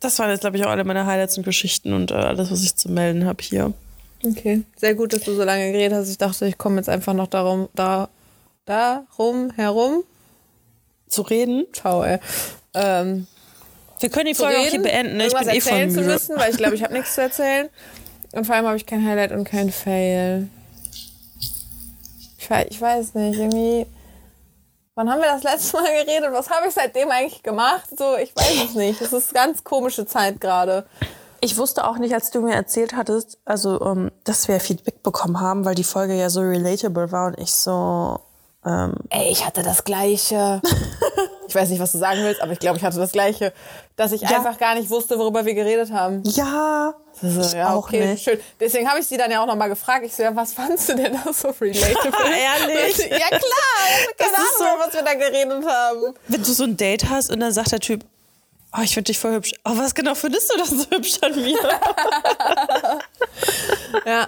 Das 0.00 0.18
waren 0.18 0.30
jetzt, 0.30 0.40
glaube 0.40 0.56
ich, 0.56 0.64
auch 0.64 0.70
alle 0.70 0.84
meine 0.84 1.06
Highlights 1.06 1.38
und 1.38 1.44
Geschichten 1.44 1.92
und 1.92 2.10
äh, 2.10 2.14
alles, 2.14 2.50
was 2.50 2.62
ich 2.62 2.76
zu 2.76 2.90
melden 2.90 3.24
habe 3.24 3.42
hier. 3.42 3.72
Okay. 4.24 4.62
Sehr 4.76 4.94
gut, 4.94 5.12
dass 5.12 5.22
du 5.22 5.34
so 5.34 5.42
lange 5.42 5.72
geredet 5.72 5.96
hast. 5.96 6.10
Ich 6.10 6.18
dachte, 6.18 6.46
ich 6.46 6.58
komme 6.58 6.76
jetzt 6.76 6.88
einfach 6.88 7.14
noch 7.14 7.28
darum, 7.28 7.68
da, 7.74 8.08
darum 8.64 9.50
herum. 9.50 10.04
Zu 11.08 11.22
reden? 11.22 11.66
Ciao, 11.72 12.02
ey. 12.02 12.18
Ähm, 12.74 13.26
wir 14.00 14.10
können 14.10 14.26
die 14.26 14.34
Folge 14.34 14.58
auch 14.58 14.66
hier 14.66 14.82
beenden. 14.82 15.16
Ne? 15.16 15.26
Ich 15.28 15.34
bin 15.34 15.48
eh 15.48 15.60
voll 15.60 15.86
müde. 15.86 15.94
zu 15.94 16.00
müssen, 16.02 16.36
weil 16.36 16.50
ich 16.50 16.56
glaube, 16.56 16.74
ich 16.74 16.82
habe 16.82 16.92
nichts 16.92 17.14
zu 17.14 17.22
erzählen. 17.22 17.68
Und 18.32 18.44
vor 18.44 18.54
allem 18.54 18.66
habe 18.66 18.76
ich 18.76 18.86
kein 18.86 19.06
Highlight 19.06 19.32
und 19.32 19.44
kein 19.44 19.70
Fail. 19.70 20.48
Ich 22.38 22.50
weiß, 22.50 22.66
ich 22.70 22.80
weiß 22.80 23.14
nicht, 23.14 23.38
irgendwie. 23.38 23.86
Wann 24.98 25.10
haben 25.10 25.20
wir 25.20 25.28
das 25.28 25.42
letzte 25.42 25.76
Mal 25.76 26.04
geredet? 26.04 26.32
Was 26.32 26.48
habe 26.48 26.68
ich 26.68 26.72
seitdem 26.72 27.10
eigentlich 27.10 27.42
gemacht? 27.42 27.86
So, 27.98 28.16
ich 28.16 28.34
weiß 28.34 28.70
es 28.70 28.74
nicht. 28.74 29.02
Es 29.02 29.12
ist 29.12 29.34
ganz 29.34 29.62
komische 29.62 30.06
Zeit 30.06 30.40
gerade. 30.40 30.86
Ich 31.42 31.58
wusste 31.58 31.86
auch 31.86 31.98
nicht, 31.98 32.14
als 32.14 32.30
du 32.30 32.40
mir 32.40 32.54
erzählt 32.54 32.96
hattest, 32.96 33.38
also, 33.44 33.78
um, 33.78 34.06
ähm, 34.06 34.12
dass 34.24 34.48
wir 34.48 34.58
Feedback 34.58 35.02
bekommen 35.02 35.38
haben, 35.38 35.66
weil 35.66 35.74
die 35.74 35.84
Folge 35.84 36.14
ja 36.14 36.30
so 36.30 36.40
relatable 36.40 37.12
war 37.12 37.26
und 37.26 37.38
ich 37.38 37.52
so, 37.52 38.20
ähm 38.64 38.94
Ey, 39.10 39.30
ich 39.30 39.44
hatte 39.44 39.62
das 39.62 39.84
Gleiche. 39.84 40.62
ich 41.46 41.54
weiß 41.54 41.68
nicht, 41.68 41.80
was 41.80 41.92
du 41.92 41.98
sagen 41.98 42.22
willst, 42.22 42.40
aber 42.40 42.52
ich 42.52 42.58
glaube, 42.58 42.78
ich 42.78 42.84
hatte 42.84 42.96
das 42.96 43.12
Gleiche. 43.12 43.52
Dass 43.96 44.12
ich 44.12 44.20
ja. 44.20 44.28
einfach 44.28 44.58
gar 44.58 44.74
nicht 44.74 44.90
wusste, 44.90 45.18
worüber 45.18 45.46
wir 45.46 45.54
geredet 45.54 45.90
haben. 45.90 46.22
Ja. 46.24 46.94
So, 47.22 47.56
ja, 47.56 47.70
auch 47.70 47.86
okay, 47.86 48.08
nicht. 48.08 48.24
schön. 48.24 48.38
Deswegen 48.60 48.86
habe 48.90 49.00
ich 49.00 49.06
sie 49.06 49.16
dann 49.16 49.30
ja 49.30 49.42
auch 49.42 49.46
nochmal 49.46 49.70
gefragt. 49.70 50.04
Ich 50.04 50.14
so, 50.14 50.22
ja, 50.22 50.36
was 50.36 50.52
fandst 50.52 50.90
du 50.90 50.96
denn 50.96 51.14
da 51.14 51.32
so 51.32 51.48
relatable? 51.48 52.12
Ehrlich? 52.12 52.98
ja, 53.10 53.28
klar. 53.28 53.40
Keine 54.18 54.36
Ahnung, 54.36 54.48
so, 54.58 54.64
was 54.64 54.92
wir 54.92 55.02
da 55.02 55.14
geredet 55.14 55.66
haben. 55.66 56.14
Wenn 56.28 56.42
du 56.42 56.52
so 56.52 56.64
ein 56.64 56.76
Date 56.76 57.08
hast 57.08 57.30
und 57.30 57.40
dann 57.40 57.52
sagt 57.52 57.72
der 57.72 57.80
Typ, 57.80 58.04
oh, 58.76 58.82
ich 58.82 58.92
finde 58.92 59.04
dich 59.04 59.18
voll 59.18 59.32
hübsch. 59.32 59.54
Oh, 59.64 59.72
was 59.76 59.94
genau 59.94 60.14
findest 60.14 60.52
du 60.52 60.58
das 60.58 60.68
so 60.68 60.84
hübsch 60.90 61.18
an 61.22 61.34
mir? 61.34 61.56
ja. 64.04 64.26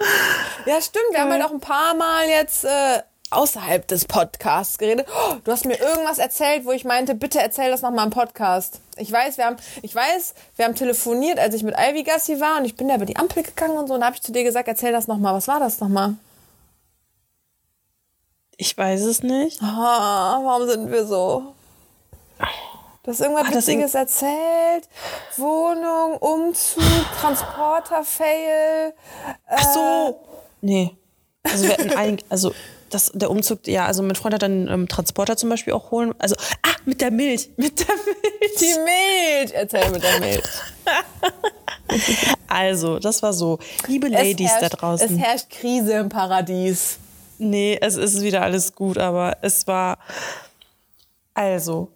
ja, 0.65 0.81
stimmt. 0.81 1.11
Wir 1.11 1.21
haben 1.21 1.31
halt 1.31 1.43
auch 1.43 1.51
ein 1.51 1.59
paar 1.59 1.93
Mal 1.93 2.27
jetzt 2.27 2.65
äh, 2.65 3.03
außerhalb 3.29 3.87
des 3.87 4.05
Podcasts 4.05 4.79
geredet. 4.79 5.07
Oh, 5.09 5.35
du 5.43 5.51
hast 5.51 5.65
mir 5.65 5.79
irgendwas 5.79 6.17
erzählt, 6.17 6.65
wo 6.65 6.71
ich 6.71 6.85
meinte, 6.85 7.13
bitte 7.13 7.39
erzähl 7.39 7.69
das 7.69 7.83
nochmal 7.83 8.05
im 8.05 8.11
Podcast. 8.11 8.81
Ich 8.99 9.11
weiß, 9.11 9.37
wir 9.37 9.45
haben, 9.45 9.55
ich 9.81 9.95
weiß, 9.95 10.33
wir 10.55 10.65
haben 10.65 10.75
telefoniert, 10.75 11.39
als 11.39 11.55
ich 11.55 11.63
mit 11.63 11.75
Ivy 11.77 12.03
Gassi 12.03 12.39
war 12.39 12.59
und 12.59 12.65
ich 12.65 12.75
bin 12.75 12.87
da 12.87 12.95
über 12.95 13.05
die 13.05 13.15
Ampel 13.17 13.43
gegangen 13.43 13.77
und 13.77 13.87
so 13.87 13.93
und 13.93 14.01
da 14.01 14.07
habe 14.07 14.15
ich 14.15 14.21
zu 14.21 14.31
dir 14.31 14.43
gesagt, 14.43 14.67
erzähl 14.67 14.91
das 14.91 15.07
nochmal. 15.07 15.33
Was 15.33 15.47
war 15.47 15.59
das 15.59 15.79
nochmal? 15.79 16.15
Ich 18.57 18.77
weiß 18.77 19.01
es 19.01 19.23
nicht. 19.23 19.61
Ah, 19.63 20.39
warum 20.43 20.67
sind 20.67 20.91
wir 20.91 21.05
so? 21.05 21.55
Du 23.03 23.11
hast 23.11 23.21
irgendwas 23.21 23.47
das 23.47 23.67
Witziges 23.67 23.95
erzählt. 23.95 24.89
Wohnung, 25.37 26.17
Umzug, 26.17 26.83
Transporter, 27.19 28.03
Fail. 28.03 28.93
Ach 29.47 29.73
so. 29.73 30.25
Nee. 30.61 30.97
Also 31.43 31.63
wir 31.63 31.71
hatten 31.71 31.91
ein, 31.91 32.21
also 32.29 32.53
das, 32.89 33.11
der 33.13 33.29
Umzug, 33.31 33.67
ja, 33.67 33.85
also 33.85 34.03
mein 34.03 34.15
Freund 34.15 34.33
hat 34.33 34.41
dann 34.41 34.67
ähm, 34.67 34.87
Transporter 34.87 35.37
zum 35.37 35.49
Beispiel 35.49 35.73
auch 35.73 35.91
holen. 35.91 36.13
Also, 36.19 36.35
ah, 36.63 36.75
mit 36.85 37.01
der 37.01 37.11
Milch, 37.11 37.49
mit 37.57 37.79
der 37.79 37.95
Milch. 37.95 38.55
Die 38.59 38.65
Milch. 39.45 39.51
Erzähl 39.53 39.89
mit 39.91 40.03
der 40.03 40.19
Milch. 40.19 40.43
Also, 42.47 42.99
das 42.99 43.23
war 43.23 43.33
so. 43.33 43.57
Liebe 43.87 44.07
Es 44.07 44.13
Ladies 44.13 44.49
herrscht- 44.51 44.61
da 44.61 44.69
draußen. 44.69 45.19
Es 45.19 45.25
herrscht 45.25 45.49
Krise 45.49 45.93
im 45.93 46.09
Paradies. 46.09 46.97
Nee, 47.39 47.77
es 47.81 47.95
ist 47.95 48.21
wieder 48.21 48.41
alles 48.43 48.75
gut, 48.75 48.97
aber 48.97 49.37
es 49.41 49.65
war. 49.65 49.97
Also, 51.33 51.91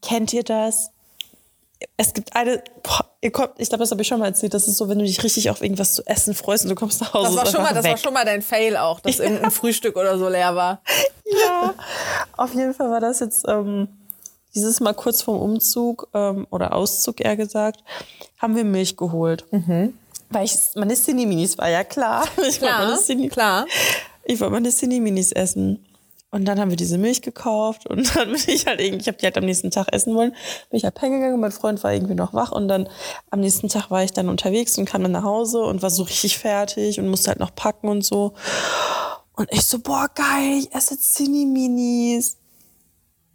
kennt 0.00 0.32
ihr 0.32 0.42
das? 0.42 0.90
Es 1.96 2.12
gibt 2.12 2.34
eine. 2.34 2.62
Boah, 2.82 3.04
ihr 3.20 3.30
kommt, 3.30 3.50
ich 3.58 3.68
glaube, 3.68 3.82
das 3.82 3.90
habe 3.92 4.02
ich 4.02 4.08
schon 4.08 4.18
mal 4.18 4.26
erzählt. 4.26 4.52
Das 4.52 4.66
ist 4.66 4.76
so, 4.78 4.88
wenn 4.88 4.98
du 4.98 5.04
dich 5.04 5.22
richtig 5.22 5.48
auf 5.50 5.62
irgendwas 5.62 5.94
zu 5.94 6.04
essen 6.06 6.34
freust 6.34 6.64
und 6.64 6.70
du 6.70 6.74
kommst 6.74 7.00
nach 7.00 7.14
Hause. 7.14 7.36
Das 7.36 7.36
war 7.36 7.46
schon 7.52 7.62
mal, 7.62 7.74
das 7.74 7.84
war 7.84 7.96
schon 7.96 8.12
mal 8.14 8.24
dein 8.24 8.42
Fail 8.42 8.76
auch, 8.76 8.98
dass 9.00 9.18
irgendein 9.20 9.50
Frühstück 9.52 9.96
oder 9.96 10.18
so 10.18 10.28
leer 10.28 10.56
war. 10.56 10.82
Ja, 11.24 11.74
auf 12.36 12.52
jeden 12.54 12.74
Fall 12.74 12.90
war 12.90 13.00
das 13.00 13.20
jetzt 13.20 13.44
ähm, 13.48 13.86
dieses 14.56 14.80
Mal 14.80 14.94
kurz 14.94 15.22
vorm 15.22 15.40
Umzug 15.40 16.08
ähm, 16.14 16.46
oder 16.50 16.74
Auszug 16.74 17.20
eher 17.20 17.36
gesagt, 17.36 17.80
haben 18.38 18.56
wir 18.56 18.64
Milch 18.64 18.96
geholt. 18.96 19.44
Weil 20.30 20.44
ich, 20.44 20.54
meine 20.74 20.94
Cinni-Minis 20.94 21.58
war 21.58 21.68
ja 21.70 21.84
klar. 21.84 22.24
Ich 22.38 22.60
wollte 22.60 22.74
meine 22.74 22.96
Cinni- 22.98 23.28
klar. 23.28 23.66
Ich 24.24 24.40
wollte 24.40 24.52
meine 24.52 24.70
Cinni-Minis 24.70 25.30
essen. 25.32 25.84
Und 26.34 26.46
dann 26.46 26.58
haben 26.58 26.70
wir 26.70 26.76
diese 26.76 26.98
Milch 26.98 27.22
gekauft 27.22 27.86
und 27.86 28.16
dann 28.16 28.32
bin 28.32 28.42
ich 28.48 28.66
halt 28.66 28.80
irgendwie, 28.80 29.02
ich 29.02 29.06
habe 29.06 29.18
die 29.18 29.24
halt 29.24 29.38
am 29.38 29.44
nächsten 29.44 29.70
Tag 29.70 29.92
essen 29.92 30.16
wollen, 30.16 30.32
bin 30.68 30.78
ich 30.78 30.82
halt 30.82 30.96
gegangen, 30.96 31.38
mein 31.38 31.52
Freund 31.52 31.84
war 31.84 31.92
irgendwie 31.92 32.16
noch 32.16 32.34
wach 32.34 32.50
und 32.50 32.66
dann 32.66 32.88
am 33.30 33.38
nächsten 33.38 33.68
Tag 33.68 33.88
war 33.92 34.02
ich 34.02 34.12
dann 34.12 34.28
unterwegs 34.28 34.76
und 34.76 34.84
kam 34.84 35.04
dann 35.04 35.12
nach 35.12 35.22
Hause 35.22 35.62
und 35.62 35.80
war 35.80 35.90
so 35.90 36.02
richtig 36.02 36.38
fertig 36.38 36.98
und 36.98 37.06
musste 37.06 37.28
halt 37.28 37.38
noch 37.38 37.54
packen 37.54 37.86
und 37.86 38.04
so. 38.04 38.34
Und 39.36 39.52
ich 39.52 39.62
so, 39.62 39.78
boah, 39.78 40.08
geil, 40.12 40.58
ich 40.58 40.74
esse 40.74 40.98
Cinni-Minis. 40.98 42.36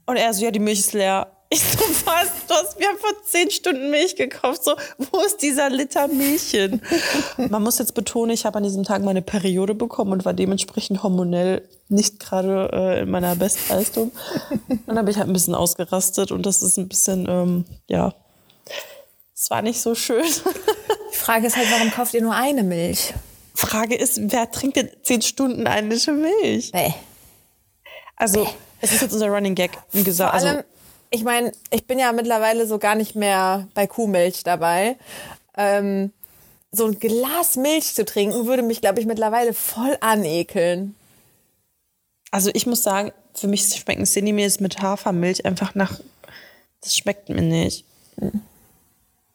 Und 0.05 0.17
er 0.17 0.33
so, 0.33 0.43
ja, 0.43 0.51
die 0.51 0.59
Milch 0.59 0.79
ist 0.79 0.91
leer. 0.91 1.31
Ich 1.51 1.61
so, 1.61 1.79
was? 2.05 2.27
Du 2.47 2.53
hast, 2.53 2.79
wir 2.79 2.87
haben 2.87 2.99
vor 2.99 3.09
zehn 3.25 3.49
Stunden 3.49 3.89
Milch 3.89 4.15
gekauft. 4.15 4.63
So, 4.63 4.75
wo 4.99 5.21
ist 5.21 5.37
dieser 5.41 5.69
Liter 5.71 6.07
Milch 6.07 6.51
hin? 6.51 6.79
Man 7.37 7.63
muss 7.63 7.79
jetzt 7.79 7.95
betonen, 7.95 8.31
ich 8.31 8.45
habe 8.45 8.57
an 8.57 8.63
diesem 8.63 8.83
Tag 8.83 9.01
meine 9.01 9.23
Periode 9.23 9.73
bekommen 9.73 10.11
und 10.11 10.25
war 10.25 10.33
dementsprechend 10.33 11.01
hormonell 11.01 11.67
nicht 11.87 12.19
gerade 12.19 12.69
äh, 12.71 13.01
in 13.01 13.09
meiner 13.09 13.35
Bestleistung. 13.35 14.11
Dann 14.85 14.97
habe 14.99 15.09
ich 15.09 15.17
halt 15.17 15.27
ein 15.27 15.33
bisschen 15.33 15.55
ausgerastet 15.55 16.31
und 16.31 16.45
das 16.45 16.61
ist 16.61 16.77
ein 16.77 16.87
bisschen, 16.87 17.27
ähm, 17.27 17.65
ja, 17.87 18.13
es 19.35 19.49
war 19.49 19.63
nicht 19.63 19.81
so 19.81 19.95
schön. 19.95 20.25
Die 21.13 21.17
Frage 21.17 21.47
ist 21.47 21.55
halt, 21.55 21.71
warum 21.71 21.89
kauft 21.89 22.13
ihr 22.13 22.21
nur 22.21 22.35
eine 22.35 22.61
Milch? 22.61 23.13
Frage 23.55 23.95
ist, 23.95 24.19
wer 24.31 24.51
trinkt 24.51 24.77
denn 24.77 24.89
zehn 25.01 25.23
Stunden 25.23 25.65
eine 25.65 25.87
Liter 25.87 26.11
Milch? 26.11 26.71
Nee. 26.73 26.93
Also, 28.15 28.47
es 28.81 28.91
ist 28.91 29.01
jetzt 29.01 29.13
unser 29.13 29.29
Running 29.29 29.55
Gag. 29.55 29.71
Wie 29.91 30.03
gesagt, 30.03 30.31
Vor 30.39 30.47
allem, 30.47 30.57
also, 30.57 30.69
ich 31.09 31.23
meine, 31.23 31.51
ich 31.71 31.85
bin 31.85 31.99
ja 31.99 32.11
mittlerweile 32.11 32.67
so 32.67 32.77
gar 32.77 32.95
nicht 32.95 33.15
mehr 33.15 33.67
bei 33.73 33.87
Kuhmilch 33.87 34.43
dabei. 34.43 34.97
Ähm, 35.57 36.11
so 36.71 36.85
ein 36.85 36.99
Glas 36.99 37.55
Milch 37.55 37.95
zu 37.95 38.05
trinken, 38.05 38.45
würde 38.45 38.61
mich, 38.61 38.81
glaube 38.81 38.99
ich, 38.99 39.07
mittlerweile 39.07 39.53
voll 39.53 39.97
anekeln. 40.01 40.95
Also 42.31 42.51
ich 42.53 42.67
muss 42.67 42.83
sagen, 42.83 43.11
für 43.33 43.47
mich 43.47 43.63
schmecken 43.65 44.05
Cinemeals 44.05 44.59
mit 44.59 44.81
Hafermilch 44.81 45.45
einfach 45.45 45.73
nach. 45.73 45.99
Das 46.81 46.95
schmeckt 46.95 47.29
mir 47.29 47.41
nicht. 47.41 47.85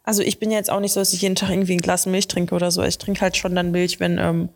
Also 0.04 0.22
ich 0.22 0.38
bin 0.38 0.50
ja 0.50 0.58
jetzt 0.58 0.70
auch 0.70 0.80
nicht 0.80 0.92
so, 0.92 1.00
dass 1.00 1.12
ich 1.12 1.22
jeden 1.22 1.34
Tag 1.34 1.50
irgendwie 1.50 1.74
ein 1.74 1.80
Glas 1.80 2.06
Milch 2.06 2.28
trinke 2.28 2.54
oder 2.54 2.70
so. 2.70 2.82
Ich 2.82 2.98
trinke 2.98 3.20
halt 3.20 3.36
schon 3.36 3.54
dann 3.54 3.72
Milch, 3.72 3.98
wenn 3.98 4.18
ähm, 4.18 4.48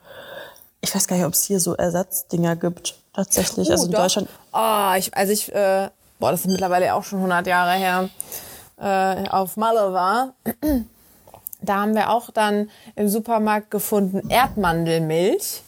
ich 0.81 0.95
weiß 0.95 1.09
gar 1.09 1.17
nicht, 1.17 1.27
ob 1.27 1.33
es 1.33 1.45
hier 1.45 1.59
so 1.59 1.75
Ersatzdinger 1.75 2.55
gibt 2.55 2.95
tatsächlich. 3.13 3.71
also 3.71 3.87
in 3.87 3.93
doch. 3.93 4.03
Deutschland. 4.03 4.29
Oh, 4.53 4.93
ich, 4.97 5.15
als 5.17 5.31
ich, 5.31 5.53
äh, 5.53 5.89
boah, 6.19 6.31
das 6.31 6.41
ist 6.41 6.47
mittlerweile 6.49 6.95
auch 6.95 7.05
schon 7.05 7.19
100 7.19 7.47
Jahre 7.47 7.73
her, 7.73 8.09
äh, 8.81 9.29
auf 9.29 9.57
Malle 9.57 9.93
war, 9.93 10.35
da 11.61 11.81
haben 11.81 11.95
wir 11.95 12.11
auch 12.11 12.31
dann 12.31 12.71
im 12.95 13.09
Supermarkt 13.09 13.71
gefunden 13.71 14.31
Erdmandelmilch. 14.31 15.63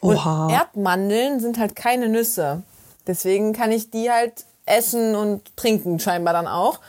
Und 0.00 0.16
Oha. 0.16 0.50
Erdmandeln 0.50 1.40
sind 1.40 1.58
halt 1.58 1.76
keine 1.76 2.08
Nüsse. 2.08 2.62
Deswegen 3.06 3.52
kann 3.52 3.72
ich 3.72 3.90
die 3.90 4.10
halt 4.10 4.44
essen 4.66 5.14
und 5.14 5.56
trinken 5.56 5.98
scheinbar 5.98 6.34
dann 6.34 6.46
auch. 6.46 6.80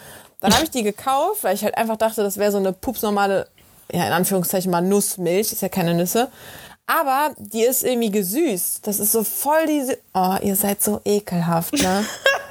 Dann 0.41 0.53
habe 0.53 0.63
ich 0.63 0.71
die 0.71 0.83
gekauft, 0.83 1.43
weil 1.43 1.55
ich 1.55 1.63
halt 1.63 1.77
einfach 1.77 1.97
dachte, 1.97 2.23
das 2.23 2.37
wäre 2.37 2.51
so 2.51 2.57
eine 2.57 2.73
pupsnormale, 2.73 3.47
ja 3.91 4.05
in 4.05 4.13
Anführungszeichen 4.13 4.71
mal 4.71 4.81
Nussmilch, 4.81 5.51
ist 5.51 5.61
ja 5.61 5.69
keine 5.69 5.93
Nüsse. 5.93 6.29
Aber 6.87 7.31
die 7.37 7.63
ist 7.63 7.83
irgendwie 7.83 8.09
gesüßt. 8.09 8.85
Das 8.87 8.99
ist 8.99 9.11
so 9.11 9.23
voll 9.23 9.65
diese. 9.67 9.99
Oh, 10.13 10.35
ihr 10.41 10.55
seid 10.55 10.81
so 10.81 11.01
ekelhaft, 11.05 11.73
ne? 11.73 12.05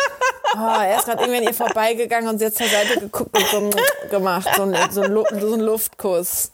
Oh, 0.57 0.81
er 0.81 0.97
ist 0.99 1.05
gerade 1.05 1.23
irgendwie 1.23 1.39
an 1.39 1.45
ihr 1.45 1.55
vorbeigegangen 1.55 2.29
und 2.29 2.39
sie 2.39 2.47
hat 2.47 2.55
zur 2.55 2.67
Seite 2.69 3.01
geguckt 3.01 3.35
und 3.37 3.73
so 3.75 3.79
gemacht. 4.11 4.49
So 4.57 4.63
ein, 4.63 4.77
so 4.91 5.03
ein, 5.03 5.15
so 5.41 5.55
ein 5.55 5.61
Luftkuss. 5.61 6.53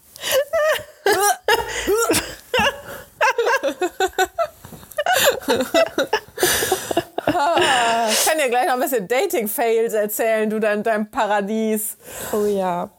Ah, 7.26 8.08
Ich 8.10 8.24
kann 8.26 8.38
dir 8.38 8.48
gleich 8.48 8.66
noch 8.66 8.74
ein 8.74 8.80
bisschen 8.80 9.08
Dating-Fails 9.08 9.94
erzählen, 9.94 10.48
du 10.50 10.58
dann 10.60 10.82
deinem 10.82 11.10
Paradies. 11.10 11.96
Oh 12.32 12.44
ja. 12.44 12.90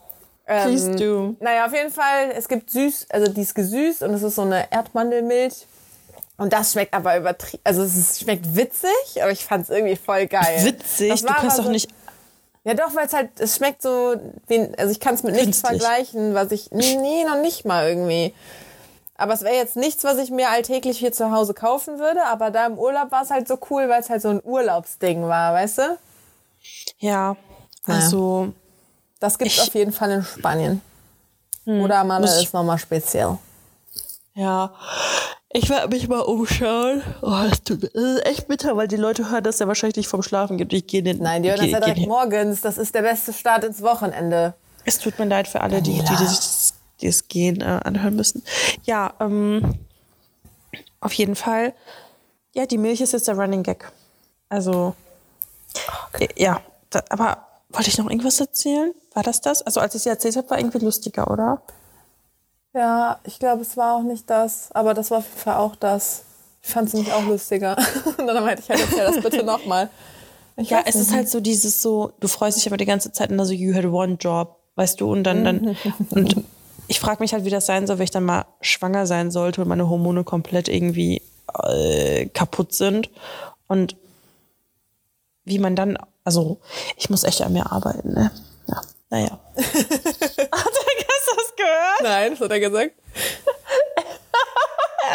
Ähm, 0.47 0.63
Please 0.69 0.91
do. 0.95 1.35
Naja, 1.39 1.65
auf 1.65 1.73
jeden 1.73 1.91
Fall, 1.91 2.31
es 2.35 2.47
gibt 2.47 2.69
süß, 2.69 3.07
also 3.09 3.31
die 3.31 3.41
ist 3.41 3.55
gesüßt 3.55 4.03
und 4.03 4.13
es 4.13 4.23
ist 4.23 4.35
so 4.35 4.43
eine 4.43 4.71
Erdmandelmilch. 4.71 5.65
Und 6.37 6.51
das 6.51 6.73
schmeckt 6.73 6.93
aber 6.93 7.17
übertrieben, 7.17 7.61
also 7.63 7.83
es 7.83 8.19
schmeckt 8.19 8.55
witzig, 8.55 9.21
aber 9.21 9.31
ich 9.31 9.45
fand 9.45 9.63
es 9.63 9.69
irgendwie 9.69 9.95
voll 9.95 10.27
geil. 10.27 10.65
Witzig, 10.65 11.21
du 11.21 11.27
kannst 11.33 11.59
doch 11.59 11.65
so- 11.65 11.71
nicht. 11.71 11.89
Ja 12.65 12.73
doch, 12.73 12.93
weil 12.95 13.05
es 13.05 13.13
halt, 13.13 13.29
es 13.39 13.55
schmeckt 13.57 13.81
so, 13.83 14.15
wie, 14.47 14.69
also 14.77 14.91
ich 14.91 14.99
kann 14.99 15.13
es 15.15 15.21
mit 15.23 15.33
nichts 15.35 15.61
Künstlich. 15.61 15.81
vergleichen, 15.81 16.33
was 16.33 16.51
ich, 16.51 16.71
nee, 16.71 17.23
noch 17.27 17.39
nicht 17.41 17.63
mal 17.63 17.87
irgendwie. 17.87 18.33
Aber 19.17 19.33
es 19.33 19.43
wäre 19.43 19.55
jetzt 19.55 19.77
nichts, 19.77 20.03
was 20.03 20.17
ich 20.17 20.29
mir 20.29 20.49
alltäglich 20.49 20.97
hier 20.97 21.13
zu 21.13 21.31
Hause 21.31 21.53
kaufen 21.53 21.99
würde, 21.99 22.25
aber 22.25 22.51
da 22.51 22.65
im 22.65 22.77
Urlaub 22.77 23.11
war 23.11 23.21
es 23.21 23.29
halt 23.29 23.47
so 23.47 23.57
cool, 23.69 23.87
weil 23.87 24.01
es 24.01 24.09
halt 24.09 24.21
so 24.21 24.27
ein 24.29 24.41
Urlaubsding 24.43 25.23
war, 25.27 25.53
weißt 25.53 25.77
du? 25.77 25.97
Ja. 26.97 27.37
Also. 27.85 28.51
Das 29.21 29.37
gibt's 29.37 29.55
Ich- 29.55 29.61
auf 29.69 29.75
jeden 29.75 29.93
Fall 29.93 30.11
in 30.11 30.23
Spanien. 30.23 30.81
Oder 31.65 32.03
Malle 32.03 32.25
ist 32.41 32.53
nochmal 32.53 32.77
speziell. 32.77 33.37
Ja, 34.33 34.73
ich 35.55 35.69
werde 35.69 35.87
mich 35.87 36.07
mal 36.09 36.19
umschauen. 36.19 37.01
Oh, 37.21 37.31
das 37.49 37.63
tut 37.63 37.81
mir 37.81 37.89
das 37.89 38.03
ist 38.03 38.25
echt 38.25 38.47
bitter, 38.47 38.75
weil 38.75 38.89
die 38.89 38.97
Leute 38.97 39.29
hören 39.31 39.43
das 39.43 39.59
ja 39.59 39.67
wahrscheinlich 39.67 39.95
nicht 39.95 40.09
vom 40.09 40.21
Schlafen 40.21 40.57
gibt. 40.57 40.73
Ich 40.73 40.85
gehe 40.85 41.01
nicht. 41.01 41.21
Nein, 41.21 41.43
die 41.43 41.49
hören 41.49 41.59
das 41.59 41.71
ja 41.71 41.79
direkt 41.79 42.07
morgens. 42.07 42.59
Das 42.59 42.77
ist 42.77 42.93
der 42.93 43.03
beste 43.03 43.31
Start 43.31 43.63
ins 43.63 43.81
Wochenende. 43.81 44.53
Es 44.83 44.99
tut 44.99 45.17
mir 45.17 45.25
leid 45.25 45.47
für 45.47 45.61
alle, 45.61 45.81
die, 45.81 45.93
die, 45.93 45.99
die 45.99 46.15
sich 46.15 46.37
das, 46.37 46.73
die 46.99 47.07
es 47.07 47.27
gehen 47.29 47.61
äh, 47.61 47.79
anhören 47.83 48.17
müssen. 48.17 48.43
Ja, 48.83 49.13
ähm, 49.21 49.79
auf 50.99 51.13
jeden 51.13 51.35
Fall. 51.35 51.73
Ja, 52.53 52.65
die 52.65 52.77
Milch 52.77 52.99
ist 52.99 53.13
jetzt 53.13 53.27
der 53.27 53.35
Running 53.35 53.63
Gag. 53.63 53.91
Also, 54.49 54.93
äh, 56.19 56.27
ja, 56.35 56.61
da, 56.89 57.01
aber 57.09 57.47
wollte 57.69 57.89
ich 57.89 57.97
noch 57.97 58.09
irgendwas 58.09 58.39
erzählen? 58.41 58.93
War 59.13 59.23
das 59.23 59.39
das? 59.39 59.61
Also, 59.61 59.79
als 59.79 59.95
ich 59.95 60.03
sie 60.03 60.09
erzählt 60.09 60.35
habe, 60.35 60.49
war 60.49 60.59
irgendwie 60.59 60.79
lustiger, 60.79 61.31
oder? 61.31 61.61
Ja, 62.75 63.19
ich 63.23 63.39
glaube, 63.39 63.61
es 63.61 63.77
war 63.77 63.95
auch 63.95 64.03
nicht 64.03 64.29
das, 64.29 64.69
aber 64.73 64.93
das 64.93 65.09
war 65.09 65.19
auf 65.19 65.25
jeden 65.29 65.39
Fall 65.39 65.55
auch 65.55 65.77
das. 65.77 66.23
Ich 66.61 66.69
fand 66.69 66.89
es 66.89 66.93
nämlich 66.93 67.13
auch 67.13 67.25
lustiger. 67.25 67.77
Und 68.17 68.27
dann 68.27 68.43
meinte 68.43 68.63
ich 68.63 68.69
halt, 68.69 68.81
erzähl 68.81 69.05
das 69.05 69.23
bitte 69.23 69.43
nochmal. 69.43 69.89
Ja, 70.57 70.83
es 70.85 70.95
ist 70.95 71.13
halt 71.13 71.29
so 71.29 71.39
dieses 71.39 71.81
so, 71.81 72.11
du 72.19 72.27
freust 72.27 72.57
dich 72.57 72.67
aber 72.67 72.77
die 72.77 72.85
ganze 72.85 73.11
Zeit 73.11 73.29
und 73.29 73.37
dann 73.37 73.45
so, 73.45 73.51
you 73.51 73.75
had 73.75 73.83
one 73.83 74.13
job, 74.13 74.57
weißt 74.75 75.01
du, 75.01 75.11
und 75.11 75.25
dann, 75.25 75.43
dann, 75.43 75.75
und 76.11 76.45
ich 76.87 77.01
frage 77.01 77.21
mich 77.21 77.33
halt, 77.33 77.43
wie 77.43 77.49
das 77.49 77.65
sein 77.65 77.85
soll, 77.87 77.97
wenn 77.97 78.05
ich 78.05 78.11
dann 78.11 78.23
mal 78.23 78.45
schwanger 78.61 79.05
sein 79.05 79.31
sollte 79.31 79.61
und 79.61 79.67
meine 79.67 79.89
Hormone 79.89 80.23
komplett 80.23 80.69
irgendwie 80.69 81.21
äh, 81.61 82.27
kaputt 82.27 82.73
sind 82.73 83.09
und 83.67 83.97
wie 85.43 85.59
man 85.59 85.75
dann, 85.75 85.97
also 86.23 86.57
ich 86.95 87.09
muss 87.09 87.25
echt 87.25 87.41
an 87.41 87.51
mir 87.51 87.69
arbeiten, 87.69 88.13
ne? 88.13 88.31
Ja, 88.67 88.81
naja. 89.09 89.39
Gehört? 91.65 92.01
Nein, 92.03 92.31
das 92.31 92.39
hat 92.41 92.51
er 92.51 92.59
gesagt. 92.59 92.91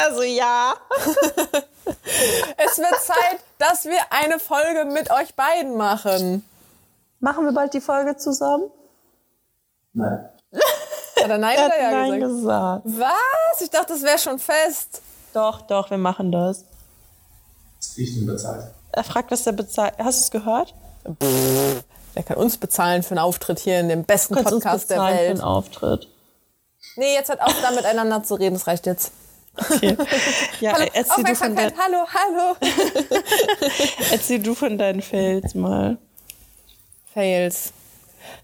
Also 0.03 0.23
ja. 0.23 0.75
Es 2.57 2.79
wird 2.79 3.01
Zeit, 3.03 3.41
dass 3.59 3.85
wir 3.85 3.99
eine 4.11 4.39
Folge 4.39 4.85
mit 4.85 5.11
euch 5.11 5.35
beiden 5.35 5.77
machen. 5.77 6.45
Machen 7.19 7.45
wir 7.45 7.53
bald 7.53 7.75
die 7.75 7.81
Folge 7.81 8.17
zusammen? 8.17 8.71
Hat 9.99 10.31
er 11.17 11.39
Nein 11.39 11.57
Er 11.57 11.65
hat 11.65 11.73
oder 11.73 11.81
Ja 11.83 11.91
Nein 12.07 12.21
gesagt? 12.21 12.85
gesagt. 12.85 13.01
Was? 13.01 13.61
Ich 13.61 13.71
dachte, 13.71 13.93
das 13.95 14.03
wäre 14.03 14.19
schon 14.19 14.39
fest. 14.39 15.03
Doch, 15.35 15.61
doch, 15.63 15.91
wir 15.91 15.99
machen 15.99 16.31
das. 16.33 16.65
Ich 17.97 18.15
denn 18.15 18.27
bezahlt? 18.27 18.71
Er 18.93 19.05
fragt, 19.05 19.31
was 19.31 19.43
der 19.45 19.53
bezahlt. 19.53 19.95
Hast 19.99 20.21
du 20.21 20.25
es 20.25 20.31
gehört? 20.31 20.75
Der 22.15 22.23
kann 22.23 22.37
uns 22.37 22.57
bezahlen 22.59 23.03
für 23.03 23.11
einen 23.11 23.19
Auftritt 23.19 23.59
hier 23.59 23.81
in 23.81 23.89
dem 23.89 24.05
besten 24.05 24.35
Podcast 24.35 24.89
der 24.91 24.97
bezahlen 24.97 25.15
für 25.17 25.21
Welt. 25.23 25.31
einen 25.31 25.41
Auftritt. 25.41 26.09
Nee, 26.97 27.15
jetzt 27.15 27.31
hat 27.31 27.41
auch 27.41 27.53
da 27.63 27.71
miteinander 27.71 28.23
zu 28.23 28.35
reden, 28.35 28.55
das 28.55 28.67
reicht 28.67 28.87
jetzt. 28.87 29.13
Okay. 29.57 29.97
Ja, 30.61 30.75
Hallo, 30.75 30.85
erzähl, 30.93 31.03
du 31.03 31.09
von 31.09 31.13
Aufmerksamkeit, 31.17 31.73
dein, 31.73 31.79
hallo, 31.79 32.07
hallo. 32.13 32.57
erzähl 34.11 34.39
du 34.41 34.55
von 34.55 34.77
deinen 34.77 35.01
Fails 35.01 35.55
mal. 35.55 35.97
Fails. 37.15 37.73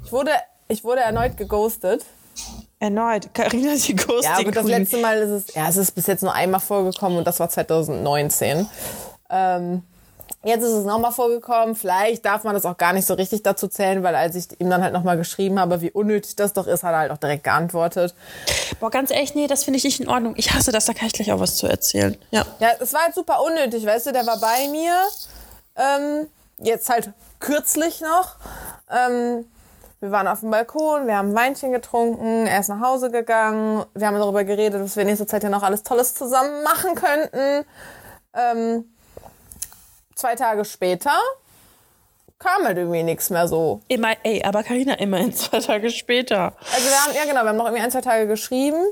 Ich 0.04 0.12
wurde, 0.12 0.30
ich 0.68 0.82
wurde 0.82 1.00
erneut 1.02 1.36
geghostet. 1.36 2.04
Erneut. 2.78 3.32
Carina 3.34 3.74
die 3.74 3.94
Ghosting 3.94 4.22
Ja, 4.22 4.42
gut, 4.42 4.56
das 4.56 4.66
letzte 4.66 4.98
Mal 4.98 5.18
ist 5.18 5.48
es, 5.48 5.54
ja, 5.54 5.68
es 5.68 5.76
ist 5.76 5.92
bis 5.92 6.06
jetzt 6.06 6.22
nur 6.22 6.34
einmal 6.34 6.60
vorgekommen 6.60 7.18
und 7.18 7.26
das 7.26 7.38
war 7.40 7.48
2019. 7.48 8.68
Ähm, 9.30 9.82
jetzt 10.44 10.62
ist 10.62 10.72
es 10.72 10.84
nochmal 10.84 11.12
vorgekommen. 11.12 11.74
Vielleicht 11.74 12.24
darf 12.24 12.44
man 12.44 12.54
das 12.54 12.64
auch 12.64 12.76
gar 12.76 12.92
nicht 12.92 13.06
so 13.06 13.14
richtig 13.14 13.42
dazu 13.42 13.68
zählen, 13.68 14.02
weil 14.02 14.14
als 14.14 14.34
ich 14.34 14.60
ihm 14.60 14.70
dann 14.70 14.82
halt 14.82 14.92
nochmal 14.92 15.16
geschrieben 15.16 15.58
habe, 15.58 15.80
wie 15.80 15.90
unnötig 15.90 16.36
das 16.36 16.52
doch 16.52 16.66
ist, 16.66 16.82
hat 16.82 16.92
er 16.92 16.98
halt 16.98 17.10
auch 17.10 17.18
direkt 17.18 17.44
geantwortet. 17.44 18.14
Boah, 18.80 18.90
ganz 18.90 19.10
ehrlich, 19.10 19.34
nee, 19.34 19.46
das 19.46 19.64
finde 19.64 19.78
ich 19.78 19.84
nicht 19.84 20.00
in 20.00 20.08
Ordnung. 20.08 20.34
Ich 20.36 20.52
hasse 20.54 20.72
das, 20.72 20.86
da 20.86 20.92
kann 20.92 21.08
ich 21.08 21.12
gleich 21.12 21.32
auch 21.32 21.40
was 21.40 21.56
zu 21.56 21.66
erzählen. 21.66 22.16
Ja. 22.30 22.44
Ja, 22.60 22.70
es 22.80 22.92
war 22.92 23.02
halt 23.02 23.14
super 23.14 23.42
unnötig, 23.42 23.84
weißt 23.84 24.06
du, 24.06 24.12
der 24.12 24.26
war 24.26 24.38
bei 24.38 24.68
mir, 24.70 24.94
ähm, 25.76 26.28
jetzt 26.58 26.88
halt 26.88 27.10
kürzlich 27.40 28.00
noch. 28.00 28.36
Ähm, 28.90 29.46
wir 30.00 30.10
waren 30.10 30.28
auf 30.28 30.40
dem 30.40 30.50
Balkon, 30.50 31.06
wir 31.06 31.16
haben 31.16 31.30
ein 31.30 31.34
Weinchen 31.34 31.72
getrunken, 31.72 32.46
er 32.46 32.60
ist 32.60 32.68
nach 32.68 32.80
Hause 32.80 33.10
gegangen, 33.10 33.84
wir 33.94 34.06
haben 34.06 34.18
darüber 34.18 34.44
geredet, 34.44 34.82
was 34.82 34.94
wir 34.94 35.02
in 35.02 35.08
nächster 35.08 35.26
Zeit 35.26 35.42
ja 35.42 35.48
noch 35.48 35.62
alles 35.62 35.82
Tolles 35.82 36.14
zusammen 36.14 36.62
machen 36.62 36.94
könnten. 36.94 37.66
Ähm, 38.34 38.84
zwei 40.16 40.34
Tage 40.34 40.64
später 40.64 41.12
kam 42.38 42.64
halt 42.64 42.76
irgendwie 42.76 43.02
nichts 43.02 43.30
mehr 43.30 43.48
so. 43.48 43.80
Immer, 43.88 44.12
ey, 44.22 44.42
aber 44.44 44.62
Carina 44.62 44.94
immerhin 44.94 45.32
zwei 45.34 45.60
Tage 45.60 45.90
später. 45.90 46.52
Also 46.74 46.88
wir 46.88 47.04
haben, 47.04 47.14
ja 47.14 47.24
genau, 47.24 47.42
wir 47.42 47.50
haben 47.50 47.56
noch 47.56 47.66
irgendwie 47.66 47.82
ein, 47.82 47.90
zwei 47.90 48.02
Tage 48.02 48.26
geschrieben. 48.26 48.84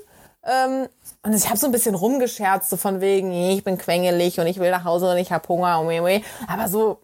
Ähm, 0.47 0.89
und 1.23 1.33
ich 1.35 1.49
habe 1.49 1.59
so 1.59 1.67
ein 1.67 1.73
bisschen 1.73 1.95
rumgescherzt, 1.95 2.71
so 2.71 2.77
von 2.77 3.01
wegen, 3.01 3.33
ich 3.33 3.65
bin 3.65 3.79
quengelig 3.79 4.39
und 4.39 4.47
ich 4.47 4.59
will 4.59 4.71
nach 4.71 4.85
Hause 4.85 5.11
und 5.11 5.17
ich 5.17 5.33
habe 5.33 5.47
Hunger 5.49 5.83
aber 6.47 6.69
so 6.69 7.01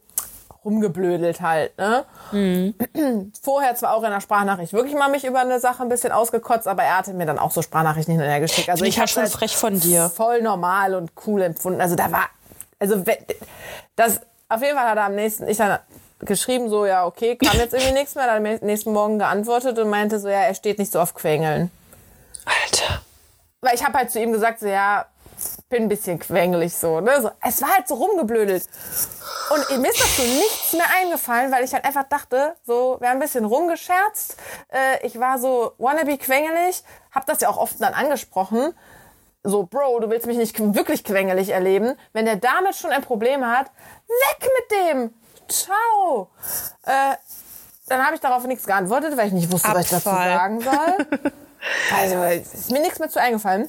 rumgeblödelt 0.62 1.40
halt, 1.40 1.72
ne? 1.78 2.04
Vorher 3.42 3.74
zwar 3.76 3.94
auch 3.94 4.02
in 4.02 4.10
der 4.10 4.20
Sprachnachricht 4.20 4.74
wirklich 4.74 4.94
mal 4.94 5.08
mich 5.08 5.24
über 5.24 5.40
eine 5.40 5.58
Sache 5.58 5.82
ein 5.82 5.88
bisschen 5.88 6.12
ausgekotzt, 6.12 6.68
aber 6.68 6.82
er 6.82 6.98
hatte 6.98 7.14
mir 7.14 7.24
dann 7.24 7.38
auch 7.38 7.50
so 7.50 7.62
Sprachnachrichten 7.62 8.12
hinterher 8.12 8.40
geschickt. 8.40 8.68
Also 8.68 8.84
ich 8.84 8.90
ich 8.90 8.98
halt 8.98 9.08
hab's 9.08 9.12
schon 9.12 9.22
als 9.22 9.32
frech 9.32 9.56
von 9.56 9.80
dir. 9.80 10.10
Voll 10.10 10.42
normal 10.42 10.94
und 10.94 11.12
cool 11.26 11.40
empfunden. 11.40 11.80
Also 11.80 11.96
da 11.96 12.12
war, 12.12 12.28
also 12.80 13.04
das, 13.94 14.20
auf 14.48 14.62
jeden 14.62 14.76
Fall 14.76 14.88
hat 14.88 14.96
er 14.96 15.04
am 15.04 15.14
nächsten, 15.14 15.46
ich 15.46 15.58
dann 15.58 15.78
geschrieben 16.20 16.68
so, 16.68 16.84
ja, 16.86 17.06
okay, 17.06 17.36
kam 17.36 17.56
jetzt 17.58 17.74
irgendwie 17.74 17.92
nichts 17.92 18.14
mehr, 18.14 18.26
dann 18.26 18.44
am 18.44 18.58
nächsten 18.66 18.92
Morgen 18.92 19.18
geantwortet 19.18 19.78
und 19.78 19.88
meinte 19.88 20.18
so, 20.18 20.28
ja, 20.28 20.40
er 20.40 20.54
steht 20.54 20.78
nicht 20.78 20.92
so 20.92 21.00
auf 21.00 21.14
Quengeln. 21.14 21.70
Alter. 22.44 23.02
Weil 23.60 23.74
ich 23.74 23.84
habe 23.84 23.96
halt 23.96 24.10
zu 24.10 24.20
ihm 24.20 24.32
gesagt, 24.32 24.60
so, 24.60 24.66
ja, 24.66 25.06
bin 25.68 25.84
ein 25.84 25.88
bisschen 25.88 26.18
quengelig 26.18 26.74
so, 26.74 27.00
ne? 27.00 27.20
So, 27.22 27.30
es 27.42 27.62
war 27.62 27.74
halt 27.74 27.88
so 27.88 27.94
rumgeblödelt. 27.94 28.66
Und 29.50 29.78
mir 29.78 29.90
ist 29.90 30.00
dazu 30.00 30.22
nichts 30.22 30.72
mehr 30.74 30.86
eingefallen, 31.00 31.50
weil 31.52 31.64
ich 31.64 31.72
halt 31.72 31.84
einfach 31.84 32.04
dachte, 32.04 32.56
so, 32.66 32.96
wir 33.00 33.08
haben 33.08 33.16
ein 33.16 33.20
bisschen 33.20 33.44
rumgescherzt. 33.44 34.36
Äh, 34.68 35.06
ich 35.06 35.18
war 35.18 35.38
so 35.38 35.72
wannabe 35.78 36.18
quengelig, 36.18 36.84
hab 37.12 37.26
das 37.26 37.40
ja 37.40 37.48
auch 37.48 37.56
oft 37.56 37.80
dann 37.80 37.94
angesprochen. 37.94 38.74
So, 39.42 39.62
Bro, 39.64 40.00
du 40.00 40.10
willst 40.10 40.26
mich 40.26 40.36
nicht 40.36 40.58
wirklich 40.74 41.02
quengelig 41.02 41.50
erleben. 41.50 41.96
Wenn 42.12 42.26
der 42.26 42.36
damit 42.36 42.74
schon 42.74 42.90
ein 42.90 43.02
Problem 43.02 43.44
hat, 43.46 43.70
weg 44.06 44.50
mit 44.58 44.78
dem! 44.78 45.14
Ciao! 45.48 46.30
Äh, 46.84 47.16
dann 47.88 48.04
habe 48.04 48.14
ich 48.14 48.20
darauf 48.20 48.46
nichts 48.46 48.66
geantwortet, 48.66 49.16
weil 49.16 49.28
ich 49.28 49.32
nicht 49.32 49.50
wusste, 49.50 49.68
was 49.72 49.86
ich 49.86 49.90
dazu 49.90 50.10
Abfall. 50.10 50.32
sagen 50.32 50.60
soll. 50.60 51.32
Also, 51.94 52.22
ist 52.22 52.70
mir 52.70 52.80
nichts 52.80 53.00
mehr 53.00 53.10
zu 53.10 53.20
eingefallen. 53.20 53.68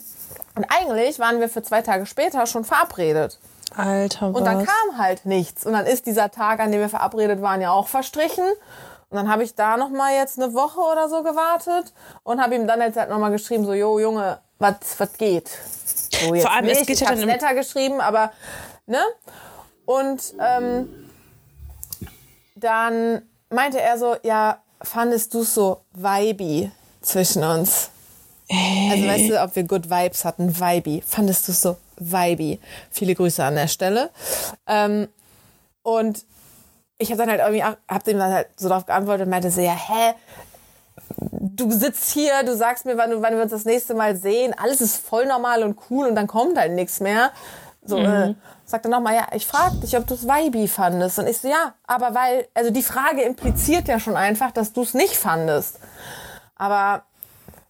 Und 0.55 0.65
eigentlich 0.69 1.19
waren 1.19 1.41
wir 1.41 1.49
für 1.49 1.61
zwei 1.61 1.81
Tage 1.81 2.05
später 2.05 2.45
schon 2.45 2.63
verabredet. 2.63 3.37
Alter, 3.75 4.33
was? 4.33 4.39
Und 4.39 4.45
dann 4.45 4.65
kam 4.65 4.97
halt 4.97 5.25
nichts. 5.25 5.65
Und 5.65 5.73
dann 5.73 5.85
ist 5.85 6.05
dieser 6.05 6.31
Tag, 6.31 6.61
an 6.61 6.71
dem 6.71 6.79
wir 6.79 6.87
verabredet 6.89 7.41
waren, 7.41 7.59
ja 7.59 7.71
auch 7.71 7.89
verstrichen. 7.89 8.45
Und 9.11 9.17
dann 9.17 9.29
habe 9.29 9.43
ich 9.43 9.55
da 9.55 9.75
noch 9.75 9.89
mal 9.89 10.13
jetzt 10.15 10.41
eine 10.41 10.53
Woche 10.53 10.79
oder 10.79 11.09
so 11.09 11.21
gewartet 11.21 11.93
und 12.23 12.41
habe 12.41 12.55
ihm 12.55 12.65
dann 12.65 12.79
jetzt 12.79 12.97
halt 12.97 13.09
noch 13.09 13.19
mal 13.19 13.29
geschrieben, 13.29 13.65
so, 13.65 13.73
jo, 13.73 13.99
Junge, 13.99 14.39
was 14.57 14.75
was 14.97 15.13
geht? 15.17 15.49
So, 15.49 16.33
jetzt 16.33 16.43
Vor 16.45 16.53
allem, 16.53 16.65
es 16.69 16.79
nicht. 16.79 16.87
geht 16.87 17.01
ich 17.01 17.07
ja 17.07 17.13
dann 17.13 17.25
netter 17.25 17.53
geschrieben, 17.53 17.99
aber, 17.99 18.31
ne? 18.85 19.03
Und 19.83 20.33
ähm, 20.39 21.09
dann 22.55 23.23
meinte 23.49 23.81
er 23.81 23.97
so, 23.97 24.15
ja, 24.23 24.59
fandest 24.81 25.33
du 25.33 25.43
so 25.43 25.81
vibey 25.91 26.71
zwischen 27.01 27.43
uns? 27.43 27.89
Also 28.49 29.07
weißt 29.07 29.29
du, 29.29 29.43
ob 29.43 29.55
wir 29.57 29.63
Good 29.63 29.89
Vibes 29.89 30.23
hatten, 30.23 30.57
vibey. 30.57 31.03
Fandest 31.05 31.49
du 31.49 31.51
so 31.51 31.75
vibey? 31.97 32.61
Viele 32.89 33.13
Grüße 33.15 33.43
an 33.43 33.55
der 33.55 33.67
Stelle. 33.67 34.09
Ähm, 34.67 35.09
und 35.83 36.23
ich 37.01 37.11
habe 37.11 37.17
dann 37.17 37.29
halt 37.29 37.41
irgendwie, 37.41 37.63
hab 37.63 38.03
dem 38.03 38.17
dann 38.17 38.31
halt 38.31 38.47
so 38.55 38.69
darauf 38.69 38.85
geantwortet 38.85 39.25
und 39.25 39.31
meinte 39.31 39.51
so, 39.51 39.61
ja, 39.61 39.73
hä? 39.73 40.13
Du 41.31 41.71
sitzt 41.71 42.11
hier, 42.11 42.43
du 42.43 42.55
sagst 42.55 42.85
mir, 42.85 42.97
wann, 42.97 43.21
wann 43.21 43.35
wir 43.35 43.41
uns 43.41 43.51
das 43.51 43.65
nächste 43.65 43.93
Mal 43.93 44.15
sehen. 44.15 44.53
Alles 44.57 44.81
ist 44.81 44.97
voll 44.97 45.25
normal 45.25 45.63
und 45.63 45.77
cool 45.89 46.07
und 46.07 46.15
dann 46.15 46.27
kommt 46.27 46.57
halt 46.57 46.73
nichts 46.73 46.99
mehr. 46.99 47.31
So, 47.83 47.97
äh, 47.97 48.35
sagt 48.63 48.85
er 48.85 48.91
nochmal, 48.91 49.15
ja, 49.15 49.27
ich 49.33 49.47
frag 49.47 49.81
dich, 49.81 49.97
ob 49.97 50.05
du 50.05 50.13
es 50.13 50.23
vibey 50.23 50.67
fandest. 50.67 51.17
Und 51.17 51.27
ich 51.27 51.39
so, 51.39 51.47
ja, 51.47 51.73
aber 51.87 52.13
weil, 52.13 52.47
also 52.53 52.69
die 52.69 52.83
Frage 52.83 53.23
impliziert 53.23 53.87
ja 53.87 53.99
schon 53.99 54.15
einfach, 54.15 54.51
dass 54.51 54.71
du 54.71 54.83
es 54.83 54.93
nicht 54.93 55.15
fandest. 55.15 55.79
Aber 56.55 57.03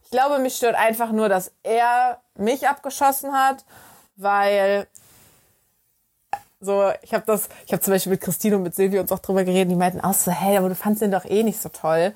ich 0.03 0.11
glaube, 0.11 0.39
mich 0.39 0.57
stört 0.57 0.75
einfach 0.75 1.13
nur, 1.13 1.29
dass 1.29 1.53
er 1.63 2.19
mich 2.35 2.67
abgeschossen 2.67 3.31
hat, 3.31 3.63
weil 4.17 4.87
so, 6.61 6.91
ich 7.01 7.13
habe 7.13 7.23
das, 7.25 7.49
ich 7.65 7.73
habe 7.73 7.81
zum 7.81 7.93
Beispiel 7.93 8.11
mit 8.11 8.21
Christine 8.21 8.55
und 8.57 8.63
mit 8.63 8.75
Silvia 8.75 9.01
uns 9.01 9.11
auch 9.11 9.19
drüber 9.19 9.43
geredet, 9.43 9.71
die 9.71 9.75
meinten 9.75 9.99
auch 10.01 10.13
so, 10.13 10.31
hey, 10.31 10.57
aber 10.57 10.69
du 10.69 10.75
fandst 10.75 11.01
den 11.01 11.11
doch 11.11 11.25
eh 11.25 11.43
nicht 11.43 11.59
so 11.61 11.69
toll. 11.69 12.13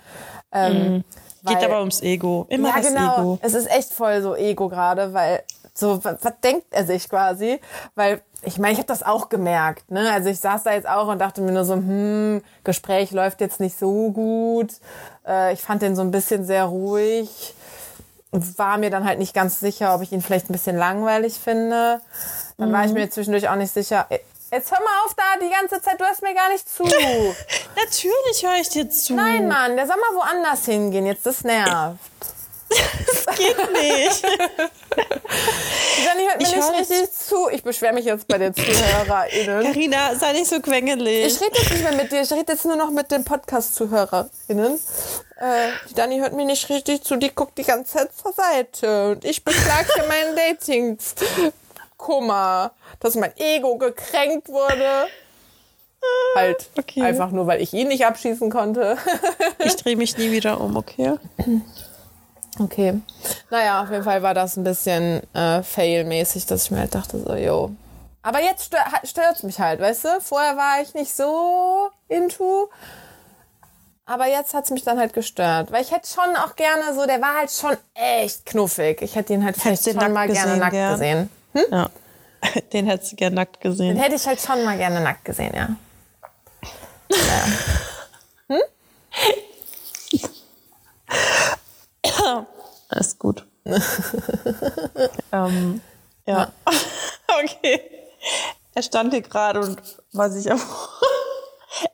Ähm, 0.52 1.04
Geht 1.46 1.58
weil- 1.58 1.66
aber 1.66 1.80
ums 1.80 2.02
Ego. 2.02 2.46
Immer 2.50 2.70
ja, 2.70 2.76
das 2.78 2.88
genau. 2.88 3.14
Ego. 3.22 3.40
Es 3.42 3.54
ist 3.54 3.70
echt 3.70 3.94
voll 3.94 4.22
so 4.22 4.36
Ego 4.36 4.70
gerade, 4.70 5.14
weil 5.14 5.44
so, 5.74 6.04
was, 6.04 6.18
was 6.24 6.34
denkt 6.44 6.68
er 6.72 6.86
sich 6.86 7.10
quasi? 7.10 7.60
Weil, 7.96 8.22
ich 8.44 8.58
meine, 8.60 8.74
ich 8.74 8.78
habe 8.80 8.88
das 8.88 9.04
auch 9.04 9.28
gemerkt, 9.30 9.92
ne? 9.92 10.10
Also 10.14 10.30
ich 10.30 10.40
saß 10.40 10.64
da 10.64 10.74
jetzt 10.74 10.88
auch 10.88 11.08
und 11.08 11.20
dachte 11.20 11.42
mir 11.42 11.52
nur 11.52 11.66
so, 11.66 11.74
hm, 11.74 12.42
Gespräch 12.64 13.12
läuft 13.12 13.42
jetzt 13.42 13.60
nicht 13.60 13.78
so 13.78 14.12
gut. 14.12 14.74
Äh, 15.28 15.54
ich 15.54 15.62
fand 15.62 15.82
den 15.82 15.96
so 15.96 16.02
ein 16.04 16.12
bisschen 16.12 16.46
sehr 16.46 16.66
ruhig. 16.66 17.54
War 18.32 18.78
mir 18.78 18.90
dann 18.90 19.06
halt 19.06 19.20
nicht 19.20 19.34
ganz 19.34 19.60
sicher, 19.60 19.96
ob 19.96 20.02
ich 20.02 20.12
ihn 20.12 20.22
vielleicht 20.22 20.50
ein 20.50 20.54
bisschen 20.54 20.76
langweilig 20.78 21.36
finde. 21.36 22.02
Dann 22.58 22.72
war 22.74 22.84
ich 22.84 22.90
Mhm. 22.92 22.96
mir 23.00 23.10
zwischendurch 23.10 23.48
auch 23.50 23.56
nicht 23.56 23.74
sicher. 23.74 24.08
Jetzt 24.56 24.72
hör 24.72 24.80
mal 24.80 25.06
auf 25.06 25.14
da 25.16 25.24
die 25.46 25.50
ganze 25.50 25.82
Zeit, 25.82 26.00
du 26.00 26.06
hörst 26.06 26.22
mir 26.22 26.34
gar 26.34 26.50
nicht 26.50 26.70
zu. 26.70 26.84
Natürlich 27.76 28.42
höre 28.42 28.62
ich 28.62 28.70
dir 28.70 28.90
zu. 28.90 29.14
Nein, 29.14 29.50
Mann, 29.50 29.76
der 29.76 29.86
soll 29.86 29.98
mal 29.98 30.16
woanders 30.16 30.64
hingehen. 30.64 31.06
Jetzt 31.06 31.26
das 31.26 31.44
nervt. 31.44 32.00
geht 33.38 33.58
nicht. 33.74 34.24
Jenny 36.06 36.26
hört 36.26 36.38
mir 36.40 36.48
Ich 36.48 36.56
nicht 36.56 36.72
richtig 36.72 37.12
zu. 37.12 37.50
Ich 37.50 37.64
beschwere 37.64 37.92
mich 37.94 38.06
jetzt 38.06 38.30
bei 38.30 38.38
den 38.38 38.56
ZuhörerInnen. 38.56 39.66
Carina, 39.66 40.16
sei 40.16 40.32
nicht 40.32 40.48
so 40.48 40.62
quengelig. 40.62 41.26
Ich 41.26 41.42
rede 41.42 41.58
jetzt 41.58 41.72
nicht 41.72 41.84
mehr 41.84 41.96
mit 41.96 42.12
dir, 42.14 42.22
ich 42.22 42.32
rede 42.32 42.54
jetzt 42.54 42.64
nur 42.64 42.78
noch 42.78 42.92
mit 42.92 43.12
den 43.12 43.26
Podcast-ZuhörerInnen. 43.26 44.80
Äh, 45.36 45.70
die 45.90 45.94
Dani 45.96 46.20
hört 46.20 46.32
mir 46.32 46.46
nicht 46.46 46.70
richtig 46.70 47.04
zu, 47.04 47.18
die 47.18 47.36
guckt 47.36 47.58
die 47.58 47.66
ganze 47.66 47.98
Zeit 47.98 48.10
zur 48.16 48.32
Seite. 48.32 49.12
Und 49.12 49.26
ich 49.26 49.44
beklage 49.44 49.90
meinen 50.08 50.38
Dating-Kummer, 52.06 52.72
dass 53.00 53.16
mein 53.16 53.36
Ego 53.38 53.78
gekränkt 53.78 54.50
wurde. 54.50 55.08
Halt 56.36 56.70
Okay. 56.78 57.02
einfach 57.02 57.32
nur, 57.32 57.48
weil 57.48 57.62
ich 57.62 57.74
ihn 57.74 57.88
nicht 57.88 58.06
abschießen 58.06 58.50
konnte. 58.52 58.98
Ich 59.60 59.76
drehe 59.78 59.96
mich 59.96 60.18
nie 60.18 60.32
wieder 60.32 60.62
um, 60.62 60.76
okay? 60.76 61.16
Okay. 62.60 63.02
Naja, 63.50 63.82
auf 63.82 63.90
jeden 63.90 64.04
Fall 64.04 64.22
war 64.22 64.34
das 64.34 64.56
ein 64.56 64.64
bisschen 64.64 65.22
äh, 65.34 65.64
fail-mäßig, 65.64 66.46
dass 66.46 66.66
ich 66.66 66.72
mir 66.72 66.80
halt 66.80 66.94
dachte, 66.96 67.20
so, 67.20 67.34
yo. 67.34 67.72
Aber 68.22 68.40
jetzt 68.42 68.66
stör, 68.66 68.80
stört's 69.04 69.44
mich 69.44 69.60
halt, 69.60 69.80
weißt 69.82 70.06
du? 70.06 70.22
Vorher 70.22 70.56
war 70.56 70.82
ich 70.82 70.94
nicht 70.94 71.16
so 71.16 71.90
into. 72.08 72.70
Aber 74.06 74.28
jetzt 74.28 74.54
hat's 74.54 74.70
mich 74.70 74.84
dann 74.84 75.00
halt 75.00 75.14
gestört. 75.14 75.72
Weil 75.72 75.82
ich 75.82 75.92
hätte 75.92 76.08
schon 76.08 76.36
auch 76.36 76.56
gerne 76.56 76.94
so, 76.94 77.06
der 77.08 77.20
war 77.22 77.38
halt 77.38 77.52
schon 77.52 77.76
echt 77.96 78.46
knuffig. 78.46 79.02
Ich 79.02 79.16
hätte 79.16 79.34
ihn 79.34 79.44
halt 79.44 79.58
vielleicht 79.58 79.84
schon 79.84 79.96
mal 79.96 80.10
nackt 80.10 80.32
gerne 80.32 80.46
gesehen, 80.46 80.60
nackt 80.60 80.72
gern? 80.74 80.92
gesehen. 80.94 81.30
Ja. 81.72 81.90
Den 82.74 82.86
hättest 82.88 83.14
du 83.14 83.16
gern 83.16 83.34
nackt 83.34 83.64
Den 83.64 83.72
gesehen. 83.72 83.98
hätte 83.98 84.16
ich 84.16 84.28
halt 84.28 84.40
schon 84.42 84.64
mal 84.64 84.78
gerne 84.78 85.02
nackt 85.02 85.26
gesehen, 85.26 85.54
ja. 85.56 85.70
Ist 92.92 93.20
gut. 93.20 93.46
ähm, 95.32 95.82
ja. 96.26 96.52
okay. 97.44 97.82
er 98.74 98.84
stand 98.84 99.14
hier 99.14 99.22
gerade 99.22 99.60
und 99.60 99.80
war 100.14 100.30
sich 100.30 100.52
auf. 100.52 100.90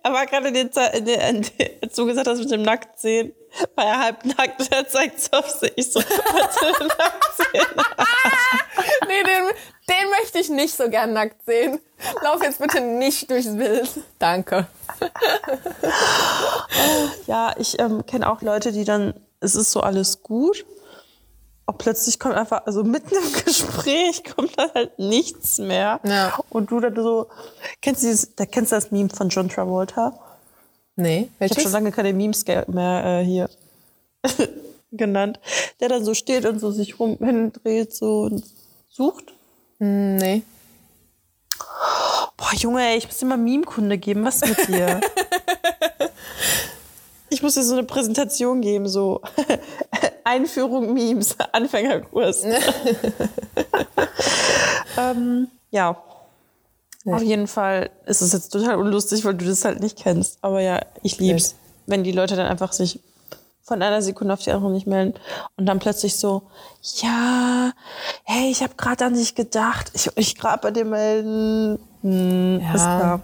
Er 0.04 0.14
war 0.14 0.26
gerade 0.26 0.50
in 0.50 0.54
den, 0.54 0.70
in 0.94 1.06
den, 1.06 1.20
in 1.20 1.42
den, 1.42 1.70
als 1.82 1.96
du 1.96 2.06
gesagt 2.06 2.28
hast 2.28 2.40
mit 2.40 2.52
dem 2.52 2.62
Nacktsehen, 2.62 3.34
war 3.76 3.86
er 3.86 4.00
halb 4.00 4.26
nackt 4.26 4.72
er 4.72 4.88
zeigt 4.88 5.20
es 5.20 5.34
auf 5.34 5.50
sich. 5.50 5.74
Ich 5.76 5.92
so, 5.92 6.00
nee, 9.08 9.24
den, 9.24 9.50
den 9.90 10.10
möchte 10.20 10.40
ich 10.40 10.50
nicht 10.50 10.76
so 10.76 10.90
gern 10.90 11.14
nackt 11.14 11.46
sehen. 11.46 11.80
Lauf 12.24 12.42
jetzt 12.44 12.60
bitte 12.60 12.82
nicht 12.82 13.30
durchs 13.30 13.56
Bild. 13.56 13.90
Danke. 14.20 14.68
ja, 17.28 17.54
ich 17.58 17.80
ähm, 17.80 18.06
kenne 18.06 18.32
auch 18.32 18.42
Leute, 18.42 18.72
die 18.72 18.86
dann, 18.86 19.14
es 19.40 19.56
ist 19.56 19.72
so 19.72 19.82
alles 19.82 20.24
gut 20.24 20.66
auch 21.66 21.78
plötzlich 21.78 22.20
kommt 22.20 22.36
einfach, 22.36 22.66
also 22.66 22.84
mitten 22.84 23.16
im 23.16 23.34
Gespräch 23.45 24.24
kommt 24.36 24.57
dann 24.57 24.72
halt 24.74 24.97
nichts 24.99 25.57
mehr. 25.59 25.99
Ja. 26.03 26.38
Und 26.49 26.72
du 26.72 26.80
dann 26.80 26.95
so, 26.95 27.28
kennst 27.82 28.03
du 28.03 28.07
dieses, 28.07 28.36
da 28.36 28.45
kennst 28.45 28.72
du 28.72 28.76
das 28.76 28.91
Meme 28.91 29.09
von 29.09 29.30
John 29.30 29.49
Travolta? 29.49 30.14
Nee, 30.95 31.30
welches? 31.39 31.57
Ich 31.57 31.64
habe 31.64 31.72
schon 31.72 31.84
lange 31.84 31.91
keine 31.91 32.14
Memes 32.14 32.45
mehr 32.45 33.03
äh, 33.05 33.24
hier 33.24 33.49
genannt. 34.91 35.39
Der 35.80 35.89
dann 35.89 36.03
so 36.03 36.14
steht 36.14 36.45
und 36.45 36.59
so 36.59 36.72
sich 36.72 36.99
rum 36.99 37.18
hindreht 37.20 37.93
so 37.93 38.22
und 38.22 38.43
sucht. 38.89 39.34
Hm, 39.80 40.18
nee. 40.18 40.43
Boah, 42.38 42.53
Junge, 42.55 42.82
ey, 42.82 42.97
ich 42.97 43.05
muss 43.05 43.18
dir 43.18 43.26
mal 43.26 43.38
Meme-Kunde 43.38 43.97
geben. 43.97 44.26
Was 44.26 44.41
mit 44.41 44.68
dir? 44.68 44.99
ich 47.30 47.41
muss 47.41 47.53
dir 47.53 47.64
so 47.64 47.74
eine 47.74 47.84
Präsentation 47.84 48.62
geben, 48.62 48.88
so 48.88 49.22
Einführung 50.24 50.94
Memes, 50.94 51.36
Anfängerkurs. 51.52 52.44
ähm, 54.98 55.48
ja. 55.72 55.98
ja. 57.04 57.14
Auf 57.14 57.22
jeden 57.22 57.48
Fall 57.48 57.90
ist 58.06 58.22
es 58.22 58.34
jetzt 58.34 58.50
total 58.50 58.78
unlustig, 58.78 59.26
weil 59.26 59.36
du 59.36 59.46
das 59.46 59.66
halt 59.66 59.80
nicht 59.80 59.98
kennst. 59.98 60.40
Aber 60.42 60.62
ja, 60.62 60.82
ich 61.04 61.20
lieb's, 61.20 61.50
okay. 61.50 61.56
wenn 61.88 62.04
die 62.04 62.12
Leute 62.12 62.36
dann 62.36 62.48
einfach 62.48 62.74
sich 62.74 63.00
von 63.64 63.82
einer 63.82 64.02
Sekunde 64.02 64.34
auf 64.34 64.42
die 64.42 64.52
andere 64.52 64.72
nicht 64.72 64.88
melden 64.88 65.14
und 65.56 65.66
dann 65.66 65.80
plötzlich 65.80 66.18
so, 66.18 66.44
ja, 66.98 67.72
hey, 68.24 68.52
ich 68.52 68.64
habe 68.64 68.74
gerade 68.76 69.06
an 69.06 69.14
dich 69.14 69.36
gedacht, 69.36 69.92
ich 69.94 70.10
ich 70.16 70.36
gerade 70.36 70.62
bei 70.62 70.72
dir 70.72 70.86
melden. 70.86 71.80
Hm, 72.02 72.60
ja. 72.60 72.74
Ist 72.74 72.84
klar. 72.84 73.22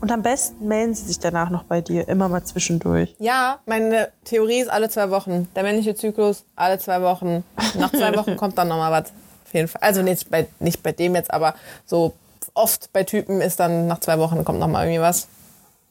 Und 0.00 0.12
am 0.12 0.22
besten 0.22 0.66
melden 0.66 0.94
sie 0.94 1.04
sich 1.04 1.18
danach 1.18 1.50
noch 1.50 1.64
bei 1.64 1.80
dir, 1.80 2.08
immer 2.08 2.28
mal 2.28 2.44
zwischendurch. 2.44 3.14
Ja, 3.18 3.60
meine 3.66 4.10
Theorie 4.24 4.60
ist 4.60 4.68
alle 4.68 4.88
zwei 4.88 5.10
Wochen. 5.10 5.48
Der 5.54 5.62
männliche 5.62 5.94
Zyklus 5.94 6.44
alle 6.56 6.78
zwei 6.78 7.02
Wochen. 7.02 7.44
Nach 7.78 7.90
zwei 7.90 8.14
Wochen 8.16 8.36
kommt 8.36 8.58
dann 8.58 8.68
nochmal 8.68 8.92
was. 8.92 9.12
Auf 9.46 9.54
jeden 9.54 9.68
Fall. 9.68 9.80
Also 9.82 10.02
nicht 10.02 10.30
bei, 10.30 10.46
nicht 10.60 10.82
bei 10.82 10.92
dem 10.92 11.14
jetzt, 11.14 11.32
aber 11.32 11.54
so 11.86 12.14
oft 12.54 12.92
bei 12.92 13.04
Typen 13.04 13.40
ist 13.40 13.60
dann 13.60 13.86
nach 13.86 14.00
zwei 14.00 14.18
Wochen 14.18 14.44
kommt 14.44 14.58
nochmal 14.58 14.86
irgendwie 14.86 15.00
was. 15.00 15.28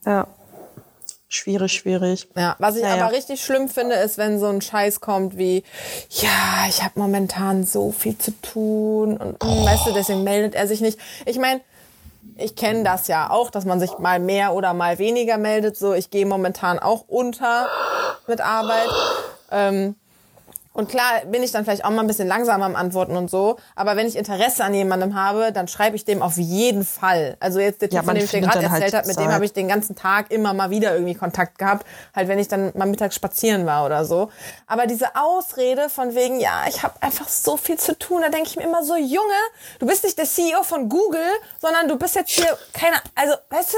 Ja. 0.05 0.27
Schwierig, 1.27 1.73
schwierig. 1.73 2.27
Ja, 2.35 2.55
was 2.59 2.75
ich 2.75 2.83
naja. 2.83 3.05
aber 3.05 3.15
richtig 3.15 3.43
schlimm 3.43 3.67
finde, 3.67 3.95
ist, 3.95 4.19
wenn 4.19 4.39
so 4.39 4.47
ein 4.47 4.61
Scheiß 4.61 5.01
kommt 5.01 5.35
wie, 5.35 5.63
ja, 6.11 6.67
ich 6.69 6.83
habe 6.83 6.99
momentan 6.99 7.63
so 7.63 7.91
viel 7.91 8.15
zu 8.15 8.39
tun 8.41 9.17
und 9.17 9.37
oh. 9.43 9.65
weißt 9.65 9.87
du, 9.87 9.93
deswegen 9.93 10.23
meldet 10.23 10.53
er 10.53 10.67
sich 10.67 10.79
nicht. 10.79 10.99
Ich 11.25 11.39
meine, 11.39 11.61
ich 12.37 12.55
kenne 12.55 12.83
das 12.83 13.07
ja 13.07 13.29
auch, 13.29 13.51
dass 13.51 13.65
man 13.65 13.79
sich 13.79 13.97
mal 13.99 14.19
mehr 14.19 14.53
oder 14.53 14.73
mal 14.73 14.99
weniger 14.99 15.37
meldet. 15.37 15.77
So, 15.77 15.93
ich 15.93 16.09
gehe 16.09 16.25
momentan 16.25 16.79
auch 16.79 17.05
unter 17.07 17.67
mit 18.27 18.41
Arbeit. 18.41 18.89
Ähm, 19.51 19.95
und 20.73 20.89
klar 20.89 21.21
bin 21.27 21.43
ich 21.43 21.51
dann 21.51 21.63
vielleicht 21.63 21.85
auch 21.85 21.91
mal 21.91 22.01
ein 22.01 22.07
bisschen 22.07 22.27
langsamer 22.27 22.65
am 22.65 22.75
Antworten 22.75 23.15
und 23.15 23.29
so. 23.29 23.57
Aber 23.75 23.95
wenn 23.95 24.07
ich 24.07 24.15
Interesse 24.15 24.63
an 24.63 24.73
jemandem 24.73 25.13
habe, 25.13 25.51
dann 25.51 25.67
schreibe 25.67 25.95
ich 25.95 26.03
dem 26.03 26.23
auf 26.23 26.37
jeden 26.37 26.83
Fall. 26.83 27.37
Also 27.39 27.59
jetzt 27.59 27.81
der 27.81 27.89
Typ, 27.89 27.97
ja, 27.97 28.03
von 28.03 28.15
dem 28.15 28.23
ich 28.23 28.31
dir 28.31 28.41
gerade 28.41 28.63
erzählt 28.63 28.81
halt 28.81 28.93
habe, 28.95 29.07
mit 29.07 29.19
dem 29.19 29.31
habe 29.31 29.45
ich 29.45 29.53
den 29.53 29.67
ganzen 29.67 29.95
Tag 29.95 30.31
immer 30.31 30.53
mal 30.53 30.71
wieder 30.71 30.93
irgendwie 30.93 31.13
Kontakt 31.13 31.59
gehabt. 31.59 31.85
Halt, 32.15 32.27
wenn 32.27 32.39
ich 32.39 32.47
dann 32.47 32.71
mal 32.75 32.87
mittags 32.87 33.15
spazieren 33.15 33.67
war 33.67 33.85
oder 33.85 34.03
so. 34.03 34.31
Aber 34.65 34.87
diese 34.87 35.15
Ausrede 35.15 35.89
von 35.89 36.15
wegen, 36.15 36.39
ja, 36.39 36.63
ich 36.67 36.81
habe 36.81 36.95
einfach 37.01 37.29
so 37.29 37.55
viel 37.55 37.77
zu 37.77 37.97
tun, 37.97 38.21
da 38.21 38.29
denke 38.29 38.49
ich 38.49 38.55
mir 38.55 38.63
immer 38.63 38.83
so, 38.83 38.95
Junge, 38.95 39.33
du 39.77 39.85
bist 39.85 40.03
nicht 40.03 40.17
der 40.17 40.25
CEO 40.25 40.63
von 40.63 40.89
Google, 40.89 41.21
sondern 41.61 41.87
du 41.87 41.97
bist 41.97 42.15
jetzt 42.15 42.31
hier 42.31 42.57
keine, 42.73 42.97
also, 43.13 43.35
weißt 43.49 43.73
du, 43.73 43.77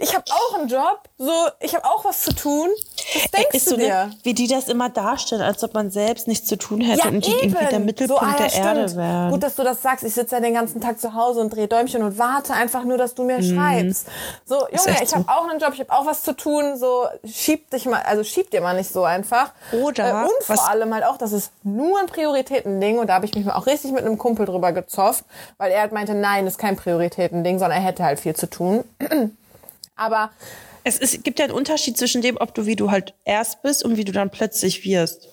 ich 0.00 0.14
habe 0.14 0.24
auch 0.30 0.58
einen 0.58 0.68
Job, 0.68 1.00
so 1.18 1.32
ich 1.60 1.74
habe 1.74 1.84
auch 1.84 2.04
was 2.04 2.22
zu 2.22 2.34
tun. 2.34 2.68
Was 3.14 3.30
denkst 3.30 3.54
ist 3.54 3.66
du 3.66 3.70
so 3.72 3.76
dir? 3.76 4.06
Ne, 4.06 4.16
wie 4.22 4.34
die 4.34 4.46
das 4.46 4.68
immer 4.68 4.88
darstellen, 4.88 5.42
als 5.42 5.62
ob 5.64 5.74
man 5.74 5.90
selbst 5.90 6.28
nichts 6.28 6.48
zu 6.48 6.56
tun 6.56 6.80
hätte 6.80 7.00
ja, 7.00 7.08
und 7.08 7.26
die 7.26 7.32
irgendwie 7.32 7.66
der 7.66 7.80
Mittelpunkt 7.80 8.22
so, 8.22 8.26
ah, 8.26 8.32
ja, 8.32 8.42
der 8.44 8.48
stimmt. 8.50 8.66
Erde 8.66 8.96
wären. 8.96 9.30
Gut, 9.32 9.42
dass 9.42 9.56
du 9.56 9.64
das 9.64 9.82
sagst. 9.82 10.04
Ich 10.04 10.14
sitze 10.14 10.36
ja 10.36 10.40
den 10.40 10.54
ganzen 10.54 10.80
Tag 10.80 11.00
zu 11.00 11.14
Hause 11.14 11.40
und 11.40 11.50
drehe 11.50 11.68
Däumchen 11.68 12.02
und 12.02 12.18
warte 12.18 12.54
einfach 12.54 12.84
nur, 12.84 12.98
dass 12.98 13.14
du 13.14 13.24
mir 13.24 13.38
mhm. 13.38 13.54
schreibst. 13.54 14.06
So, 14.46 14.56
Junge, 14.68 15.02
ich 15.02 15.14
habe 15.14 15.24
auch 15.28 15.48
einen 15.48 15.58
Job, 15.58 15.72
ich 15.74 15.80
habe 15.80 15.92
auch 15.92 16.06
was 16.06 16.22
zu 16.22 16.34
tun. 16.34 16.76
So, 16.76 17.06
schieb 17.24 17.70
dich 17.70 17.86
mal, 17.86 18.02
also 18.02 18.22
schieb 18.24 18.50
dir 18.50 18.60
mal 18.60 18.76
nicht 18.76 18.92
so 18.92 19.04
einfach. 19.04 19.52
Oder 19.72 20.08
äh, 20.08 20.24
und 20.24 20.44
vor 20.44 20.68
allem 20.68 20.94
halt 20.94 21.04
auch, 21.04 21.16
das 21.16 21.32
ist 21.32 21.52
nur 21.62 21.98
ein 21.98 22.06
Prioritätending 22.06 22.98
und 22.98 23.08
da 23.08 23.14
habe 23.14 23.26
ich 23.26 23.34
mich 23.34 23.44
mal 23.44 23.54
auch 23.54 23.66
richtig 23.66 23.92
mit 23.92 24.04
einem 24.04 24.18
Kumpel 24.18 24.46
drüber 24.46 24.72
gezofft, 24.72 25.24
weil 25.58 25.72
er 25.72 25.80
halt 25.80 25.92
meinte, 25.92 26.14
nein, 26.14 26.46
ist 26.46 26.58
kein 26.58 26.76
Prioritätending, 26.76 27.58
sondern 27.58 27.78
er 27.78 27.84
hätte 27.84 28.04
halt 28.04 28.20
viel 28.20 28.34
zu 28.34 28.48
tun. 28.48 28.84
Aber 30.00 30.30
es 30.82 30.98
ist, 30.98 31.22
gibt 31.24 31.38
ja 31.38 31.44
einen 31.44 31.54
Unterschied 31.54 31.98
zwischen 31.98 32.22
dem, 32.22 32.38
ob 32.40 32.54
du 32.54 32.64
wie 32.64 32.74
du 32.74 32.90
halt 32.90 33.12
erst 33.24 33.62
bist 33.62 33.84
und 33.84 33.96
wie 33.98 34.04
du 34.04 34.12
dann 34.12 34.30
plötzlich 34.30 34.82
wirst. 34.84 35.28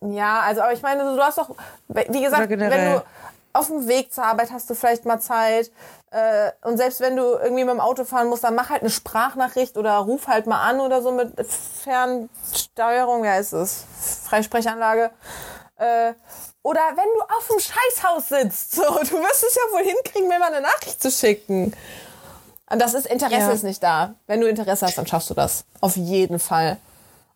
Ja, 0.00 0.40
also 0.40 0.62
aber 0.62 0.72
ich 0.72 0.82
meine, 0.82 1.04
du 1.04 1.22
hast 1.22 1.38
doch, 1.38 1.54
wie 1.88 2.20
gesagt, 2.20 2.50
wenn 2.50 2.58
du 2.58 3.04
auf 3.52 3.68
dem 3.68 3.86
Weg 3.86 4.12
zur 4.12 4.24
Arbeit 4.24 4.50
hast 4.50 4.68
du 4.70 4.74
vielleicht 4.74 5.04
mal 5.04 5.20
Zeit. 5.20 5.70
Äh, 6.10 6.50
und 6.62 6.78
selbst 6.78 7.00
wenn 7.00 7.16
du 7.16 7.22
irgendwie 7.22 7.64
mit 7.64 7.74
dem 7.74 7.80
Auto 7.80 8.04
fahren 8.04 8.28
musst, 8.28 8.42
dann 8.42 8.56
mach 8.56 8.70
halt 8.70 8.82
eine 8.82 8.90
Sprachnachricht 8.90 9.76
oder 9.76 9.96
ruf 9.98 10.26
halt 10.26 10.46
mal 10.46 10.62
an 10.62 10.80
oder 10.80 11.02
so 11.02 11.12
mit 11.12 11.32
Fernsteuerung, 11.84 13.22
wie 13.22 13.28
heißt 13.28 13.52
es? 13.52 13.84
Freisprechanlage. 14.24 15.10
Äh, 15.76 16.14
oder 16.62 16.80
wenn 16.94 17.04
du 17.04 17.20
auf 17.36 17.48
dem 17.48 17.60
Scheißhaus 17.60 18.28
sitzt, 18.28 18.72
so, 18.72 18.82
du 18.82 19.20
wirst 19.22 19.44
es 19.44 19.54
ja 19.54 19.62
wohl 19.72 19.84
hinkriegen, 19.84 20.28
mir 20.28 20.38
mal 20.38 20.52
eine 20.52 20.60
Nachricht 20.60 21.00
zu 21.00 21.10
schicken. 21.10 21.72
Und 22.72 22.80
das 22.80 22.94
ist 22.94 23.06
Interesse 23.06 23.48
ja. 23.48 23.52
ist 23.52 23.64
nicht 23.64 23.82
da. 23.82 24.14
Wenn 24.26 24.40
du 24.40 24.48
Interesse 24.48 24.86
hast, 24.86 24.96
dann 24.96 25.06
schaffst 25.06 25.28
du 25.28 25.34
das. 25.34 25.64
Auf 25.80 25.96
jeden 25.96 26.38
Fall. 26.38 26.78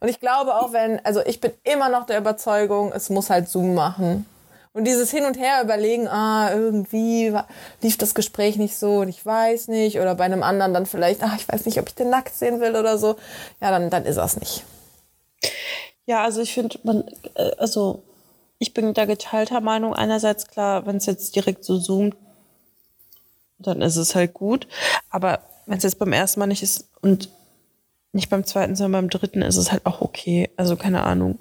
Und 0.00 0.08
ich 0.08 0.20
glaube 0.20 0.54
auch, 0.54 0.72
wenn, 0.72 1.04
also 1.04 1.20
ich 1.26 1.40
bin 1.40 1.52
immer 1.64 1.88
noch 1.88 2.06
der 2.06 2.18
Überzeugung, 2.18 2.92
es 2.92 3.10
muss 3.10 3.30
halt 3.30 3.48
Zoom 3.48 3.74
machen. 3.74 4.26
Und 4.72 4.84
dieses 4.84 5.10
Hin 5.10 5.24
und 5.24 5.38
Her 5.38 5.62
überlegen, 5.62 6.08
ah, 6.08 6.52
irgendwie 6.52 7.32
lief 7.80 7.96
das 7.96 8.14
Gespräch 8.14 8.56
nicht 8.56 8.76
so 8.76 8.98
und 8.98 9.08
ich 9.08 9.24
weiß 9.24 9.68
nicht. 9.68 10.00
Oder 10.00 10.14
bei 10.14 10.24
einem 10.24 10.42
anderen 10.42 10.74
dann 10.74 10.86
vielleicht, 10.86 11.22
ah, 11.22 11.32
ich 11.36 11.48
weiß 11.48 11.64
nicht, 11.66 11.78
ob 11.78 11.88
ich 11.88 11.94
den 11.94 12.10
nackt 12.10 12.34
sehen 12.34 12.60
will 12.60 12.76
oder 12.76 12.98
so. 12.98 13.16
Ja, 13.60 13.70
dann, 13.70 13.88
dann 13.90 14.04
ist 14.04 14.16
das 14.16 14.38
nicht. 14.38 14.64
Ja, 16.06 16.22
also 16.22 16.42
ich 16.42 16.52
finde, 16.52 16.78
man, 16.82 17.04
äh, 17.34 17.52
also 17.58 18.02
ich 18.58 18.74
bin 18.74 18.94
da 18.94 19.04
geteilter 19.04 19.60
Meinung. 19.60 19.94
Einerseits 19.94 20.48
klar, 20.48 20.86
wenn 20.86 20.96
es 20.96 21.06
jetzt 21.06 21.34
direkt 21.36 21.64
so 21.64 21.78
zoomt, 21.78 22.16
dann 23.66 23.82
ist 23.82 23.96
es 23.96 24.14
halt 24.14 24.34
gut. 24.34 24.66
Aber 25.10 25.40
wenn 25.66 25.78
es 25.78 25.84
jetzt 25.84 25.98
beim 25.98 26.12
ersten 26.12 26.40
Mal 26.40 26.46
nicht 26.46 26.62
ist 26.62 26.88
und 27.00 27.28
nicht 28.12 28.30
beim 28.30 28.44
zweiten, 28.44 28.76
sondern 28.76 29.02
beim 29.02 29.10
dritten, 29.10 29.42
ist 29.42 29.56
es 29.56 29.72
halt 29.72 29.84
auch 29.86 30.00
okay. 30.00 30.50
Also 30.56 30.76
keine 30.76 31.02
Ahnung. 31.02 31.38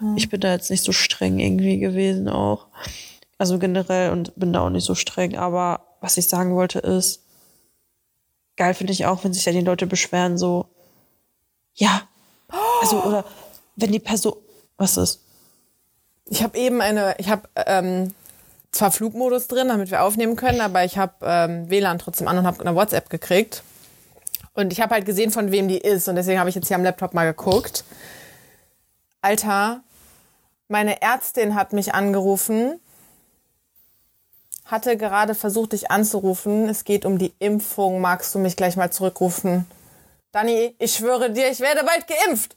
Mhm. 0.00 0.16
Ich 0.16 0.28
bin 0.28 0.40
da 0.40 0.52
jetzt 0.52 0.70
nicht 0.70 0.84
so 0.84 0.92
streng 0.92 1.38
irgendwie 1.38 1.78
gewesen 1.78 2.28
auch. 2.28 2.66
Also 3.38 3.58
generell 3.58 4.12
und 4.12 4.34
bin 4.36 4.52
da 4.52 4.60
auch 4.60 4.70
nicht 4.70 4.84
so 4.84 4.94
streng. 4.94 5.36
Aber 5.36 5.80
was 6.00 6.16
ich 6.16 6.26
sagen 6.26 6.54
wollte 6.54 6.78
ist, 6.78 7.22
geil 8.56 8.74
finde 8.74 8.92
ich 8.92 9.06
auch, 9.06 9.24
wenn 9.24 9.34
sich 9.34 9.44
da 9.44 9.50
die 9.52 9.60
Leute 9.60 9.86
beschweren, 9.86 10.38
so, 10.38 10.66
ja. 11.74 12.02
Also, 12.80 13.02
oder 13.02 13.24
wenn 13.76 13.92
die 13.92 13.98
Person, 13.98 14.34
was 14.76 14.96
ist? 14.96 15.20
Ich 16.28 16.42
habe 16.42 16.58
eben 16.58 16.80
eine, 16.80 17.14
ich 17.18 17.28
habe 17.28 17.48
ähm, 17.54 18.14
zwar 18.76 18.90
Flugmodus 18.90 19.48
drin, 19.48 19.68
damit 19.68 19.90
wir 19.90 20.02
aufnehmen 20.02 20.36
können, 20.36 20.60
aber 20.60 20.84
ich 20.84 20.98
habe 20.98 21.14
ähm, 21.22 21.68
WLAN 21.70 21.98
trotzdem 21.98 22.28
an 22.28 22.38
und 22.38 22.46
habe 22.46 22.60
eine 22.60 22.74
WhatsApp 22.74 23.10
gekriegt. 23.10 23.62
Und 24.54 24.72
ich 24.72 24.80
habe 24.80 24.94
halt 24.94 25.04
gesehen, 25.04 25.30
von 25.30 25.52
wem 25.52 25.68
die 25.68 25.78
ist. 25.78 26.08
Und 26.08 26.16
deswegen 26.16 26.38
habe 26.38 26.48
ich 26.48 26.54
jetzt 26.54 26.68
hier 26.68 26.76
am 26.76 26.82
Laptop 26.84 27.12
mal 27.12 27.26
geguckt. 27.26 27.84
Alter, 29.20 29.82
meine 30.68 31.02
Ärztin 31.02 31.54
hat 31.54 31.72
mich 31.72 31.94
angerufen, 31.94 32.80
hatte 34.64 34.96
gerade 34.96 35.34
versucht, 35.34 35.72
dich 35.72 35.90
anzurufen. 35.90 36.68
Es 36.68 36.84
geht 36.84 37.04
um 37.04 37.18
die 37.18 37.34
Impfung. 37.38 38.00
Magst 38.00 38.34
du 38.34 38.38
mich 38.38 38.56
gleich 38.56 38.76
mal 38.76 38.90
zurückrufen? 38.90 39.66
Dani, 40.32 40.74
ich 40.78 40.94
schwöre 40.94 41.30
dir, 41.30 41.50
ich 41.50 41.60
werde 41.60 41.84
bald 41.84 42.06
geimpft. 42.06 42.56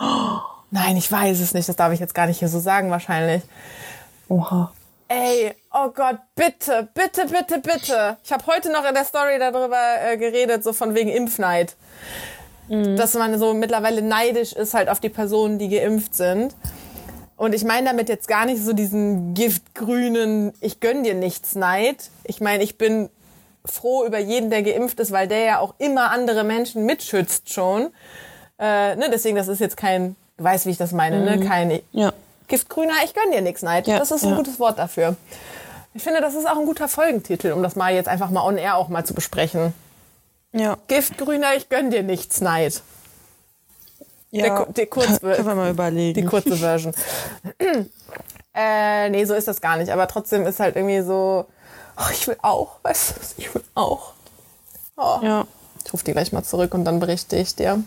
Oh, 0.00 0.38
nein, 0.70 0.96
ich 0.96 1.10
weiß 1.10 1.40
es 1.40 1.54
nicht. 1.54 1.68
Das 1.68 1.76
darf 1.76 1.92
ich 1.92 2.00
jetzt 2.00 2.14
gar 2.14 2.26
nicht 2.26 2.38
hier 2.38 2.48
so 2.48 2.60
sagen, 2.60 2.90
wahrscheinlich. 2.90 3.42
Oha. 4.28 4.72
Ey, 5.08 5.52
oh 5.72 5.90
Gott, 5.90 6.18
bitte, 6.34 6.88
bitte, 6.92 7.26
bitte, 7.26 7.60
bitte. 7.60 8.16
Ich 8.24 8.32
habe 8.32 8.44
heute 8.46 8.72
noch 8.72 8.84
in 8.84 8.94
der 8.94 9.04
Story 9.04 9.38
darüber 9.38 9.78
äh, 10.04 10.16
geredet, 10.16 10.64
so 10.64 10.72
von 10.72 10.96
wegen 10.96 11.10
Impfneid. 11.10 11.76
Mhm. 12.68 12.96
Dass 12.96 13.14
man 13.14 13.38
so 13.38 13.54
mittlerweile 13.54 14.02
neidisch 14.02 14.52
ist 14.52 14.74
halt 14.74 14.88
auf 14.88 14.98
die 14.98 15.08
Personen, 15.08 15.60
die 15.60 15.68
geimpft 15.68 16.16
sind. 16.16 16.56
Und 17.36 17.54
ich 17.54 17.64
meine 17.64 17.86
damit 17.86 18.08
jetzt 18.08 18.26
gar 18.26 18.46
nicht 18.46 18.62
so 18.62 18.72
diesen 18.72 19.34
giftgrünen, 19.34 20.52
ich 20.60 20.80
gönn 20.80 21.04
dir 21.04 21.14
nichts 21.14 21.54
Neid. 21.54 22.10
Ich 22.24 22.40
meine, 22.40 22.64
ich 22.64 22.76
bin 22.76 23.08
froh 23.64 24.04
über 24.04 24.18
jeden, 24.18 24.50
der 24.50 24.62
geimpft 24.62 24.98
ist, 24.98 25.12
weil 25.12 25.28
der 25.28 25.40
ja 25.40 25.58
auch 25.60 25.74
immer 25.78 26.10
andere 26.10 26.42
Menschen 26.42 26.84
mitschützt 26.84 27.52
schon. 27.52 27.92
Äh, 28.58 28.96
ne, 28.96 29.08
deswegen, 29.12 29.36
das 29.36 29.48
ist 29.48 29.60
jetzt 29.60 29.76
kein, 29.76 30.16
du 30.36 30.44
weißt, 30.44 30.66
wie 30.66 30.70
ich 30.70 30.78
das 30.78 30.92
meine, 30.92 31.20
ne? 31.20 31.36
Mhm. 31.36 31.46
Kein 31.46 31.80
Ja. 31.92 32.12
Giftgrüner, 32.48 32.94
ich 33.04 33.14
gönn 33.14 33.30
dir 33.30 33.42
nix, 33.42 33.62
Neid. 33.62 33.86
Ja, 33.86 33.98
das 33.98 34.10
ist 34.10 34.24
ein 34.24 34.30
ja. 34.30 34.36
gutes 34.36 34.58
Wort 34.58 34.78
dafür. 34.78 35.16
Ich 35.94 36.02
finde, 36.02 36.20
das 36.20 36.34
ist 36.34 36.46
auch 36.46 36.58
ein 36.58 36.66
guter 36.66 36.88
Folgentitel, 36.88 37.52
um 37.52 37.62
das 37.62 37.74
mal 37.74 37.94
jetzt 37.94 38.08
einfach 38.08 38.30
mal 38.30 38.42
on 38.42 38.58
air 38.58 38.76
auch 38.76 38.88
mal 38.88 39.04
zu 39.04 39.14
besprechen. 39.14 39.72
Ja. 40.52 40.76
Giftgrüner, 40.88 41.54
ich 41.56 41.68
gönn 41.68 41.90
dir 41.90 42.02
nichts, 42.02 42.40
Neid. 42.40 42.82
ja. 44.30 44.64
Der, 44.64 44.66
der 44.72 44.86
Kurz 44.86 45.20
Können 45.20 45.46
wir 45.46 45.54
mal 45.54 45.64
die 45.66 45.70
überlegen. 45.70 46.26
kurze 46.28 46.56
Version. 46.56 46.92
äh, 48.54 49.08
nee, 49.10 49.24
so 49.24 49.34
ist 49.34 49.48
das 49.48 49.60
gar 49.60 49.76
nicht. 49.76 49.90
Aber 49.90 50.06
trotzdem 50.06 50.46
ist 50.46 50.60
halt 50.60 50.76
irgendwie 50.76 51.00
so, 51.02 51.46
oh, 51.96 52.10
ich 52.12 52.28
will 52.28 52.36
auch, 52.42 52.76
weißt 52.82 53.10
du, 53.10 53.14
ich 53.38 53.54
will 53.54 53.64
auch. 53.74 54.12
Oh. 54.96 55.18
Ja. 55.22 55.46
Ich 55.84 55.92
rufe 55.92 56.04
die 56.04 56.12
gleich 56.12 56.32
mal 56.32 56.42
zurück 56.42 56.74
und 56.74 56.84
dann 56.84 57.00
berichte 57.00 57.36
ich 57.36 57.54
dir. 57.54 57.82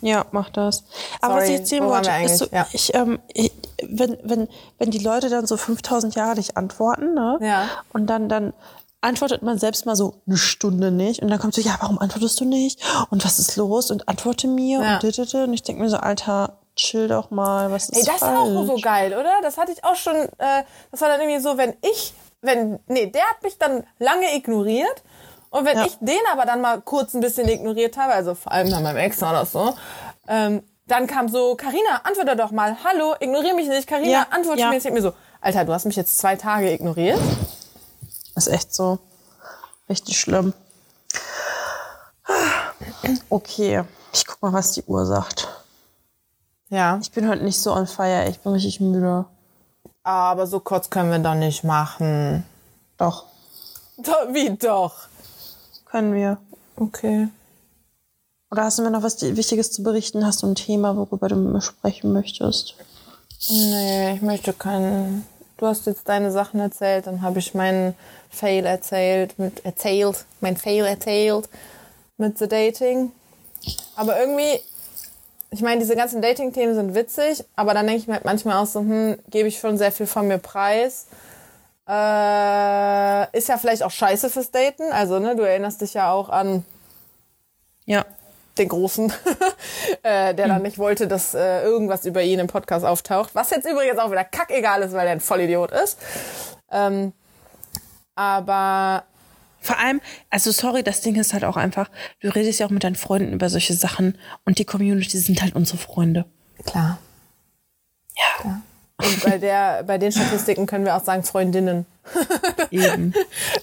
Ja, 0.00 0.26
mach 0.32 0.50
das. 0.50 0.84
Aber 1.20 1.36
was 1.36 1.44
Sorry, 1.44 1.54
ich 1.54 1.60
erzählen 1.60 1.84
wollte, 1.84 2.10
ist 2.24 2.38
so? 2.38 2.46
Ja. 2.50 2.66
ich, 2.72 2.94
ähm, 2.94 3.20
ich, 3.32 3.52
wenn, 3.82 4.18
wenn, 4.22 4.48
wenn 4.78 4.90
die 4.90 4.98
Leute 4.98 5.28
dann 5.28 5.46
so 5.46 5.56
5000 5.56 6.14
Jahre 6.14 6.36
nicht 6.36 6.56
antworten, 6.56 7.14
ne? 7.14 7.38
Ja. 7.40 7.68
Und 7.92 8.06
dann, 8.08 8.28
dann 8.28 8.52
antwortet 9.00 9.42
man 9.42 9.58
selbst 9.58 9.84
mal 9.84 9.96
so 9.96 10.14
eine 10.26 10.36
Stunde 10.36 10.90
nicht. 10.90 11.22
Und 11.22 11.28
dann 11.28 11.38
kommt 11.38 11.54
so, 11.54 11.60
ja, 11.60 11.76
warum 11.80 11.98
antwortest 11.98 12.40
du 12.40 12.44
nicht? 12.44 12.80
Und 13.10 13.24
was 13.24 13.38
ist 13.38 13.56
los? 13.56 13.90
Und 13.90 14.08
antworte 14.08 14.46
mir. 14.46 14.80
Ja. 14.80 15.00
Und, 15.02 15.34
und 15.34 15.52
ich 15.52 15.62
denke 15.62 15.82
mir 15.82 15.90
so, 15.90 15.96
Alter, 15.96 16.58
chill 16.76 17.08
doch 17.08 17.30
mal, 17.30 17.70
was 17.70 17.88
ist 17.88 17.98
Ey, 17.98 18.04
das 18.04 18.14
ist 18.16 18.20
falsch? 18.20 18.38
auch 18.38 18.66
so 18.66 18.76
geil, 18.80 19.12
oder? 19.12 19.32
Das 19.42 19.58
hatte 19.58 19.72
ich 19.72 19.84
auch 19.84 19.96
schon, 19.96 20.14
äh, 20.16 20.64
das 20.90 21.00
war 21.00 21.08
dann 21.08 21.20
irgendwie 21.20 21.40
so, 21.40 21.58
wenn 21.58 21.74
ich, 21.82 22.14
wenn, 22.40 22.78
nee, 22.86 23.06
der 23.06 23.22
hat 23.22 23.42
mich 23.42 23.58
dann 23.58 23.84
lange 23.98 24.34
ignoriert. 24.34 25.02
Und 25.52 25.64
wenn 25.66 25.76
Ja. 25.78 25.84
ich 25.86 25.96
den 26.00 26.18
aber 26.32 26.44
dann 26.46 26.60
mal 26.60 26.80
kurz 26.80 27.14
ein 27.14 27.20
bisschen 27.20 27.48
ignoriert 27.48 27.96
habe, 27.96 28.12
also 28.12 28.34
vor 28.34 28.50
allem 28.52 28.70
bei 28.70 28.80
meinem 28.80 28.96
Ex 28.96 29.22
oder 29.22 29.46
so, 29.46 29.74
ähm, 30.26 30.62
dann 30.86 31.06
kam 31.06 31.28
so, 31.28 31.54
Karina, 31.54 32.00
antworte 32.04 32.34
doch 32.36 32.50
mal, 32.50 32.76
hallo, 32.84 33.14
ignoriere 33.20 33.54
mich 33.54 33.68
nicht, 33.68 33.86
Karina, 33.86 34.10
Ja, 34.10 34.26
antworte 34.30 34.60
ja. 34.60 34.68
mir 34.68 34.74
jetzt. 34.74 34.86
Ich 34.86 34.92
mir 34.92 35.02
so, 35.02 35.12
Alter, 35.40 35.64
du 35.64 35.72
hast 35.72 35.84
mich 35.84 35.96
jetzt 35.96 36.18
zwei 36.18 36.36
Tage 36.36 36.72
ignoriert. 36.72 37.20
Ist 38.34 38.48
echt 38.48 38.74
so. 38.74 38.98
Richtig 39.88 40.18
schlimm. 40.18 40.52
Okay, 43.28 43.82
ich 44.12 44.26
guck 44.26 44.40
mal, 44.42 44.52
was 44.52 44.72
die 44.72 44.82
Uhr 44.84 45.04
sagt. 45.06 45.48
Ja. 46.70 46.98
Ich 47.02 47.10
bin 47.12 47.28
heute 47.28 47.44
nicht 47.44 47.58
so 47.60 47.72
on 47.72 47.86
fire, 47.86 48.26
ich 48.28 48.38
bin 48.40 48.52
richtig 48.52 48.80
müde. 48.80 49.26
Aber 50.04 50.46
so 50.46 50.60
kurz 50.60 50.88
können 50.90 51.10
wir 51.10 51.18
doch 51.18 51.34
nicht 51.34 51.62
machen. 51.64 52.44
Doch, 52.96 53.24
Doch, 53.98 54.28
wie 54.32 54.50
doch? 54.56 54.94
Können 55.92 56.14
wir. 56.14 56.38
Okay. 56.76 57.28
Oder 58.50 58.64
hast 58.64 58.78
du 58.78 58.82
mir 58.82 58.90
noch 58.90 59.02
was 59.02 59.20
Wichtiges 59.22 59.70
zu 59.70 59.82
berichten? 59.82 60.26
Hast 60.26 60.42
du 60.42 60.46
ein 60.46 60.54
Thema, 60.54 60.96
worüber 60.96 61.28
du 61.28 61.36
mit 61.36 61.52
mir 61.52 61.60
sprechen 61.60 62.12
möchtest? 62.12 62.74
Nee, 63.48 64.14
ich 64.14 64.22
möchte 64.22 64.52
keinen. 64.52 65.24
Du 65.58 65.66
hast 65.66 65.86
jetzt 65.86 66.08
deine 66.08 66.32
Sachen 66.32 66.60
erzählt, 66.60 67.06
dann 67.06 67.22
habe 67.22 67.38
ich 67.38 67.54
meinen 67.54 67.94
Fail 68.30 68.64
erzählt, 68.64 69.38
mit 69.38 69.64
erzählt, 69.64 70.24
mein 70.40 70.56
Fail 70.56 70.86
erzählt 70.86 71.48
mit 72.16 72.38
The 72.38 72.48
Dating. 72.48 73.12
Aber 73.94 74.18
irgendwie, 74.18 74.60
ich 75.50 75.60
meine, 75.60 75.80
diese 75.80 75.94
ganzen 75.94 76.20
Dating-Themen 76.20 76.74
sind 76.74 76.94
witzig, 76.94 77.44
aber 77.54 77.74
dann 77.74 77.86
denke 77.86 78.00
ich 78.00 78.08
mir 78.08 78.14
halt 78.14 78.24
manchmal 78.24 78.56
auch 78.56 78.66
so, 78.66 78.80
hm, 78.80 79.18
gebe 79.30 79.48
ich 79.48 79.60
schon 79.60 79.78
sehr 79.78 79.92
viel 79.92 80.06
von 80.06 80.26
mir 80.26 80.38
preis. 80.38 81.06
Äh, 81.88 83.36
ist 83.36 83.48
ja 83.48 83.58
vielleicht 83.58 83.82
auch 83.82 83.90
scheiße 83.90 84.30
fürs 84.30 84.50
Daten. 84.50 84.84
Also, 84.92 85.18
ne, 85.18 85.34
du 85.36 85.42
erinnerst 85.42 85.80
dich 85.80 85.94
ja 85.94 86.12
auch 86.12 86.28
an 86.28 86.64
Ja. 87.84 88.04
den 88.58 88.68
Großen, 88.68 89.12
äh, 90.02 90.34
der 90.34 90.48
dann 90.48 90.62
nicht 90.62 90.78
wollte, 90.78 91.08
dass 91.08 91.34
äh, 91.34 91.62
irgendwas 91.62 92.04
über 92.04 92.22
ihn 92.22 92.38
im 92.38 92.46
Podcast 92.46 92.84
auftaucht. 92.84 93.34
Was 93.34 93.50
jetzt 93.50 93.66
übrigens 93.68 93.98
auch 93.98 94.10
wieder 94.10 94.24
kackegal 94.24 94.82
ist, 94.82 94.92
weil 94.92 95.06
er 95.06 95.12
ein 95.12 95.20
Vollidiot 95.20 95.72
ist. 95.72 95.98
Ähm, 96.70 97.12
aber 98.14 99.04
Vor 99.60 99.78
allem, 99.78 100.00
also 100.30 100.50
sorry, 100.52 100.82
das 100.82 101.00
Ding 101.00 101.16
ist 101.16 101.32
halt 101.32 101.44
auch 101.44 101.56
einfach, 101.56 101.88
du 102.20 102.28
redest 102.28 102.60
ja 102.60 102.66
auch 102.66 102.70
mit 102.70 102.84
deinen 102.84 102.96
Freunden 102.96 103.32
über 103.32 103.48
solche 103.48 103.74
Sachen 103.74 104.18
und 104.44 104.58
die 104.58 104.64
Community 104.64 105.18
sind 105.18 105.40
halt 105.42 105.54
unsere 105.56 105.78
Freunde. 105.78 106.26
klar. 106.64 106.98
Ja. 108.44 108.60
Und 109.04 109.24
bei, 109.24 109.38
der, 109.38 109.82
bei 109.84 109.98
den 109.98 110.12
Statistiken 110.12 110.66
können 110.66 110.84
wir 110.84 110.96
auch 110.96 111.04
sagen 111.04 111.24
Freundinnen. 111.24 111.86
Eben. 112.70 113.14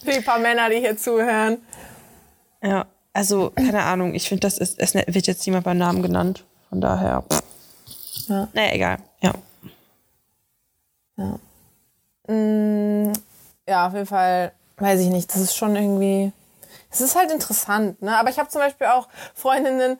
Die 0.03 0.21
paar 0.21 0.39
Männer, 0.39 0.69
die 0.69 0.77
hier 0.77 0.97
zuhören. 0.97 1.57
ja. 2.61 2.85
Also, 3.11 3.49
keine 3.49 3.81
Ahnung, 3.83 4.13
ich 4.13 4.29
finde, 4.29 4.41
das 4.41 4.59
ist, 4.59 4.77
es 4.77 4.93
wird 4.93 5.25
jetzt 5.25 5.45
niemand 5.45 5.65
beim 5.65 5.79
Namen 5.79 6.03
genannt. 6.03 6.45
Von 6.69 6.79
daher. 6.79 7.23
Ja. 8.27 8.47
Naja, 8.53 8.73
egal. 8.73 8.97
Ja. 9.21 9.33
Mm, 12.27 13.11
ja, 13.67 13.87
auf 13.87 13.93
jeden 13.93 14.05
Fall, 14.05 14.51
weiß 14.77 14.99
ich 15.01 15.09
nicht, 15.09 15.29
das 15.33 15.41
ist 15.41 15.55
schon 15.55 15.75
irgendwie, 15.75 16.31
es 16.91 17.01
ist 17.01 17.15
halt 17.15 17.31
interessant, 17.31 18.01
ne? 18.01 18.17
Aber 18.17 18.29
ich 18.29 18.39
habe 18.39 18.49
zum 18.49 18.61
Beispiel 18.61 18.87
auch 18.87 19.07
Freundinnen, 19.33 19.97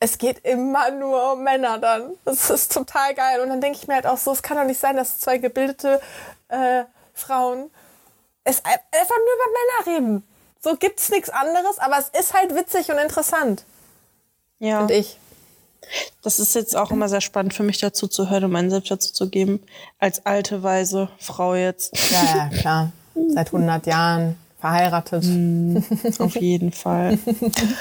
es 0.00 0.18
geht 0.18 0.38
immer 0.46 0.90
nur 0.90 1.34
um 1.34 1.44
Männer 1.44 1.78
dann. 1.78 2.12
Das 2.24 2.48
ist 2.50 2.72
total 2.72 3.14
geil. 3.14 3.40
Und 3.40 3.50
dann 3.50 3.60
denke 3.60 3.78
ich 3.80 3.86
mir 3.86 3.94
halt 3.94 4.06
auch 4.06 4.18
so, 4.18 4.32
es 4.32 4.42
kann 4.42 4.56
doch 4.56 4.64
nicht 4.64 4.80
sein, 4.80 4.96
dass 4.96 5.18
zwei 5.18 5.38
gebildete 5.38 6.00
äh, 6.48 6.84
Frauen 7.14 7.70
es 8.44 8.64
ein- 8.64 8.72
einfach 8.98 9.14
nur 9.16 9.34
über 9.34 9.92
Männer 9.92 9.98
reden. 9.98 10.24
So 10.62 10.76
gibt's 10.76 11.10
nichts 11.10 11.28
anderes, 11.30 11.78
aber 11.78 11.98
es 11.98 12.08
ist 12.18 12.34
halt 12.34 12.54
witzig 12.54 12.90
und 12.90 12.98
interessant, 12.98 13.64
Ja. 14.58 14.78
finde 14.78 14.94
ich. 14.94 15.18
Das 16.22 16.38
ist 16.38 16.54
jetzt 16.54 16.76
auch 16.76 16.90
immer 16.90 17.08
sehr 17.08 17.20
spannend 17.22 17.54
für 17.54 17.62
mich 17.62 17.78
dazu 17.78 18.06
zu 18.08 18.28
hören 18.30 18.44
und 18.44 18.52
meinen 18.52 18.70
Selbst 18.70 18.90
dazu 18.90 19.12
zu 19.12 19.28
geben. 19.30 19.62
Als 19.98 20.24
alte, 20.26 20.62
weise 20.62 21.08
Frau 21.18 21.54
jetzt. 21.54 21.96
Ja, 22.10 22.22
ja, 22.24 22.48
klar. 22.58 22.92
Seit 23.28 23.48
100 23.48 23.86
Jahren 23.86 24.36
verheiratet. 24.60 25.24
Auf 26.20 26.36
jeden 26.36 26.72
Fall. 26.72 27.18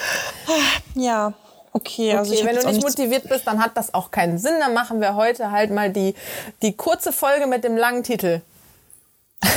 ja, 0.96 1.34
okay. 1.74 2.14
also 2.14 2.34
Okay, 2.34 2.46
wenn 2.46 2.56
du 2.56 2.68
nicht 2.68 2.82
motiviert 2.82 3.28
bist, 3.30 3.48
dann 3.48 3.64
hat 3.64 3.76
das 3.76 3.94
auch 3.94 4.12
keinen 4.12 4.38
Sinn. 4.38 4.54
Dann 4.60 4.74
machen 4.74 5.02
wir 5.02 5.16
heute 5.16 5.52
halt 5.52 5.72
mal 5.72 5.92
die, 5.92 6.16
die 6.62 6.74
kurze 6.74 7.12
Folge 7.12 7.48
mit 7.48 7.64
dem 7.64 7.78
langen 7.78 8.04
Titel. 8.04 8.42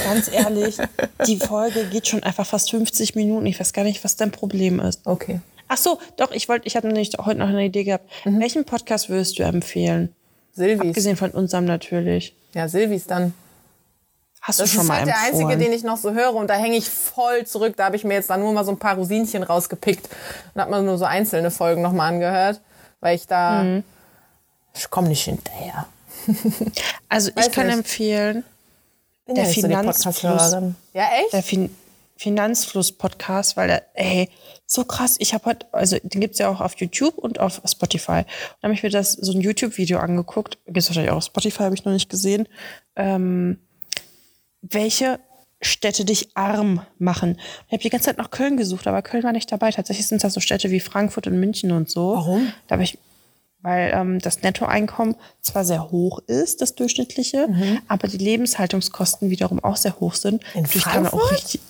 Ganz 0.05 0.31
ehrlich, 0.33 0.79
die 1.27 1.39
Folge 1.39 1.85
geht 1.87 2.07
schon 2.07 2.23
einfach 2.23 2.47
fast 2.47 2.71
50 2.71 3.15
Minuten. 3.15 3.47
Ich 3.47 3.59
weiß 3.59 3.73
gar 3.73 3.85
nicht, 3.85 4.05
was 4.05 4.17
dein 4.17 4.31
Problem 4.31 4.79
ist. 4.79 5.01
Okay. 5.05 5.41
Ach 5.69 5.77
so, 5.77 5.99
doch, 6.17 6.31
ich 6.33 6.49
wollte, 6.49 6.67
ich 6.67 6.77
habe 6.77 6.87
nämlich 6.87 7.13
heute 7.19 7.39
noch 7.39 7.49
eine 7.49 7.65
Idee 7.65 7.85
gehabt. 7.85 8.09
Welchen 8.25 8.65
Podcast 8.65 9.09
würdest 9.09 9.39
du 9.39 9.43
empfehlen? 9.43 10.15
Silvis. 10.53 10.89
Abgesehen 10.89 11.17
von 11.17 11.31
unserem 11.31 11.65
natürlich. 11.65 12.35
Ja, 12.55 12.69
Silvis 12.69 13.07
dann. 13.07 13.33
Hast 14.43 14.59
Das 14.61 14.71
du 14.71 14.75
schon 14.75 14.83
ist 14.83 14.89
mal 14.89 14.97
halt 14.99 15.07
der 15.07 15.15
empfohlen? 15.15 15.47
einzige, 15.47 15.65
den 15.65 15.73
ich 15.73 15.85
noch 15.85 15.97
so 15.97 16.13
höre 16.13 16.35
und 16.35 16.49
da 16.49 16.55
hänge 16.55 16.77
ich 16.77 16.91
voll 16.91 17.47
zurück. 17.47 17.75
Da 17.77 17.85
habe 17.85 17.97
ich 17.97 18.03
mir 18.05 18.15
jetzt 18.15 18.29
dann 18.29 18.41
nur 18.41 18.53
mal 18.53 18.65
so 18.65 18.73
ein 18.73 18.79
paar 18.79 18.97
Rosinchen 18.97 19.43
rausgepickt 19.45 20.09
und 20.55 20.61
habe 20.61 20.71
mir 20.73 20.83
nur 20.83 20.99
so 20.99 21.05
einzelne 21.05 21.51
Folgen 21.53 21.81
nochmal 21.81 22.13
angehört, 22.13 22.61
weil 23.01 23.15
ich 23.17 23.27
da, 23.29 23.63
Mhm. 23.63 23.85
ich 24.75 24.91
komme 24.91 25.09
nicht 25.09 25.23
hinterher. 25.25 25.87
also 27.09 27.31
ich 27.31 27.37
Weiß 27.37 27.51
kann 27.53 27.67
nicht. 27.69 27.77
empfehlen, 27.77 28.45
Bin 29.27 29.37
Der 29.37 29.45
ja 29.45 29.51
so 29.53 29.61
Finanzfluss. 29.61 30.03
Podcast-Hörerin. 30.21 30.75
Ja, 30.93 31.05
echt? 31.23 31.33
der 31.33 31.43
fin 31.45 31.75
Finanzfluss-Podcast, 32.17 33.57
weil 33.57 33.69
der, 33.69 33.83
ey, 33.95 34.29
so 34.67 34.85
krass. 34.85 35.17
Ich 35.19 35.35
habe 35.35 35.45
heute, 35.47 35.67
also 35.73 35.97
den 36.03 36.21
gibt's 36.21 36.39
ja 36.39 36.49
auch 36.49 36.61
auf 36.61 36.75
YouTube 36.77 37.19
und 37.19 37.41
auf 37.41 37.61
Spotify. 37.65 38.19
Und 38.21 38.27
dann 38.61 38.69
habe 38.69 38.75
ich 38.75 38.83
mir 38.83 38.91
das 38.91 39.13
so 39.13 39.33
ein 39.33 39.41
YouTube-Video 39.41 39.99
angeguckt. 39.99 40.59
Gibt's 40.67 40.89
wahrscheinlich 40.89 41.11
auch 41.13 41.17
auf 41.19 41.25
Spotify, 41.25 41.65
habe 41.65 41.75
ich 41.75 41.85
noch 41.85 41.93
nicht 41.93 42.09
gesehen. 42.11 42.49
Ähm, 42.97 43.59
welche 44.63 45.21
Städte 45.61 46.05
dich 46.05 46.31
arm 46.35 46.85
machen. 46.99 47.39
Ich 47.67 47.73
habe 47.73 47.83
die 47.83 47.91
ganze 47.91 48.07
Zeit 48.07 48.19
nach 48.19 48.31
Köln 48.31 48.57
gesucht, 48.57 48.87
aber 48.87 49.01
Köln 49.03 49.23
war 49.23 49.33
nicht 49.33 49.51
dabei. 49.53 49.71
Tatsächlich 49.71 50.09
sind 50.09 50.25
das 50.25 50.35
so 50.35 50.41
Städte 50.41 50.71
wie 50.71 50.81
Frankfurt 50.81 51.27
und 51.29 51.39
München 51.39 51.71
und 51.71 51.89
so. 51.89 52.15
Warum? 52.17 52.53
Da 52.67 52.75
habe 52.75 52.83
ich, 52.83 52.99
weil 53.61 53.93
ähm, 53.95 54.19
das 54.19 54.43
Nettoeinkommen 54.43 55.15
zwar 55.41 55.65
sehr 55.65 55.91
hoch 55.93 56.19
ist, 56.27 56.63
das 56.63 56.75
durchschnittliche, 56.75 57.49
aber 57.87 58.09
die 58.09 58.19
Lebenshaltungskosten 58.19 59.31
wiederum 59.31 59.63
auch 59.63 59.77
sehr 59.77 60.01
hoch 60.01 60.15
sind. 60.15 60.43
In 60.55 60.65
kann 60.65 61.05
man 61.05 61.13
auch 61.13 61.19
Frankfurt? 61.21 61.33
richtig, 61.33 61.61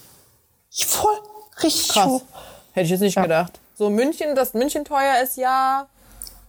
voll, 0.87 1.19
richtig 1.63 1.89
Krass. 1.89 2.07
hoch. 2.07 2.23
Hätte 2.73 2.85
ich 2.85 2.91
jetzt 2.93 3.01
nicht 3.01 3.21
gedacht. 3.21 3.61
So 3.77 3.91
München, 3.91 4.35
dass 4.35 4.55
München 4.55 4.87
teuer 4.87 5.23
ist, 5.23 5.37
ja. 5.37 5.87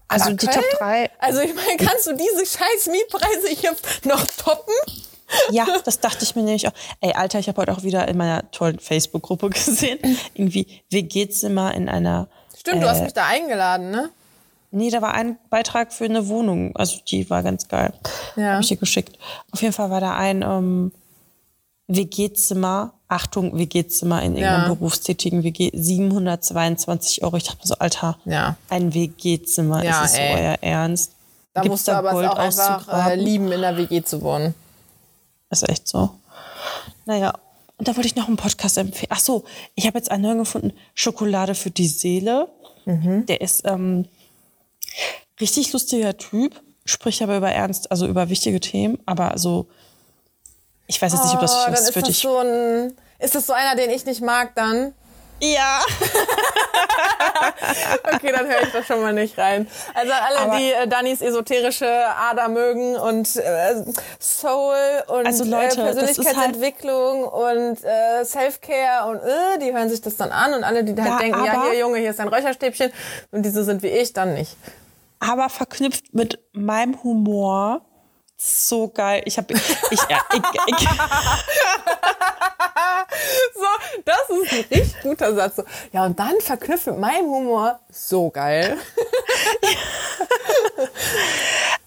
Also 0.08 0.32
die? 0.32 0.46
Top 0.46 0.64
3, 0.78 1.10
Also 1.20 1.42
ich 1.42 1.54
meine, 1.54 1.76
kannst 1.78 2.08
du 2.08 2.14
diese 2.16 2.46
scheiß 2.46 2.88
Mietpreise 2.88 3.48
hier 3.50 3.76
noch 4.06 4.26
toppen? 4.38 4.74
Ja, 5.52 5.66
das 5.86 6.00
dachte 6.00 6.24
ich 6.24 6.36
mir 6.36 6.44
nämlich 6.44 6.68
auch. 6.68 6.74
Ey, 7.02 7.14
Alter, 7.14 7.40
ich 7.40 7.48
habe 7.48 7.62
heute 7.62 7.72
auch 7.74 7.84
wieder 7.84 8.08
in 8.08 8.18
meiner 8.18 8.50
tollen 8.52 8.80
Facebook-Gruppe 8.80 9.50
gesehen, 9.52 10.00
irgendwie 10.34 10.82
WG-Zimmer 10.90 11.74
in 11.74 11.90
einer 11.90 12.28
Stimmt, 12.58 12.82
du 12.84 12.90
hast 12.90 13.04
mich 13.04 13.14
da 13.14 13.26
eingeladen, 13.26 13.92
ne? 13.92 14.10
Nee, 14.72 14.90
da 14.90 15.02
war 15.02 15.14
ein 15.14 15.38
Beitrag 15.50 15.94
für 15.94 16.06
eine 16.06 16.28
Wohnung. 16.30 16.76
Also 16.76 16.98
die 17.08 17.30
war 17.30 17.44
ganz 17.44 17.68
geil. 17.68 17.94
Ja. 18.36 18.54
Habe 18.54 18.62
ich 18.64 18.70
dir 18.70 18.78
geschickt. 18.78 19.20
Auf 19.52 19.62
jeden 19.62 19.74
Fall 19.74 19.90
war 19.92 20.02
da 20.02 20.16
ein, 20.16 20.42
ähm, 20.42 20.92
WG-Zimmer, 21.88 22.94
Achtung, 23.08 23.58
WG-Zimmer 23.58 24.22
in 24.24 24.36
irgendeinem 24.36 24.64
Ja. 24.70 24.74
berufstätigen 24.74 25.44
WG, 25.44 25.70
722 25.74 27.24
Euro. 27.24 27.36
Ich 27.38 27.44
dachte 27.44 27.60
mir 27.60 27.68
so, 27.68 27.76
Alter, 27.76 28.18
Ja. 28.26 28.56
ein 28.70 28.94
WG-Zimmer, 28.94 29.84
Ja, 29.84 30.04
ist 30.04 30.12
es 30.12 30.16
so 30.16 30.22
ey. 30.22 30.34
euer 30.42 30.58
Ernst? 30.62 31.12
Da 31.54 31.62
Gibt's 31.62 31.72
musst 31.74 31.88
du 31.88 31.92
aber 31.92 32.12
Gold 32.12 32.30
auch 32.30 32.38
einfach 32.38 33.08
äh, 33.10 33.16
lieben, 33.16 33.52
in 33.52 33.62
der 33.62 33.78
WG 33.78 34.02
zu 34.04 34.22
wohnen. 34.24 34.56
Ist 35.54 35.70
echt 35.70 35.88
so. 35.88 36.10
Naja, 37.06 37.34
und 37.78 37.88
da 37.88 37.96
wollte 37.96 38.08
ich 38.08 38.16
noch 38.16 38.28
einen 38.28 38.38
Podcast 38.38 38.78
empfehlen. 38.78 39.12
Ach 39.12 39.20
so, 39.20 39.44
ich 39.76 39.86
habe 39.88 39.98
jetzt 39.98 40.10
einen 40.12 40.24
neuen 40.24 40.40
gefunden, 40.40 40.74
Schokolade 40.96 41.54
für 41.56 41.70
die 41.72 41.88
Seele. 41.88 42.48
Mhm. 42.86 43.26
Der 43.28 43.42
ist 43.42 43.62
ähm, 43.66 44.08
richtig 45.40 45.72
lustiger 45.74 46.18
Typ, 46.18 46.60
spricht 46.86 47.22
aber 47.22 47.38
über 47.38 47.52
ernst, 47.52 47.92
also 47.92 48.08
über 48.08 48.30
wichtige 48.30 48.60
Themen, 48.60 48.98
aber 49.06 49.38
so, 49.38 49.68
ich 50.88 51.02
weiß 51.02 51.14
jetzt 51.14 51.24
nicht, 51.26 51.34
ob 51.36 51.42
das 51.42 51.54
Oh, 51.54 51.62
dann 51.66 51.74
was 51.74 51.82
ist 51.82 51.94
für 51.94 52.00
das 52.02 52.10
dich. 52.10 52.20
so 52.20 52.38
ein, 52.38 52.94
ist 53.20 53.36
das 53.36 53.48
so 53.48 53.54
einer, 53.54 53.76
den 53.76 53.90
ich 53.90 54.06
nicht 54.06 54.22
mag 54.22 54.54
dann? 54.56 54.94
Ja. 55.44 55.80
Okay, 58.14 58.32
dann 58.32 58.46
höre 58.48 58.62
ich 58.64 58.72
da 58.72 58.84
schon 58.84 59.02
mal 59.02 59.14
nicht 59.14 59.38
rein. 59.38 59.68
Also 59.94 60.12
alle, 60.14 60.40
Aber- 60.40 60.58
die 60.58 60.72
äh, 60.72 60.88
Dannys 60.88 61.22
esoterische 61.22 61.88
Ader 61.88 62.48
mögen 62.50 62.96
und 62.96 63.36
äh, 63.36 63.76
Soul 64.20 64.76
und 65.08 65.26
Also 65.26 65.44
Leute, 65.46 65.82
äh, 65.82 65.86
das 65.86 65.96
ist 65.96 66.24
Persönlichkeitsentwicklung 66.24 67.24
und 67.26 67.84
äh, 67.84 68.24
Self-Care 68.26 69.10
und 69.10 69.18
äh, 69.18 69.60
die 69.60 69.74
hören 69.74 69.90
sich 69.90 70.02
das 70.02 70.16
dann 70.18 70.32
an 70.32 70.54
und 70.54 70.64
alle, 70.64 70.84
die 70.84 70.92
halt 71.00 71.10
Ja, 71.10 71.18
denken, 71.18 71.46
ja 71.46 71.64
hier 71.70 71.80
Junge, 71.80 71.98
hier 72.00 72.12
ist 72.12 72.20
ein 72.20 72.28
Räucherstäbchen 72.28 72.92
und 73.32 73.44
diese 73.44 73.64
sind 73.64 73.82
wie 73.84 73.88
ich, 73.88 74.14
dann 74.14 74.34
nicht. 74.34 74.56
aber 75.20 75.50
verknüpft 75.50 76.14
mit 76.14 76.40
meinem 76.54 77.02
Humor. 77.04 77.82
So 78.38 78.90
geil. 78.90 79.22
Ich 79.26 79.38
habe 79.38 79.54
ich, 79.54 80.00
ja, 80.10 80.20
ich, 80.34 80.42
ich, 80.68 80.88
So, 83.54 83.66
das 84.06 84.30
ist 84.30 84.52
ein 84.52 84.66
richtig 84.80 85.02
guter 85.02 85.34
Satz. 85.36 85.62
Ja, 85.92 86.06
und 86.06 86.18
dann 86.20 86.40
verknüpft 86.42 86.88
mit 86.88 87.00
meinem 87.00 87.28
Humor 87.28 87.80
so 87.90 88.30
geil. 88.30 88.78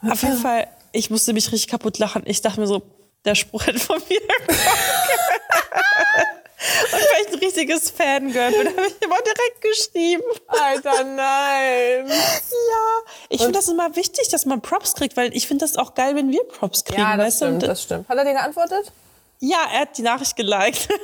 auf 0.10 0.22
jeden 0.22 0.38
Fall, 0.38 0.68
ich 0.92 1.10
musste 1.10 1.32
mich 1.32 1.50
richtig 1.52 1.68
kaputt 1.68 1.98
lachen. 1.98 2.22
Ich 2.26 2.42
dachte 2.42 2.60
mir 2.60 2.66
so, 2.66 2.82
der 3.24 3.34
Spruch 3.34 3.66
hätte 3.66 3.80
von 3.80 4.00
mir. 4.08 4.20
Und 6.58 6.92
weil 6.92 7.26
ich 7.26 7.32
ein 7.34 7.38
richtiges 7.38 7.90
Fangirl 7.90 8.50
bin, 8.50 8.68
habe 8.76 8.86
ich 8.86 9.02
immer 9.02 9.16
direkt 9.20 9.60
geschrieben. 9.60 10.22
Alter, 10.48 11.04
nein. 11.04 12.06
Ja, 12.08 13.12
ich 13.28 13.40
finde 13.40 13.58
das 13.58 13.68
immer 13.68 13.94
wichtig, 13.94 14.28
dass 14.30 14.46
man 14.46 14.62
Props 14.62 14.94
kriegt, 14.94 15.16
weil 15.16 15.36
ich 15.36 15.46
finde 15.46 15.64
das 15.66 15.76
auch 15.76 15.94
geil, 15.94 16.16
wenn 16.16 16.30
wir 16.30 16.42
Props 16.44 16.84
kriegen. 16.84 17.00
Ja, 17.02 17.16
das 17.16 17.26
weißt 17.26 17.40
du? 17.40 17.44
stimmt, 17.46 17.62
Und, 17.62 17.68
das 17.68 17.82
stimmt. 17.82 18.08
Hat 18.08 18.16
er 18.18 18.24
dir 18.24 18.32
geantwortet? 18.32 18.92
ja, 19.40 19.58
er 19.72 19.80
hat 19.80 19.98
die 19.98 20.02
Nachricht 20.02 20.34
geliked. 20.36 20.88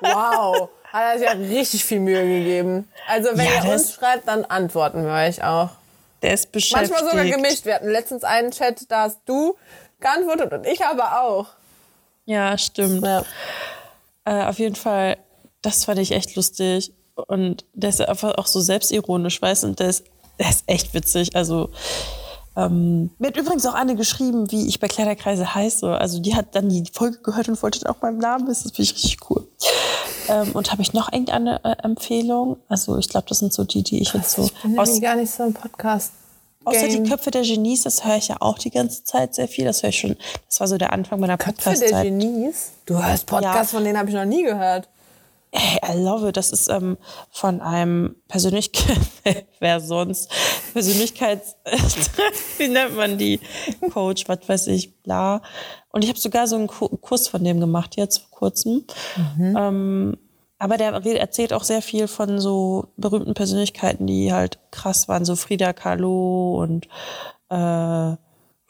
Wow. 0.00 0.68
Hat 0.92 1.02
er 1.14 1.18
sich 1.18 1.26
ja 1.26 1.32
richtig 1.32 1.84
viel 1.84 1.98
Mühe 2.00 2.22
gegeben. 2.22 2.88
Also 3.08 3.30
wenn 3.32 3.46
Ja, 3.46 3.64
ihr 3.64 3.72
uns 3.72 3.94
schreibt, 3.94 4.28
dann 4.28 4.44
antworten 4.44 5.04
wir 5.04 5.12
euch 5.12 5.42
auch. 5.42 5.70
Der 6.22 6.34
ist 6.34 6.52
beschäftigt. 6.52 6.92
Manchmal 6.92 7.10
sogar 7.10 7.24
gemischt. 7.26 7.64
Wir 7.64 7.74
hatten 7.76 7.88
letztens 7.88 8.22
einen 8.22 8.50
Chat, 8.50 8.90
da 8.90 9.02
hast 9.02 9.20
du 9.26 9.56
geantwortet 10.00 10.52
und 10.52 10.66
ich 10.66 10.84
aber 10.84 11.20
auch. 11.22 11.46
Ja, 12.26 12.56
stimmt. 12.58 13.04
Ja. 13.04 13.24
Äh, 14.24 14.44
auf 14.44 14.58
jeden 14.58 14.76
Fall, 14.76 15.18
das 15.62 15.84
fand 15.84 15.98
ich 15.98 16.12
echt 16.12 16.34
lustig. 16.36 16.92
Und 17.14 17.64
der 17.74 17.90
ist 17.90 18.00
einfach 18.00 18.36
auch 18.38 18.46
so 18.46 18.60
selbstironisch, 18.60 19.40
weißt 19.40 19.62
du? 19.62 19.68
Und 19.68 19.80
der 19.80 19.90
ist, 19.90 20.04
der 20.38 20.50
ist 20.50 20.64
echt 20.66 20.94
witzig. 20.94 21.36
Also, 21.36 21.70
ähm, 22.56 23.10
mir 23.18 23.28
hat 23.28 23.36
übrigens 23.36 23.66
auch 23.66 23.74
eine 23.74 23.96
geschrieben, 23.96 24.50
wie 24.50 24.66
ich 24.66 24.80
bei 24.80 24.88
Kleiderkreise 24.88 25.54
heiße. 25.54 25.96
Also, 25.96 26.20
die 26.20 26.34
hat 26.34 26.54
dann 26.54 26.68
die 26.68 26.84
Folge 26.92 27.18
gehört 27.18 27.48
und 27.48 27.62
wollte 27.62 27.80
dann 27.80 27.94
auch 27.94 28.02
meinen 28.02 28.18
Namen 28.18 28.48
wissen. 28.48 28.64
Das 28.64 28.76
finde 28.76 28.82
ich 28.90 28.94
richtig 28.94 29.30
cool. 29.30 29.46
Ähm, 30.28 30.52
und 30.52 30.72
habe 30.72 30.82
ich 30.82 30.92
noch 30.92 31.12
irgendeine 31.12 31.62
äh, 31.64 31.76
Empfehlung? 31.82 32.56
Also, 32.68 32.98
ich 32.98 33.08
glaube, 33.08 33.26
das 33.28 33.38
sind 33.38 33.52
so 33.52 33.64
die, 33.64 33.82
die 33.82 34.00
ich 34.00 34.12
jetzt 34.12 34.32
so. 34.32 34.48
Aus, 34.76 35.00
gar 35.00 35.16
nicht 35.16 35.30
so 35.30 35.44
ein 35.44 35.54
Podcast. 35.54 36.12
Außer 36.64 36.88
die. 36.88 37.02
Köpfe 37.08 37.30
der 37.30 37.42
Genies, 37.42 37.82
das 37.82 38.04
höre 38.04 38.16
ich 38.16 38.28
ja 38.28 38.36
auch 38.40 38.58
die 38.58 38.70
ganze 38.70 39.04
Zeit 39.04 39.34
sehr 39.34 39.48
viel. 39.48 39.64
Das 39.64 39.82
höre 39.82 39.90
ich 39.90 39.98
schon. 39.98 40.16
Das 40.46 40.60
war 40.60 40.68
so 40.68 40.76
der 40.78 40.92
Anfang 40.92 41.20
meiner 41.20 41.36
Köpfe 41.38 41.72
der. 41.74 42.02
Genies? 42.04 42.72
Du 42.86 43.02
hörst 43.04 43.26
Podcasts, 43.26 43.72
Ja. 43.72 43.78
von 43.78 43.84
denen 43.84 43.98
habe 43.98 44.08
ich 44.08 44.14
noch 44.14 44.24
nie 44.24 44.42
gehört. 44.44 44.88
Hey, 45.56 45.78
I 45.88 46.02
love 46.02 46.28
it. 46.28 46.36
Das 46.36 46.50
ist 46.50 46.68
ähm, 46.68 46.96
von 47.30 47.60
einem 47.60 48.16
Persönlichkeit, 48.26 48.98
wer 49.60 49.78
sonst, 49.80 50.28
Persönlichkeits, 50.72 51.54
wie 52.58 52.66
nennt 52.66 52.96
man 52.96 53.16
die? 53.18 53.38
Coach, 53.92 54.24
was 54.26 54.40
weiß 54.48 54.66
ich, 54.68 54.96
bla. 55.02 55.42
Und 55.92 56.02
ich 56.02 56.08
habe 56.10 56.18
sogar 56.18 56.48
so 56.48 56.56
einen 56.56 56.66
Ku- 56.66 56.88
Kurs 56.96 57.28
von 57.28 57.44
dem 57.44 57.60
gemacht, 57.60 57.94
jetzt 57.96 58.18
vor 58.18 58.30
kurzem. 58.36 58.84
Ähm, 59.38 60.16
aber 60.64 60.78
der 60.78 60.92
erzählt 61.20 61.52
auch 61.52 61.62
sehr 61.62 61.82
viel 61.82 62.08
von 62.08 62.40
so 62.40 62.86
berühmten 62.96 63.34
Persönlichkeiten, 63.34 64.06
die 64.06 64.32
halt 64.32 64.58
krass 64.70 65.08
waren, 65.08 65.26
so 65.26 65.36
Frida 65.36 65.74
Kahlo 65.74 66.58
und 66.62 66.88
äh, 67.50 68.16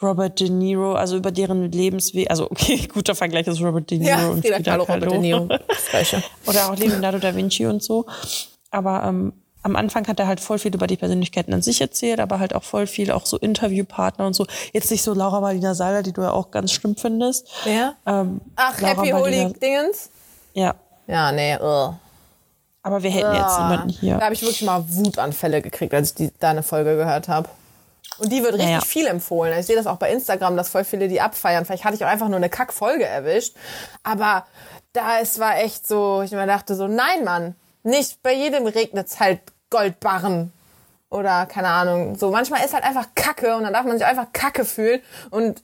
Robert 0.03 0.41
De 0.41 0.49
Niro, 0.51 0.95
also 0.95 1.17
über 1.17 1.31
deren 1.31 1.71
Lebensweg, 1.71 2.29
also 2.31 2.51
okay, 2.51 2.89
guter 2.93 3.15
Vergleich 3.15 3.47
ist 3.47 3.61
Robert 3.61 3.89
De 3.93 3.99
Niro 3.99 4.11
Ja, 4.11 4.29
und 4.29 4.41
Frida 4.41 4.59
Kahlo. 4.61 4.83
Robert 4.83 5.13
De 5.13 5.19
Niro. 5.19 5.45
Oder 6.49 6.69
auch 6.69 6.77
Leonardo 6.77 7.19
da 7.19 7.35
Vinci 7.37 7.65
und 7.65 7.81
so. 7.81 8.07
Aber 8.73 9.05
ähm, 9.05 9.33
am 9.63 9.77
Anfang 9.77 10.07
hat 10.09 10.19
er 10.19 10.27
halt 10.27 10.41
voll 10.41 10.59
viel 10.59 10.75
über 10.75 10.89
die 10.89 10.97
Persönlichkeiten 10.97 11.55
an 11.55 11.63
sich 11.63 11.81
erzählt, 11.81 12.19
aber 12.19 12.41
halt 12.41 12.57
auch 12.57 12.65
voll 12.65 12.89
viel 12.89 13.13
auch 13.13 13.25
so 13.25 13.39
Interviewpartner 13.39 14.27
und 14.27 14.35
so. 14.35 14.47
Jetzt 14.73 14.91
nicht 14.91 15.03
so 15.05 15.15
Laura 15.15 15.41
Marlina 15.41 15.75
Seiler, 15.75 16.03
die 16.03 16.13
du 16.13 16.23
ja 16.23 16.33
auch 16.33 16.51
ganz 16.51 16.73
schlimm 16.73 16.97
findest. 16.97 17.47
Ja? 17.65 17.95
Ähm, 18.05 18.41
Ach, 18.57 18.81
Laura 18.81 18.97
Happy 18.97 19.13
Marlina- 19.13 19.45
Holy 19.45 19.53
Dingens? 19.61 20.11
Ja, 20.55 20.75
Ja, 21.07 21.33
nee. 21.33 21.57
ugh. 21.57 21.95
aber 22.83 23.03
wir 23.03 23.11
hätten 23.11 23.35
jetzt 23.35 23.59
niemanden 23.59 23.89
hier. 23.91 24.17
Da 24.19 24.25
habe 24.25 24.35
ich 24.35 24.43
wirklich 24.43 24.63
mal 24.63 24.85
Wutanfälle 24.89 25.63
gekriegt, 25.63 25.93
als 25.95 26.11
ich 26.11 26.15
die, 26.15 26.31
deine 26.39 26.63
Folge 26.63 26.97
gehört 26.97 27.29
habe. 27.29 27.49
Und 28.19 28.31
die 28.31 28.43
wird 28.43 28.55
richtig 28.55 28.69
Naja. 28.69 28.81
viel 28.81 29.07
empfohlen. 29.07 29.59
Ich 29.59 29.67
sehe 29.67 29.75
das 29.77 29.87
auch 29.87 29.97
bei 29.97 30.11
Instagram, 30.13 30.57
dass 30.57 30.69
voll 30.69 30.85
viele 30.85 31.09
die 31.09 31.21
abfeiern. 31.21 31.65
Vielleicht 31.65 31.85
hatte 31.85 31.97
ich 31.97 32.05
auch 32.05 32.09
einfach 32.09 32.29
nur 32.29 32.37
eine 32.37 32.49
Kackfolge 32.49 33.05
erwischt. 33.05 33.57
Aber 34.03 34.47
da 34.93 35.19
es 35.21 35.39
war 35.41 35.59
echt 35.59 35.87
so, 35.87 36.23
ich 36.23 36.31
mir 36.31 36.47
dachte 36.47 36.75
so, 36.77 36.87
nein, 36.87 37.25
Mann, 37.25 37.57
nicht 37.83 38.23
bei 38.23 38.33
jedem 38.33 38.67
regnet's 38.67 39.19
halt 39.19 39.41
Goldbarren. 39.71 40.53
Oder 41.11 41.47
keine 41.47 41.69
Ahnung. 41.69 42.17
So 42.17 42.31
manchmal 42.31 42.65
ist 42.65 42.75
halt 42.75 42.85
einfach 42.85 43.07
Kacke 43.15 43.57
und 43.57 43.65
dann 43.65 43.73
darf 43.73 43.85
man 43.85 43.99
sich 43.99 44.07
einfach 44.07 44.27
Kacke 44.33 44.65
fühlen. 44.65 45.01
Und 45.31 45.63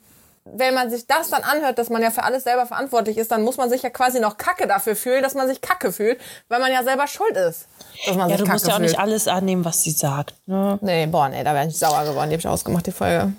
wenn 0.54 0.74
man 0.74 0.90
sich 0.90 1.06
das 1.06 1.30
dann 1.30 1.42
anhört, 1.42 1.78
dass 1.78 1.88
man 1.90 2.02
ja 2.02 2.10
für 2.10 2.22
alles 2.22 2.44
selber 2.44 2.66
verantwortlich 2.66 3.16
ist, 3.18 3.30
dann 3.30 3.42
muss 3.42 3.56
man 3.56 3.70
sich 3.70 3.82
ja 3.82 3.90
quasi 3.90 4.20
noch 4.20 4.36
Kacke 4.36 4.66
dafür 4.66 4.96
fühlen, 4.96 5.22
dass 5.22 5.34
man 5.34 5.46
sich 5.48 5.60
Kacke 5.60 5.92
fühlt, 5.92 6.20
weil 6.48 6.60
man 6.60 6.72
ja 6.72 6.82
selber 6.82 7.06
schuld 7.06 7.36
ist. 7.36 7.66
Dass 8.06 8.16
man 8.16 8.28
Ja, 8.30 8.36
sich 8.36 8.44
du 8.46 8.50
musst 8.52 8.64
Kacke 8.64 8.68
ja 8.68 8.74
auch 8.74 8.78
fühlt. 8.78 8.90
nicht 8.90 8.98
alles 9.00 9.28
annehmen, 9.28 9.64
was 9.64 9.82
sie 9.82 9.90
sagt. 9.92 10.34
Ne? 10.46 10.78
Nee, 10.82 11.06
boah, 11.06 11.28
nee, 11.28 11.42
da 11.44 11.54
wäre 11.54 11.66
ich 11.66 11.78
sauer 11.78 12.04
geworden. 12.04 12.30
Die 12.30 12.34
habe 12.34 12.40
ich 12.40 12.48
ausgemacht, 12.48 12.86
die 12.86 12.92
Folge. 12.92 13.32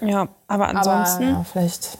Ja, 0.00 0.28
aber 0.48 0.68
ansonsten, 0.68 1.24
Aber 1.24 1.32
ja, 1.38 1.44
vielleicht 1.50 1.98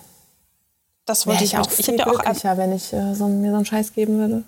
das 1.06 1.26
wollte 1.26 1.44
ich 1.44 1.56
auch. 1.56 1.68
Ich 1.76 1.86
dir 1.86 2.06
auch 2.06 2.56
wenn 2.56 2.72
ich 2.74 2.92
äh, 2.92 3.14
so, 3.14 3.28
mir 3.28 3.50
so 3.50 3.56
einen 3.56 3.66
Scheiß 3.66 3.92
geben 3.92 4.18
würde. 4.18 4.42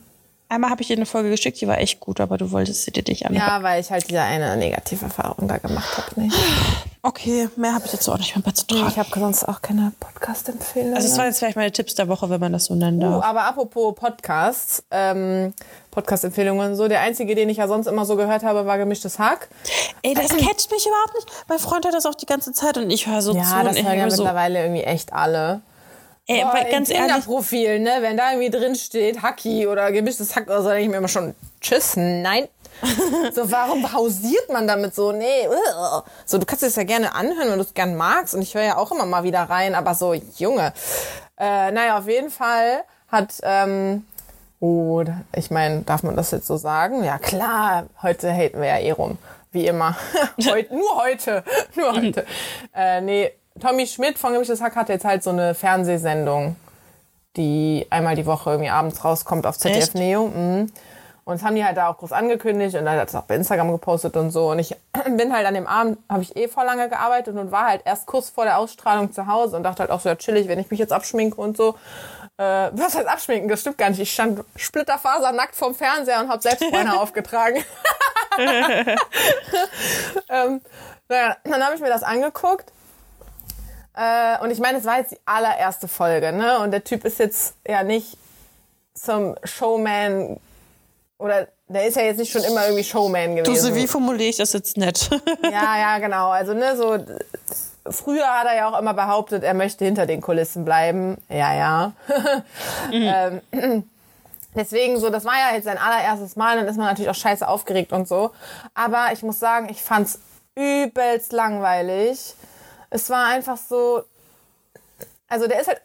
einmal 0.49 0.71
habe 0.71 0.81
ich 0.83 0.89
dir 0.89 0.97
eine 0.97 1.07
Folge 1.07 1.31
geschickt, 1.31 1.61
die 1.61 1.69
war 1.69 1.79
echt 1.79 2.01
gut, 2.01 2.21
aber 2.21 2.39
du 2.39 2.51
wolltest 2.51 2.83
sie 2.85 2.91
dir 2.93 3.05
nicht 3.07 3.27
anhören. 3.27 3.47
Ja, 3.47 3.63
weil 3.63 3.81
ich 3.81 3.91
halt 3.91 4.09
diese 4.09 4.21
eine 4.23 4.57
negative 4.57 5.05
Erfahrung 5.05 5.49
da 5.49 5.59
gemacht 5.59 5.97
habe. 5.99 6.09
Nee. 6.21 6.31
Okay, 7.07 7.49
mehr 7.55 7.73
habe 7.75 7.87
ich 7.87 7.93
jetzt 7.93 8.09
auch 8.09 8.19
nicht 8.19 8.35
mehr 8.35 8.43
beizutragen. 8.43 8.89
Ich 8.89 8.99
habe 8.99 9.09
sonst 9.15 9.45
auch 9.47 9.63
keine 9.63 9.93
Podcast-Empfehlung. 10.01 10.95
Also 10.97 11.07
es 11.07 11.17
waren 11.17 11.27
jetzt 11.27 11.39
vielleicht 11.39 11.57
meine 11.57 11.71
Tipps 11.71 11.95
der 11.95 12.09
Woche, 12.09 12.29
wenn 12.31 12.41
man 12.41 12.53
das 12.53 12.65
so 12.65 12.75
nennen 12.75 12.99
Oh, 12.99 13.11
darf. 13.21 13.25
aber 13.25 13.45
apropos 13.45 13.95
Podcasts, 13.95 14.83
ähm, 14.91 15.55
Podcast-Empfehlungen 15.93 16.71
und 16.73 16.77
so. 16.77 16.89
Der 16.89 17.01
einzige, 17.03 17.37
den 17.37 17.49
ich 17.49 17.59
ja 17.59 17.69
sonst 17.69 17.87
immer 17.87 18.05
so 18.05 18.17
gehört 18.17 18.43
habe, 18.43 18.67
war 18.67 18.77
Gemischtes 18.79 19.21
Hack. 19.21 19.49
Ey, 20.03 20.15
das 20.15 20.29
catcht 20.37 20.71
mich 20.73 20.85
überhaupt 20.87 21.15
nicht. 21.15 21.29
Mein 21.49 21.59
Freund 21.61 21.85
hört 21.85 21.95
das 21.95 22.07
auch 22.07 22.15
die 22.17 22.27
ganze 22.27 22.53
Zeit 22.53 22.77
und 22.77 22.91
ich 22.91 23.07
höre 23.07 23.23
so 23.23 23.33
zu. 23.33 23.39
Ja, 23.39 23.61
und 23.61 23.67
das 23.67 23.77
hören 23.77 23.85
ja 23.87 24.03
höre 24.03 24.11
so, 24.11 24.23
mittlerweile 24.25 24.63
irgendwie 24.63 24.83
echt 24.83 25.13
alle. 25.13 25.61
ey, 26.27 26.43
Boah, 26.43 26.55
weil 26.55 26.71
ganz 26.73 26.91
ehrlich, 26.91 27.07
Tinder-Profil, 27.13 27.79
ne, 27.79 27.91
wenn 28.01 28.17
da 28.17 28.33
irgendwie 28.33 28.51
drin 28.51 28.75
steht, 28.75 29.23
Hacki 29.23 29.69
oder 29.69 29.93
gemischtes 29.93 30.35
Hack 30.35 30.49
oder 30.49 30.63
so, 30.63 30.69
denke 30.71 30.83
ich 30.83 30.89
mir 30.91 30.97
immer 30.97 31.07
schon, 31.09 31.35
tschüss, 31.61 31.93
nein. 31.97 32.49
so, 33.35 33.51
warum 33.51 33.83
pausiert 33.83 34.51
man 34.53 34.67
damit 34.67 34.95
so? 34.95 35.13
Nee, 35.13 35.49
ugh. 35.49 36.05
so, 36.25 36.39
du 36.39 36.47
kannst 36.47 36.63
es 36.63 36.77
ja 36.77 36.85
gerne 36.85 37.15
anhören, 37.15 37.51
wenn 37.51 37.59
du 37.59 37.65
es 37.65 37.75
gern 37.75 37.97
magst. 37.97 38.35
Und 38.35 38.43
ich 38.43 38.55
höre 38.55 38.63
ja 38.63 38.77
auch 38.77 38.93
immer 38.93 39.07
mal 39.07 39.25
wieder 39.25 39.43
rein, 39.43 39.75
aber 39.75 39.95
so, 39.95 40.15
Junge. 40.15 40.73
Äh, 41.39 41.71
naja, 41.73 41.99
auf 41.99 42.09
jeden 42.09 42.31
Fall 42.31 42.85
hat, 43.09 43.35
ähm, 43.43 44.05
oh, 44.61 45.05
ich 45.35 45.51
meine, 45.51 45.83
darf 45.83 46.03
man 46.03 46.17
das 46.17 46.31
jetzt 46.31 46.47
so 46.47 46.57
sagen? 46.57 47.05
Ja, 47.05 47.19
klar, 47.19 47.87
heute 48.03 48.33
haten 48.33 48.61
wir 48.61 48.69
ja 48.69 48.79
eh 48.79 48.91
rum. 48.91 49.19
Wie 49.53 49.67
immer. 49.67 49.97
Heut, 50.47 50.71
nur 50.71 51.03
heute. 51.03 51.43
Nur 51.77 51.95
heute. 51.95 52.27
äh, 52.75 53.01
nee, 53.01 53.33
Tommy 53.61 53.87
Schmidt 53.87 54.19
von 54.19 54.33
Gemischtes 54.33 54.61
Hack 54.61 54.77
hat 54.77 54.89
jetzt 54.89 55.05
halt 55.05 55.23
so 55.23 55.31
eine 55.31 55.55
Fernsehsendung, 55.55 56.57
die 57.37 57.87
einmal 57.91 58.17
die 58.17 58.27
Woche 58.27 58.51
irgendwie 58.51 58.71
abends 58.71 59.03
rauskommt 59.03 59.47
auf 59.47 59.57
ZDF 59.57 59.79
Echt? 59.79 59.95
Neo. 59.95 60.27
Mhm. 60.27 60.73
Und 61.27 61.35
das 61.35 61.43
haben 61.43 61.57
die 61.57 61.65
halt 61.65 61.77
da 61.77 61.89
auch 61.89 61.99
groß 61.99 62.13
angekündigt 62.13 62.77
und 62.77 62.85
dann 62.85 63.01
hat 63.01 63.09
es 63.09 63.15
auch 63.17 63.25
bei 63.25 63.35
Instagram 63.35 63.73
gepostet 63.73 64.17
und 64.17 64.31
so. 64.31 64.53
Und 64.53 64.61
ich 64.61 64.77
bin 65.17 65.35
halt 65.35 65.45
an 65.45 65.55
dem 65.55 65.67
Abend, 65.67 65.99
habe 66.09 66.23
ich 66.23 66.37
eh 66.37 66.47
vor 66.47 66.65
lange 66.65 66.89
gearbeitet 66.89 67.37
und 67.37 67.51
war 67.51 67.67
halt 67.67 67.83
erst 67.85 68.07
kurz 68.07 68.31
vor 68.31 68.45
der 68.45 68.59
Ausstrahlung 68.59 69.13
zu 69.13 69.27
Hause 69.27 69.57
und 69.57 69.65
dachte 69.65 69.81
halt 69.81 69.91
auch 69.91 69.99
so, 69.99 70.09
ja, 70.09 70.15
chillig, 70.15 70.47
wenn 70.47 70.61
ich 70.61 70.71
mich 70.71 70.79
jetzt 70.79 70.93
abschminke 70.93 71.41
und 71.41 71.57
so. 71.57 71.75
Äh, 72.37 72.71
was 72.71 72.95
heißt 72.95 73.09
abschminken? 73.09 73.49
Das 73.49 73.61
stimmt 73.61 73.77
gar 73.77 73.91
nicht. 73.91 73.99
Ich 73.99 74.13
stand 74.13 74.45
splitterfasernackt 74.55 75.57
vorm 75.57 75.75
Fernseher 75.75 76.21
und 76.21 76.29
habe 76.29 76.41
selbst 76.41 76.71
Bräune 76.71 76.97
aufgetragen. 77.01 77.57
ähm, 80.29 80.61
naja, 81.09 81.37
dann 81.43 81.65
habe 81.65 81.75
ich 81.75 81.81
mir 81.81 81.89
das 81.89 82.05
angeguckt. 82.05 82.71
Äh, 83.97 84.39
und 84.45 84.53
ich 84.53 84.61
meine, 84.61 84.79
es 84.79 84.85
war 84.85 84.99
jetzt 84.99 85.11
die 85.11 85.21
allererste 85.25 85.89
Folge, 85.89 86.31
ne? 86.31 86.61
Und 86.61 86.71
der 86.71 86.85
Typ 86.85 87.05
ist 87.05 87.19
jetzt 87.19 87.57
ja 87.67 87.83
nicht 87.83 88.17
zum 88.95 89.35
Showman 89.43 90.39
oder 91.19 91.49
der 91.69 91.87
ist 91.87 91.97
ja 91.97 92.03
jetzt 92.03 92.19
nicht 92.19 92.31
schon 92.31 92.45
immer 92.45 92.65
irgendwie 92.65 92.85
Showman 92.85 93.37
gewesen. 93.37 93.75
Du, 93.75 93.75
wie 93.75 93.87
formuliere 93.87 94.31
ich 94.31 94.37
das 94.37 94.53
jetzt 94.53 94.77
nett? 94.77 95.11
ja, 95.43 95.79
ja, 95.79 95.99
genau. 95.99 96.31
Also, 96.31 96.55
ne, 96.55 96.77
so 96.77 96.99
früher 97.91 98.27
hat 98.27 98.47
er 98.47 98.57
ja 98.57 98.69
auch 98.69 98.79
immer 98.79 98.95
behauptet, 98.95 99.43
er 99.43 99.55
möchte 99.55 99.85
hinter 99.85 100.07
den 100.07 100.21
Kulissen 100.21 100.65
bleiben. 100.65 101.19
Ja, 101.29 101.55
ja. 101.55 101.93
mhm. 102.93 103.43
ähm, 103.53 103.85
deswegen 104.55 104.99
so, 104.99 105.11
das 105.11 105.25
war 105.25 105.35
ja 105.35 105.55
jetzt 105.55 105.65
sein 105.65 105.79
allererstes 105.79 106.37
Mal, 106.37 106.57
dann 106.57 106.67
ist 106.67 106.77
man 106.77 106.87
natürlich 106.87 107.11
auch 107.11 107.15
scheiße 107.15 107.47
aufgeregt 107.47 107.93
und 107.93 108.07
so. 108.07 108.33
Aber 108.75 109.09
ich 109.13 109.23
muss 109.23 109.39
sagen, 109.39 109.69
ich 109.71 109.83
fand's 109.83 110.21
übelst 110.55 111.33
langweilig. 111.33 112.35
Es 112.91 113.11
war 113.11 113.27
einfach 113.27 113.57
so, 113.57 114.03
also 115.29 115.47
der 115.47 115.61
ist 115.61 115.69
halt 115.69 115.81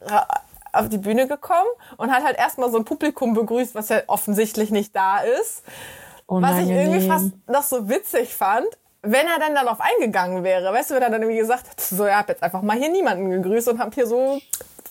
auf 0.73 0.89
die 0.89 0.97
Bühne 0.97 1.27
gekommen 1.27 1.69
und 1.97 2.11
hat 2.11 2.23
halt 2.23 2.37
erstmal 2.37 2.71
so 2.71 2.77
ein 2.77 2.85
Publikum 2.85 3.33
begrüßt, 3.33 3.75
was 3.75 3.89
ja 3.89 4.01
offensichtlich 4.07 4.71
nicht 4.71 4.95
da 4.95 5.19
ist. 5.19 5.63
Oh 6.27 6.41
was 6.41 6.59
ich 6.59 6.69
irgendwie 6.69 7.07
fast 7.07 7.31
noch 7.47 7.63
so 7.63 7.89
witzig 7.89 8.33
fand, 8.33 8.67
wenn 9.01 9.27
er 9.27 9.39
dann 9.39 9.55
darauf 9.55 9.79
eingegangen 9.81 10.43
wäre, 10.43 10.71
weißt 10.71 10.91
du, 10.91 10.95
wenn 10.95 11.01
er 11.01 11.09
dann 11.09 11.21
irgendwie 11.21 11.39
gesagt 11.39 11.69
hat, 11.69 11.81
so, 11.81 12.05
ja, 12.05 12.17
hab 12.17 12.29
jetzt 12.29 12.43
einfach 12.43 12.61
mal 12.61 12.77
hier 12.77 12.89
niemanden 12.89 13.29
gegrüßt 13.31 13.69
und 13.69 13.79
hab 13.79 13.93
hier 13.93 14.05
so 14.05 14.39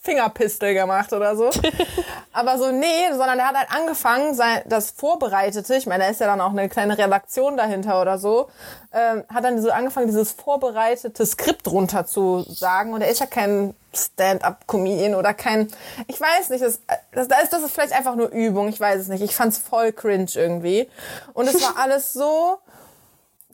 Fingerpistel 0.03 0.75
gemacht 0.75 1.13
oder 1.13 1.37
so. 1.37 1.51
Aber 2.33 2.59
so, 2.59 2.73
nee, 2.73 3.09
sondern 3.11 3.39
er 3.39 3.49
hat 3.49 3.57
halt 3.57 3.69
angefangen, 3.71 4.35
sein, 4.35 4.63
das 4.67 4.91
Vorbereitete, 4.91 5.75
ich 5.75 5.87
meine, 5.87 6.05
da 6.05 6.11
ist 6.11 6.21
ja 6.21 6.27
dann 6.27 6.41
auch 6.41 6.51
eine 6.51 6.69
kleine 6.69 6.97
Redaktion 6.97 7.57
dahinter 7.57 8.01
oder 8.01 8.19
so, 8.19 8.49
ähm, 8.93 9.25
hat 9.33 9.45
dann 9.45 9.61
so 9.61 9.71
angefangen, 9.71 10.07
dieses 10.07 10.33
vorbereitete 10.33 11.25
Skript 11.27 11.71
runter 11.71 12.07
zu 12.07 12.45
sagen. 12.49 12.95
Und 12.95 13.03
er 13.03 13.11
ist 13.11 13.21
ja 13.21 13.27
kein 13.27 13.75
Stand-up-Comedian 13.93 15.15
oder 15.15 15.35
kein, 15.35 15.71
ich 16.07 16.21
weiß 16.21 16.51
nicht, 16.51 16.63
das, 16.63 16.81
das, 17.13 17.29
das, 17.29 17.63
ist, 17.63 17.73
vielleicht 17.73 17.93
einfach 17.93 18.15
nur 18.15 18.29
Übung, 18.29 18.69
ich 18.69 18.79
weiß 18.79 19.01
es 19.01 19.09
nicht. 19.09 19.23
Ich 19.23 19.35
fand's 19.35 19.59
voll 19.59 19.93
cringe 19.93 20.31
irgendwie. 20.35 20.89
Und 21.33 21.49
es 21.49 21.61
war 21.61 21.77
alles 21.77 22.13
so 22.13 22.59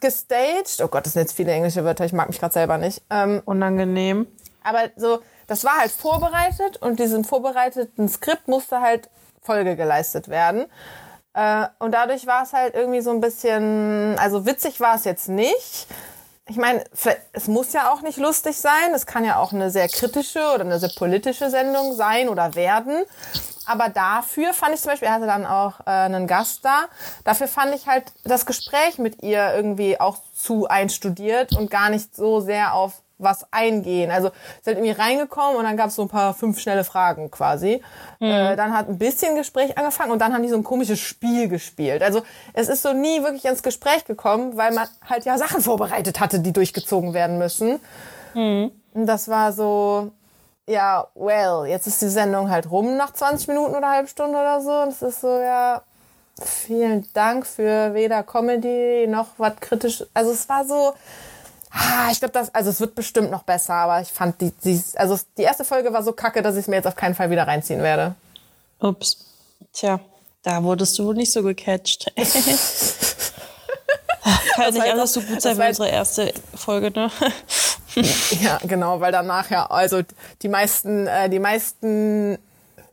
gestaged. 0.01 0.81
Oh 0.83 0.89
Gott, 0.89 1.07
das 1.07 1.15
sind 1.15 1.23
jetzt 1.23 1.37
viele 1.37 1.53
englische 1.53 1.85
Wörter, 1.85 2.05
ich 2.05 2.13
mag 2.13 2.29
mich 2.29 2.39
gerade 2.39 2.53
selber 2.53 2.79
nicht. 2.79 3.03
Ähm, 3.11 3.43
Unangenehm. 3.45 4.27
Aber 4.63 4.91
so, 4.97 5.21
das 5.47 5.65
war 5.65 5.79
halt 5.79 5.93
vorbereitet 5.93 6.77
und 6.79 6.99
diesem 6.99 7.25
vorbereiteten 7.25 8.09
Skript 8.09 8.49
musste 8.49 8.81
halt 8.81 9.09
Folge 9.41 9.77
geleistet 9.77 10.29
werden. 10.29 10.67
Äh, 11.35 11.67
und 11.79 11.93
dadurch 11.93 12.27
war 12.27 12.43
es 12.43 12.53
halt 12.53 12.75
irgendwie 12.75 13.01
so 13.01 13.11
ein 13.11 13.21
bisschen, 13.21 14.19
also 14.19 14.45
witzig 14.45 14.81
war 14.81 14.97
es 14.97 15.05
jetzt 15.05 15.29
nicht. 15.29 15.87
Ich 16.49 16.57
meine, 16.57 16.85
es 17.33 17.49
muss 17.49 17.73
ja 17.73 17.93
auch 17.93 18.03
nicht 18.03 18.19
lustig 18.19 18.57
sein. 18.57 18.95
Es 18.95 19.05
kann 19.05 19.25
ja 19.25 19.39
auch 19.39 19.53
eine 19.53 19.71
sehr 19.71 19.89
kritische 19.89 20.53
oder 20.55 20.61
eine 20.65 20.79
sehr 20.79 20.93
politische 20.97 21.51
Sendung 21.51 21.95
sein 21.95 22.29
oder 22.29 22.55
werden. 22.55 23.05
Aber 23.67 23.89
dafür 23.89 24.55
fand 24.55 24.75
ich 24.75 24.81
zum 24.81 24.93
Beispiel, 24.93 25.09
er 25.09 25.15
hatte 25.15 25.27
dann 25.27 25.45
auch 25.45 25.81
äh, 25.81 25.91
einen 25.91 26.29
Gast 26.29 26.65
da, 26.65 26.85
dafür 27.25 27.49
fand 27.49 27.75
ich 27.75 27.89
halt 27.89 28.05
das 28.23 28.47
Gespräch 28.47 28.99
mit 28.99 29.25
ihr 29.25 29.55
irgendwie 29.55 29.99
auch 29.99 30.19
zu 30.35 30.69
einstudiert 30.69 31.53
und 31.53 31.69
gar 31.69 31.91
nicht 31.91 32.15
so 32.15 32.41
sehr 32.41 32.75
auf 32.75 33.03
was 33.19 33.47
eingehen. 33.53 34.11
Also 34.11 34.31
halt 34.67 34.79
irgendwie 34.79 34.91
reingekommen 34.91 35.57
und 35.57 35.65
dann 35.65 35.77
gab 35.77 35.89
es 35.89 35.95
so 35.95 36.03
ein 36.03 36.09
paar 36.09 36.35
fünf 36.35 36.59
schnelle 36.61 36.85
Fragen 36.85 37.31
quasi. 37.31 37.83
Mhm. 38.21 38.27
Äh, 38.27 38.57
dann 38.57 38.73
hat 38.77 38.89
ein 38.89 38.99
bisschen 38.99 39.37
Gespräch 39.37 39.79
angefangen 39.79 40.13
und 40.13 40.21
dann 40.21 40.33
haben 40.33 40.43
die 40.43 40.49
so 40.49 40.57
ein 40.57 40.65
komisches 40.65 41.01
Spiel 41.01 41.49
gespielt. 41.49 42.03
Also 42.03 42.23
es 42.53 42.69
ist 42.69 42.83
so 42.83 42.93
nie 42.93 43.23
wirklich 43.23 43.45
ins 43.45 43.63
Gespräch 43.63 44.05
gekommen, 44.05 44.57
weil 44.57 44.73
man 44.73 44.89
halt 45.09 45.25
ja 45.25 45.39
Sachen 45.39 45.61
vorbereitet 45.61 46.21
hatte, 46.21 46.41
die 46.41 46.53
durchgezogen 46.53 47.15
werden 47.15 47.39
müssen. 47.39 47.81
Mhm. 48.35 48.71
Und 48.95 49.07
das 49.07 49.29
war 49.29 49.53
so, 49.53 50.11
ja, 50.69 51.07
well, 51.15 51.67
jetzt 51.67 51.87
ist 51.87 52.03
die 52.03 52.09
Sendung 52.09 52.51
halt 52.51 52.71
rum 52.71 52.97
nach 52.97 53.13
20 53.13 53.49
Minuten 53.49 53.75
oder 53.75 53.91
halbe 53.91 54.09
Stunde 54.09 54.39
oder 54.39 54.61
so. 54.61 54.73
Und 54.73 54.89
es 54.89 55.03
ist 55.03 55.21
so, 55.21 55.41
ja, 55.41 55.83
vielen 56.43 57.07
Dank 57.13 57.47
für 57.47 57.95
weder 57.95 58.23
Comedy 58.23 59.07
noch 59.07 59.29
was 59.39 59.57
kritisch. 59.61 60.05
Also 60.13 60.33
es 60.33 60.49
war 60.49 60.65
so, 60.65 60.95
Ah, 61.79 62.09
ich 62.11 62.21
glaube, 62.21 62.33
das, 62.33 62.55
also 62.55 62.71
es 62.71 62.81
wird 62.81 62.95
bestimmt 62.95 63.31
noch 63.31 63.43
besser, 63.43 63.75
aber 63.75 64.01
ich 64.01 64.09
fand 64.09 64.41
die, 64.41 64.51
die, 64.65 64.83
also 64.97 65.19
die 65.37 65.43
erste 65.43 65.65
Folge 65.65 65.93
war 65.93 66.03
so 66.03 66.13
kacke, 66.13 66.41
dass 66.41 66.55
ich 66.55 66.63
es 66.63 66.69
mir 66.69 66.77
jetzt 66.77 66.87
auf 66.87 66.97
keinen 66.97 67.15
Fall 67.15 67.31
wieder 67.31 67.47
reinziehen 67.47 67.83
werde. 67.83 68.15
Ups. 68.81 69.19
Tja, 69.75 70.01
da 70.43 70.63
wurdest 70.63 70.99
du 70.99 71.05
wohl 71.05 71.15
nicht 71.15 71.33
so 71.33 71.43
gecatcht. 71.43 72.11
Kann 74.55 74.73
nicht 74.73 74.83
alles 74.83 75.13
so 75.13 75.21
gut 75.21 75.43
sein 75.43 75.59
wie 75.59 75.67
unsere 75.69 75.89
erste 75.91 76.33
Folge, 76.55 76.91
ne? 76.91 77.11
ja, 78.41 78.59
genau, 78.63 79.01
weil 79.01 79.13
danach 79.13 79.51
ja, 79.51 79.67
also 79.67 80.01
die 80.43 80.49
meisten, 80.49 81.07
äh, 81.07 81.29
die 81.29 81.39
meisten 81.39 82.39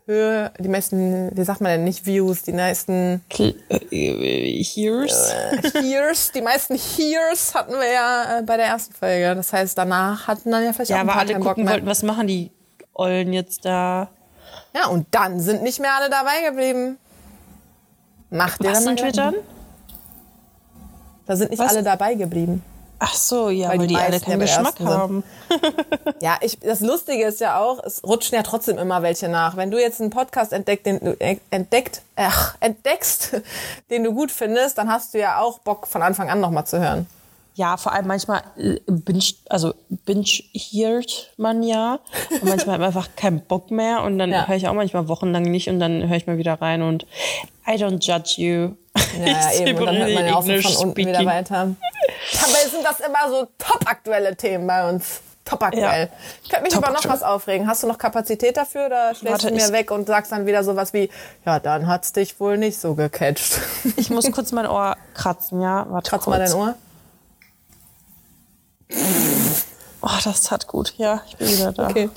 Höhe, 0.06 0.52
die 0.60 0.68
meisten, 0.68 1.32
wie 1.34 1.44
sagt 1.44 1.62
man 1.62 1.72
denn, 1.72 1.84
nicht 1.86 2.06
Views, 2.06 2.42
die 2.42 2.52
meisten 2.52 3.22
äh, 3.40 3.54
Hears. 3.90 5.32
Äh, 5.32 5.82
Hears, 5.82 6.32
die 6.34 6.42
meisten 6.42 6.76
Hears 6.76 7.56
hatten 7.56 7.72
wir 7.74 7.90
ja 7.90 8.40
äh, 8.40 8.44
bei 8.44 8.58
der 8.58 8.66
ersten 8.66 8.94
Folge. 8.94 9.34
Das 9.34 9.54
heißt, 9.54 9.78
danach 9.78 10.28
hatten 10.28 10.52
dann 10.52 10.66
ja 10.66 10.74
vielleicht 10.74 10.90
ja, 10.90 10.98
auch 10.98 11.02
ein 11.02 11.10
aber 11.10 11.20
alle 11.20 11.40
gucken 11.40 11.70
wollten, 11.70 11.86
was 11.86 12.04
machen 12.04 12.28
die 12.28 12.52
Ollen 12.94 13.32
jetzt 13.32 13.64
da? 13.64 14.10
Ja, 14.76 14.88
und 14.88 15.08
dann 15.12 15.40
sind 15.40 15.64
nicht 15.64 15.80
mehr 15.80 15.96
alle 15.96 16.10
dabei 16.10 16.50
geblieben. 16.50 16.98
Macht 18.30 18.62
ihr 18.62 18.72
was 18.72 18.84
dann 18.84 18.96
dann? 19.14 19.36
Da 21.26 21.36
sind 21.38 21.52
nicht 21.52 21.60
was? 21.60 21.72
alle 21.72 21.84
dabei 21.84 22.16
geblieben. 22.16 22.62
Ach 23.06 23.14
so, 23.16 23.50
ja, 23.50 23.68
weil, 23.68 23.80
weil 23.80 23.88
die, 23.88 23.96
die 23.96 24.00
alle 24.00 24.20
keinen 24.22 24.40
Geschmack 24.40 24.80
haben. 24.80 25.26
ja, 26.22 26.38
ich, 26.40 26.58
das 26.60 26.80
Lustige 26.80 27.26
ist 27.26 27.42
ja 27.42 27.60
auch, 27.60 27.84
es 27.84 28.02
rutschen 28.02 28.38
ja 28.38 28.44
trotzdem 28.44 28.78
immer 28.78 29.02
welche 29.02 29.28
nach. 29.28 29.58
Wenn 29.58 29.72
du 29.72 29.78
jetzt 29.78 30.00
einen 30.00 30.10
Podcast 30.10 30.54
entdeckt, 30.54 30.86
den 30.86 31.02
du 31.02 31.18
entdeckt, 31.50 32.02
ach, 32.16 32.56
entdeckst, 32.62 33.42
den 33.90 34.06
du 34.06 34.14
gut 34.14 34.32
findest, 34.32 34.78
dann 34.78 34.90
hast 34.90 35.14
du 35.14 35.20
ja 35.20 35.42
auch 35.42 35.60
Bock 35.60 35.86
von 35.88 36.02
Anfang 36.02 36.30
an 36.30 36.40
nochmal 36.40 36.66
zu 36.66 36.80
hören. 36.80 37.06
Ja, 37.56 37.76
vor 37.76 37.92
allem 37.92 38.08
manchmal 38.08 38.42
äh, 38.58 38.80
binge, 38.88 39.34
also 39.50 39.74
binge 39.90 40.42
heart 40.54 41.34
man 41.36 41.62
ja. 41.62 42.00
Und 42.30 42.46
manchmal 42.46 42.76
hat 42.76 42.80
man 42.80 42.88
einfach 42.88 43.10
keinen 43.18 43.42
Bock 43.42 43.70
mehr 43.70 44.02
und 44.04 44.18
dann 44.18 44.32
ja. 44.32 44.48
höre 44.48 44.56
ich 44.56 44.70
auch 44.70 44.74
manchmal 44.74 45.10
wochenlang 45.10 45.44
nicht 45.44 45.68
und 45.68 45.82
dann 45.82 46.08
höre 46.08 46.16
ich 46.16 46.26
mal 46.26 46.38
wieder 46.38 46.62
rein 46.62 46.82
und 46.82 47.06
I 47.68 47.74
don't 47.74 48.00
judge 48.02 48.42
you. 48.42 48.76
Ja, 49.20 49.28
ja 49.28 49.52
eben. 49.54 49.80
Und 49.80 49.86
dann 49.86 49.98
hört 49.98 50.14
man 50.14 50.26
ja 50.26 50.36
auch 50.36 50.44
so 50.44 50.62
von 50.62 50.88
unten 50.88 50.98
wieder 50.98 51.26
weiter. 51.26 51.76
Dabei 52.34 52.70
sind 52.70 52.84
das 52.84 53.00
immer 53.00 53.30
so 53.30 53.48
top-aktuelle 53.58 54.36
Themen 54.36 54.68
bei 54.68 54.90
uns. 54.90 55.22
Top 55.46 55.62
aktuell. 55.62 56.08
Ja. 56.08 56.18
Ich 56.42 56.50
könnte 56.50 56.64
mich 56.64 56.74
Top 56.74 56.86
aber 56.86 56.94
noch 56.94 57.06
was 57.06 57.22
aufregen. 57.22 57.68
Hast 57.68 57.84
du 57.84 57.88
noch 57.88 57.98
Kapazität 57.98 58.56
dafür 58.56 58.86
oder 58.86 59.14
schläfst 59.14 59.44
Warte, 59.44 59.48
du 59.50 59.56
mir 59.56 59.74
weg 59.74 59.92
und 59.92 60.08
sagst 60.08 60.32
dann 60.32 60.46
wieder 60.46 60.64
sowas 60.64 60.94
wie, 60.94 61.10
ja, 61.46 61.60
dann 61.60 61.88
hat's 61.88 62.14
dich 62.14 62.40
wohl 62.40 62.58
nicht 62.58 62.80
so 62.80 62.96
gecatcht. 62.96 63.60
Ich 63.98 64.10
muss 64.10 64.32
kurz 64.32 64.54
mein 64.54 64.66
Ohr 64.66 64.96
kratzen, 65.14 65.62
ja? 65.62 65.86
Warte 65.90 66.10
Kratz 66.10 66.24
kurz. 66.24 66.38
mal 66.38 66.46
dein 66.46 66.54
Ohr. 66.54 66.76
Oh, 70.02 70.10
das 70.24 70.44
tat 70.44 70.68
gut. 70.68 70.94
Ja, 70.98 71.22
ich 71.28 71.38
bin 71.38 71.48
wieder 71.50 71.72
da. 71.72 71.90
Okay. 71.90 72.10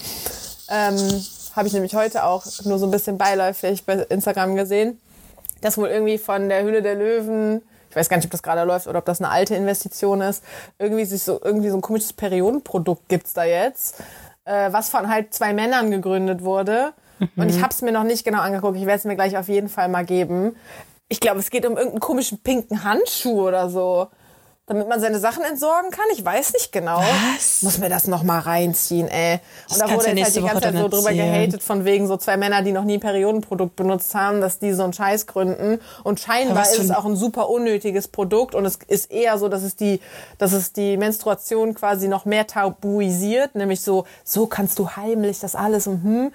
Ähm, 0.68 1.24
Habe 1.54 1.68
ich 1.68 1.72
nämlich 1.72 1.94
heute 1.94 2.24
auch 2.24 2.44
nur 2.64 2.78
so 2.78 2.86
ein 2.86 2.90
bisschen 2.90 3.18
beiläufig 3.18 3.84
bei 3.84 3.94
Instagram 3.94 4.56
gesehen, 4.56 5.00
dass 5.60 5.78
wohl 5.78 5.88
irgendwie 5.88 6.18
von 6.18 6.48
der 6.48 6.62
Höhle 6.62 6.82
der 6.82 6.94
Löwen 6.94 7.62
ich 7.96 8.00
weiß 8.00 8.10
gar 8.10 8.18
nicht, 8.18 8.26
ob 8.26 8.30
das 8.30 8.42
gerade 8.42 8.62
läuft 8.64 8.88
oder 8.88 8.98
ob 8.98 9.06
das 9.06 9.22
eine 9.22 9.30
alte 9.30 9.54
Investition 9.54 10.20
ist, 10.20 10.44
irgendwie 10.78 11.06
sich 11.06 11.22
so, 11.22 11.40
irgendwie 11.42 11.70
so 11.70 11.76
ein 11.76 11.80
komisches 11.80 12.12
Periodenprodukt 12.12 13.08
gibt's 13.08 13.32
da 13.32 13.44
jetzt, 13.44 14.00
äh, 14.44 14.70
was 14.70 14.90
von 14.90 15.08
halt 15.08 15.32
zwei 15.32 15.54
Männern 15.54 15.90
gegründet 15.90 16.44
wurde. 16.44 16.92
Mhm. 17.18 17.28
Und 17.36 17.48
ich 17.48 17.62
habe 17.62 17.70
es 17.72 17.80
mir 17.80 17.92
noch 17.92 18.04
nicht 18.04 18.22
genau 18.22 18.40
angeguckt. 18.40 18.76
Ich 18.76 18.84
werde 18.84 18.98
es 18.98 19.04
mir 19.06 19.14
gleich 19.14 19.38
auf 19.38 19.48
jeden 19.48 19.70
Fall 19.70 19.88
mal 19.88 20.04
geben. 20.04 20.56
Ich 21.08 21.20
glaube, 21.20 21.40
es 21.40 21.48
geht 21.48 21.64
um 21.64 21.72
irgendeinen 21.72 22.00
komischen 22.00 22.38
pinken 22.38 22.84
Handschuh 22.84 23.48
oder 23.48 23.70
so 23.70 24.08
damit 24.66 24.88
man 24.88 25.00
seine 25.00 25.20
Sachen 25.20 25.44
entsorgen 25.44 25.90
kann. 25.90 26.04
Ich 26.12 26.24
weiß 26.24 26.52
nicht 26.52 26.72
genau. 26.72 26.98
Was? 26.98 27.62
Muss 27.62 27.78
mir 27.78 27.88
das 27.88 28.08
noch 28.08 28.24
mal 28.24 28.40
reinziehen, 28.40 29.06
ey. 29.06 29.38
Und 29.70 29.80
da 29.80 29.88
wurde 29.90 30.10
jetzt 30.10 30.24
halt 30.24 30.36
die 30.36 30.40
ganze 30.40 30.60
Zeit 30.60 30.76
so 30.76 30.88
drüber 30.88 31.12
gehatet 31.12 31.62
von 31.62 31.84
wegen 31.84 32.08
so 32.08 32.16
zwei 32.16 32.36
Männer, 32.36 32.62
die 32.62 32.72
noch 32.72 32.82
nie 32.82 32.94
ein 32.94 33.00
Periodenprodukt 33.00 33.76
benutzt 33.76 34.14
haben, 34.16 34.40
dass 34.40 34.58
die 34.58 34.72
so 34.72 34.82
einen 34.82 34.92
Scheiß 34.92 35.28
gründen. 35.28 35.80
Und 36.02 36.18
scheinbar 36.18 36.64
ist 36.64 36.80
es 36.80 36.90
auch 36.90 37.04
ein 37.04 37.14
super 37.14 37.48
unnötiges 37.48 38.08
Produkt 38.08 38.56
und 38.56 38.64
es 38.64 38.78
ist 38.88 39.12
eher 39.12 39.38
so, 39.38 39.48
dass 39.48 39.62
es 39.62 39.76
die, 39.76 40.00
dass 40.38 40.52
es 40.52 40.72
die 40.72 40.96
Menstruation 40.96 41.74
quasi 41.74 42.08
noch 42.08 42.24
mehr 42.24 42.48
tabuisiert, 42.48 43.54
nämlich 43.54 43.82
so, 43.82 44.04
so 44.24 44.46
kannst 44.46 44.80
du 44.80 44.90
heimlich 44.90 45.38
das 45.38 45.54
alles 45.54 45.86
und 45.86 46.02
hm. 46.02 46.32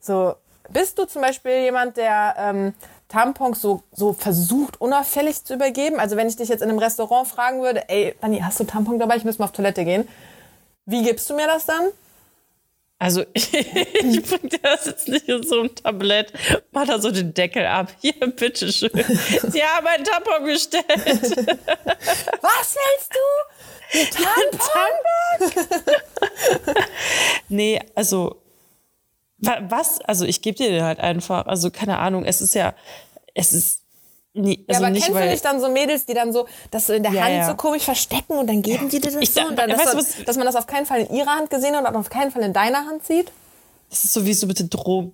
So, 0.00 0.34
bist 0.70 0.98
du 0.98 1.04
zum 1.04 1.22
Beispiel 1.22 1.62
jemand, 1.62 1.96
der 1.96 2.34
ähm, 2.38 2.74
Tampons 3.14 3.62
so, 3.62 3.84
so 3.92 4.12
versucht, 4.12 4.80
unauffällig 4.80 5.44
zu 5.44 5.54
übergeben. 5.54 6.00
Also 6.00 6.16
wenn 6.16 6.26
ich 6.26 6.34
dich 6.34 6.48
jetzt 6.48 6.62
in 6.62 6.68
einem 6.68 6.80
Restaurant 6.80 7.28
fragen 7.28 7.62
würde, 7.62 7.88
ey, 7.88 8.16
Dani, 8.20 8.40
hast 8.40 8.58
du 8.58 8.64
Tampon 8.64 8.98
dabei? 8.98 9.16
Ich 9.16 9.24
muss 9.24 9.38
mal 9.38 9.44
auf 9.44 9.52
Toilette 9.52 9.84
gehen. 9.84 10.08
Wie 10.84 11.04
gibst 11.04 11.30
du 11.30 11.34
mir 11.36 11.46
das 11.46 11.64
dann? 11.64 11.90
Also 12.98 13.22
ich, 13.32 13.54
ich 13.54 14.22
bring 14.22 14.48
dir 14.48 14.58
das 14.60 14.86
jetzt 14.86 15.06
nicht 15.06 15.28
in 15.28 15.44
so 15.44 15.62
ein 15.62 15.72
Tablett, 15.76 16.32
mach 16.72 16.86
da 16.86 16.98
so 16.98 17.12
den 17.12 17.32
Deckel 17.34 17.64
ab. 17.66 17.92
Hier, 18.00 18.14
bitteschön. 18.14 18.90
Sie 19.48 19.62
haben 19.62 19.86
einen 19.86 20.04
Tampon 20.04 20.44
bestellt. 20.44 20.84
Was 20.88 22.76
willst 22.76 23.12
du? 23.12 24.00
Ein 24.00 24.50
Tampon? 24.50 25.74
nee, 27.48 27.80
also 27.94 28.42
was? 29.46 30.00
Also 30.00 30.24
ich 30.24 30.42
gebe 30.42 30.56
dir 30.56 30.70
den 30.70 30.82
halt 30.82 31.00
einfach. 31.00 31.46
Also 31.46 31.70
keine 31.70 31.98
Ahnung, 31.98 32.24
es 32.24 32.40
ist 32.40 32.54
ja, 32.54 32.74
es 33.34 33.52
ist 33.52 33.84
Nee, 34.36 34.64
also 34.66 34.80
ja, 34.80 34.86
aber 34.88 34.90
nicht, 34.90 35.06
kennst 35.06 35.20
du 35.20 35.26
nicht 35.26 35.44
dann 35.44 35.60
so 35.60 35.68
Mädels, 35.68 36.06
die 36.06 36.14
dann 36.14 36.32
so 36.32 36.48
das 36.72 36.88
so 36.88 36.92
in 36.92 37.04
der 37.04 37.12
ja, 37.12 37.22
Hand 37.22 37.34
ja. 37.34 37.46
so 37.46 37.54
komisch 37.54 37.84
verstecken 37.84 38.32
und 38.32 38.48
dann 38.48 38.62
geben 38.62 38.88
die 38.88 38.98
dir 38.98 39.12
das 39.12 39.22
ich 39.22 39.32
so 39.32 39.46
und 39.46 39.56
dann, 39.56 39.70
dass, 39.70 39.78
weißt, 39.78 39.94
das, 39.94 40.24
dass 40.24 40.36
man 40.36 40.44
das 40.44 40.56
auf 40.56 40.66
keinen 40.66 40.86
Fall 40.86 41.02
in 41.02 41.14
ihrer 41.14 41.36
Hand 41.36 41.50
gesehen 41.50 41.76
hat 41.76 41.88
und 41.88 41.94
auf 41.94 42.10
keinen 42.10 42.32
Fall 42.32 42.42
in 42.42 42.52
deiner 42.52 42.78
Hand 42.78 43.06
sieht? 43.06 43.30
Das 43.90 44.04
ist 44.04 44.12
so 44.12 44.26
wie 44.26 44.34
so 44.34 44.48
mit 44.48 44.58
den 44.58 44.68
Drogen. 44.68 45.12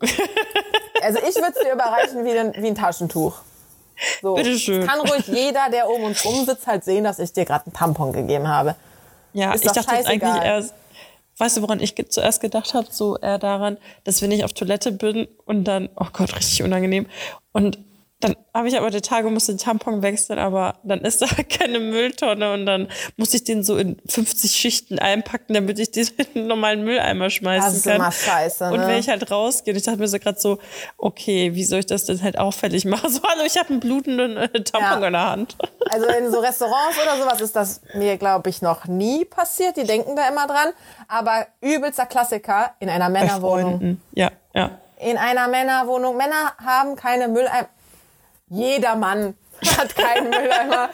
also 1.03 1.19
ich 1.19 1.35
würde 1.35 1.53
es 1.55 1.63
dir 1.63 1.75
überreichen 1.75 2.25
wie 2.25 2.31
ein, 2.31 2.55
wie 2.57 2.69
ein 2.69 2.75
Taschentuch. 2.75 3.43
So. 4.23 4.37
Bitteschön. 4.37 4.87
Kann 4.87 5.01
ruhig 5.01 5.27
jeder, 5.27 5.69
der 5.71 5.91
um 5.91 6.03
uns 6.03 6.25
rum 6.25 6.47
sitzt, 6.47 6.67
halt 6.67 6.85
sehen, 6.85 7.05
dass 7.05 7.19
ich 7.19 7.31
dir 7.35 7.45
gerade 7.45 7.67
einen 7.67 7.75
Tampon 7.75 8.15
gegeben 8.15 8.49
habe. 8.49 8.75
Ja, 9.35 9.53
ist 9.53 9.67
ich 9.67 9.73
dachte 9.73 9.95
jetzt 9.97 10.07
eigentlich 10.07 10.43
erst, 10.43 10.73
weißt 11.41 11.57
du, 11.57 11.63
woran 11.63 11.81
ich 11.81 11.95
zuerst 12.11 12.41
gedacht 12.41 12.75
habe? 12.75 12.87
So 12.91 13.17
eher 13.17 13.39
daran, 13.39 13.79
dass 14.05 14.23
wenn 14.23 14.31
ich 14.31 14.45
auf 14.45 14.53
Toilette 14.53 14.93
bin 14.93 15.27
und 15.47 15.65
dann, 15.65 15.89
oh 15.97 16.07
Gott, 16.13 16.37
richtig 16.37 16.63
unangenehm. 16.63 17.07
Und 17.53 17.79
dann 18.21 18.37
habe 18.53 18.69
ich 18.69 18.77
aber 18.77 18.91
die 18.91 19.01
Tage, 19.01 19.31
musste 19.31 19.53
den 19.53 19.59
Tampon 19.59 20.03
wechseln, 20.03 20.39
aber 20.39 20.75
dann 20.83 21.01
ist 21.01 21.23
da 21.23 21.27
keine 21.59 21.81
Mülltonne 21.81 22.53
und 22.53 22.67
dann 22.67 22.89
muss 23.17 23.33
ich 23.33 23.45
den 23.45 23.63
so 23.63 23.79
in 23.79 24.01
50 24.07 24.53
Schichten 24.53 24.99
einpacken, 24.99 25.55
damit 25.55 25.79
ich 25.79 25.91
den 25.91 26.07
in 26.19 26.27
einen 26.35 26.47
normalen 26.47 26.85
Mülleimer 26.85 27.31
schmeißen. 27.31 27.65
Das 27.65 27.77
ist 27.77 27.85
kann. 27.85 27.97
immer 27.97 28.13
scheiße. 28.13 28.65
Ne? 28.65 28.73
Und 28.73 28.81
wenn 28.81 28.99
ich 28.99 29.09
halt 29.09 29.31
rausgehe, 29.31 29.75
ich 29.75 29.85
dachte 29.85 29.99
mir 29.99 30.09
so 30.09 30.19
gerade 30.19 30.39
so, 30.39 30.59
okay, 30.99 31.55
wie 31.55 31.65
soll 31.65 31.79
ich 31.79 31.87
das 31.87 32.05
denn 32.05 32.23
halt 32.23 32.39
auffällig 32.39 32.85
machen? 32.85 33.01
So, 33.11 33.23
hallo, 33.25 33.43
ich 33.45 33.59
habe 33.59 33.71
einen 33.71 33.81
blutenden 33.81 34.37
äh, 34.37 34.63
Tampon 34.63 35.01
ja. 35.01 35.07
in 35.07 35.13
der 35.13 35.31
Hand. 35.31 35.57
Also 35.91 36.07
in 36.07 36.31
so 36.31 36.39
Restaurants 36.39 36.97
oder 37.03 37.21
sowas 37.21 37.41
ist 37.41 37.57
das 37.57 37.81
mir, 37.95 38.17
glaube 38.17 38.49
ich, 38.49 38.63
noch 38.63 38.85
nie 38.85 39.25
passiert. 39.25 39.77
Die 39.77 39.83
denken 39.83 40.15
da 40.15 40.29
immer 40.29 40.47
dran. 40.47 40.69
Aber 41.09 41.49
übelster 41.61 42.07
Klassiker 42.07 42.75
in 42.79 42.89
einer 42.89 43.09
Männerwohnung. 43.09 44.01
Ja, 44.13 44.31
ja. 44.55 44.79
In 44.99 45.17
einer 45.17 45.49
Männerwohnung. 45.49 46.17
Männer 46.17 46.53
haben 46.65 46.95
keine 46.95 47.27
Mülleimer 47.27 47.67
jeder 48.51 48.97
Mann 48.97 49.35
hat 49.79 49.95
keinen 49.97 50.31
Mülleimer 50.31 50.91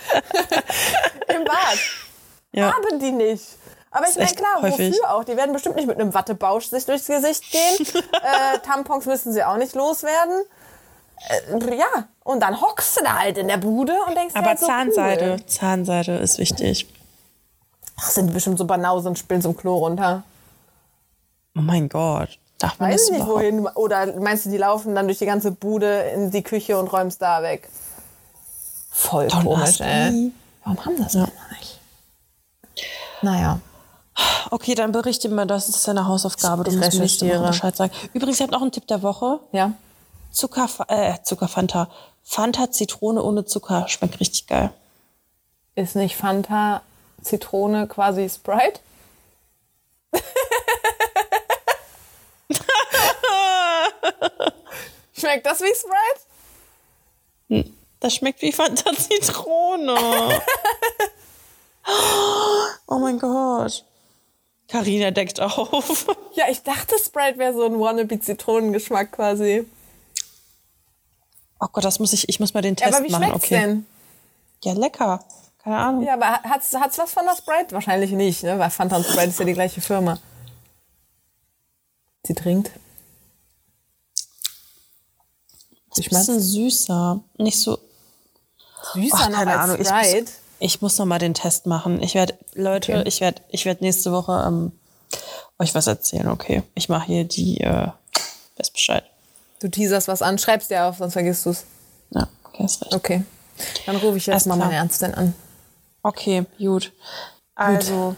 im 1.35 1.45
Bad. 1.45 1.79
Ja. 2.53 2.73
Haben 2.73 3.01
die 3.01 3.13
nicht. 3.13 3.45
Aber 3.91 4.07
ich 4.09 4.17
meine, 4.17 4.31
klar, 4.31 4.63
häufig. 4.63 4.93
wofür 4.93 5.15
auch? 5.15 5.25
Die 5.25 5.37
werden 5.37 5.53
bestimmt 5.53 5.77
nicht 5.77 5.89
mit 5.89 5.99
einem 5.99 6.13
Wattebausch 6.13 6.67
sich 6.67 6.85
durchs 6.85 7.07
Gesicht 7.07 7.45
gehen. 7.51 7.87
äh, 8.13 8.59
Tampons 8.59 9.07
müssen 9.07 9.33
sie 9.33 9.43
auch 9.43 9.57
nicht 9.57 9.75
loswerden. 9.75 10.43
Äh, 11.29 11.77
ja, 11.77 12.09
und 12.23 12.41
dann 12.41 12.61
hockst 12.61 12.99
du 12.99 13.05
da 13.05 13.19
halt 13.21 13.39
in 13.39 13.49
der 13.49 13.57
Bude 13.57 13.95
und 14.07 14.15
denkst 14.17 14.35
Aber 14.35 14.49
halt 14.49 14.59
so 14.59 14.67
Zahnseide, 14.67 15.37
cool. 15.39 15.47
Zahnseide 15.47 16.17
ist 16.17 16.39
wichtig. 16.39 16.87
Ach, 17.99 18.11
sind 18.11 18.35
bestimmt 18.35 18.59
so 18.59 18.67
Banausen 18.67 19.09
und 19.09 19.19
spielen 19.19 19.41
zum 19.41 19.57
Klo 19.57 19.77
runter. 19.79 20.25
Oh 21.57 21.63
mein 21.63 21.89
Gott. 21.89 22.39
Darf 22.59 22.79
man 22.79 22.91
Weiß 22.91 23.09
das 23.09 23.11
nicht 23.11 23.27
wohin. 23.27 23.67
Oder 23.67 24.19
meinst 24.19 24.47
du, 24.47 24.51
die 24.51 24.57
laufen 24.57 24.95
dann 24.95 25.07
durch 25.07 25.19
die 25.19 25.27
ganze 25.27 25.51
Bude 25.53 26.01
in 26.15 26.31
die 26.31 26.43
Küche 26.43 26.79
und 26.79 26.89
räumst 26.93 27.21
da 27.21 27.43
weg? 27.43 27.69
Voll 28.91 29.29
Don 29.29 29.45
komisch, 29.45 29.81
ey. 29.81 30.33
Warum 30.65 30.85
haben 30.85 30.97
das 30.99 31.15
ja. 31.15 31.29
nicht? 31.51 31.81
Naja. 33.23 33.61
Okay, 34.51 34.75
dann 34.75 34.93
berichte 34.93 35.29
mir, 35.29 35.47
das 35.47 35.69
ist 35.69 35.87
deine 35.87 36.07
Hausaufgabe. 36.07 36.65
Du 36.65 36.71
ich 36.71 36.77
musst 36.99 37.23
mir 37.23 37.39
Bescheid 37.41 37.77
sagen. 37.77 37.93
Übrigens, 38.15 38.37
ich 38.37 38.43
habe 38.43 38.53
noch 38.53 38.63
einen 38.63 38.73
Tipp 38.73 38.87
der 38.87 39.03
Woche. 39.03 39.41
Ja. 39.53 39.73
Zucker, 40.31 40.69
äh, 40.89 41.15
Zuckerfanta. 41.23 41.89
Fanta 42.23 42.71
Zitrone 42.71 43.23
ohne 43.23 43.45
Zucker. 43.45 43.87
Schmeckt 43.89 44.19
richtig 44.21 44.47
geil. 44.47 44.73
Ist 45.75 45.95
nicht 45.95 46.17
Fanta 46.17 46.81
Zitrone 47.23 47.87
quasi 47.87 48.29
Sprite? 48.29 48.81
Schmeckt 55.19 55.47
das 55.47 55.61
wie 55.61 55.75
Sprite? 55.75 56.21
Hm, 57.49 57.77
das 58.01 58.15
schmeckt 58.15 58.43
wie 58.43 58.53
Fanta 58.53 58.93
Zitrone. 58.93 59.97
oh 62.87 62.99
mein 62.99 63.19
Gott. 63.19 63.85
Karina 64.69 65.11
deckt 65.11 65.41
auf. 65.41 66.07
Ja, 66.35 66.47
ich 66.51 66.63
dachte, 66.63 66.97
Sprite 66.99 67.39
wäre 67.39 67.55
so 67.55 67.65
ein 67.65 67.79
Wannabe-Zitronengeschmack 67.79 69.13
quasi. 69.13 69.65
Oh 71.61 71.69
Gott, 71.73 71.85
das 71.85 71.99
muss 71.99 72.13
ich, 72.13 72.29
ich 72.29 72.41
muss 72.41 72.53
mal 72.53 72.63
den 72.63 72.77
Test 72.77 72.91
ja, 72.91 72.99
aber 72.99 73.07
wie 73.07 73.13
machen. 73.13 73.33
Okay. 73.33 73.61
denn? 73.61 73.87
Ja, 74.65 74.73
lecker. 74.73 75.25
Keine 75.63 75.79
Ahnung. 75.79 76.03
Ja, 76.05 76.15
aber 76.15 76.43
hat's, 76.43 76.75
hat's 76.75 76.99
was 76.99 77.13
von 77.13 77.25
der 77.25 77.37
Sprite? 77.37 77.73
Wahrscheinlich 77.73 78.11
nicht, 78.11 78.43
ne? 78.43 78.59
Weil 78.59 78.71
Fanta 78.71 78.97
und 78.97 79.07
Sprite 79.07 79.29
ist 79.29 79.39
ja 79.39 79.45
die 79.45 79.55
gleiche 79.55 79.81
Firma. 79.81 80.19
Sie 82.25 82.35
trinkt. 82.35 82.71
Ich 85.99 86.11
mein, 86.11 86.21
bisschen 86.21 86.41
süßer. 86.41 87.21
Nicht 87.39 87.59
so. 87.59 87.79
Süßer 88.95 89.17
Ach, 89.19 89.31
keine 89.31 89.59
Ahnung. 89.59 89.81
Ich 89.81 89.91
muss, 89.91 90.33
ich 90.59 90.83
muss 90.83 90.99
noch 90.99 91.07
mal 91.07 91.19
den 91.19 91.35
Test 91.35 91.67
machen. 91.67 92.03
Ich 92.03 92.15
werde, 92.15 92.35
Leute, 92.55 92.93
okay. 92.93 93.09
ich 93.09 93.21
werde 93.21 93.43
ich 93.51 93.65
werd 93.65 93.81
nächste 93.81 94.13
Woche 94.13 94.45
ähm, 94.47 94.73
euch 95.59 95.75
was 95.75 95.87
erzählen. 95.87 96.29
Okay. 96.29 96.63
Ich 96.75 96.89
mache 96.89 97.07
hier 97.07 97.25
die, 97.25 97.61
äh, 97.61 97.89
weiß 98.57 98.71
Bescheid. 98.71 99.05
Du 99.61 99.69
teaserst 99.69 100.09
was 100.09 100.23
an, 100.23 100.39
schreibst 100.39 100.71
dir 100.71 100.85
auf, 100.85 100.99
sonst 100.99 101.15
vergisst 101.15 101.47
du 101.47 101.51
es. 101.51 101.65
Ja, 102.11 102.29
okay, 102.45 102.65
ist 102.65 102.83
recht. 102.83 102.95
Okay. 102.95 103.25
Dann 103.87 103.97
rufe 103.97 104.19
ich 104.19 104.27
jetzt 104.27 104.47
mal 104.47 104.57
meine 104.57 104.75
Ärztin 104.75 105.15
an. 105.15 105.35
Okay, 106.03 106.45
gut. 106.59 106.93
Also, 107.55 108.09
gut. 108.09 108.17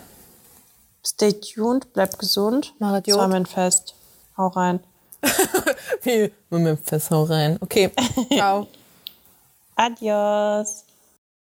stay 1.06 1.32
tuned, 1.32 1.92
bleib 1.92 2.18
gesund. 2.18 2.74
Mein 2.80 3.46
Fest. 3.46 3.94
Hau 4.36 4.48
rein. 4.48 4.80
Wie? 6.02 6.32
Moment, 6.50 6.80
fest, 6.84 7.10
hau 7.10 7.24
rein. 7.24 7.58
Okay, 7.60 7.90
ciao. 8.32 8.66
Adios. 9.76 10.84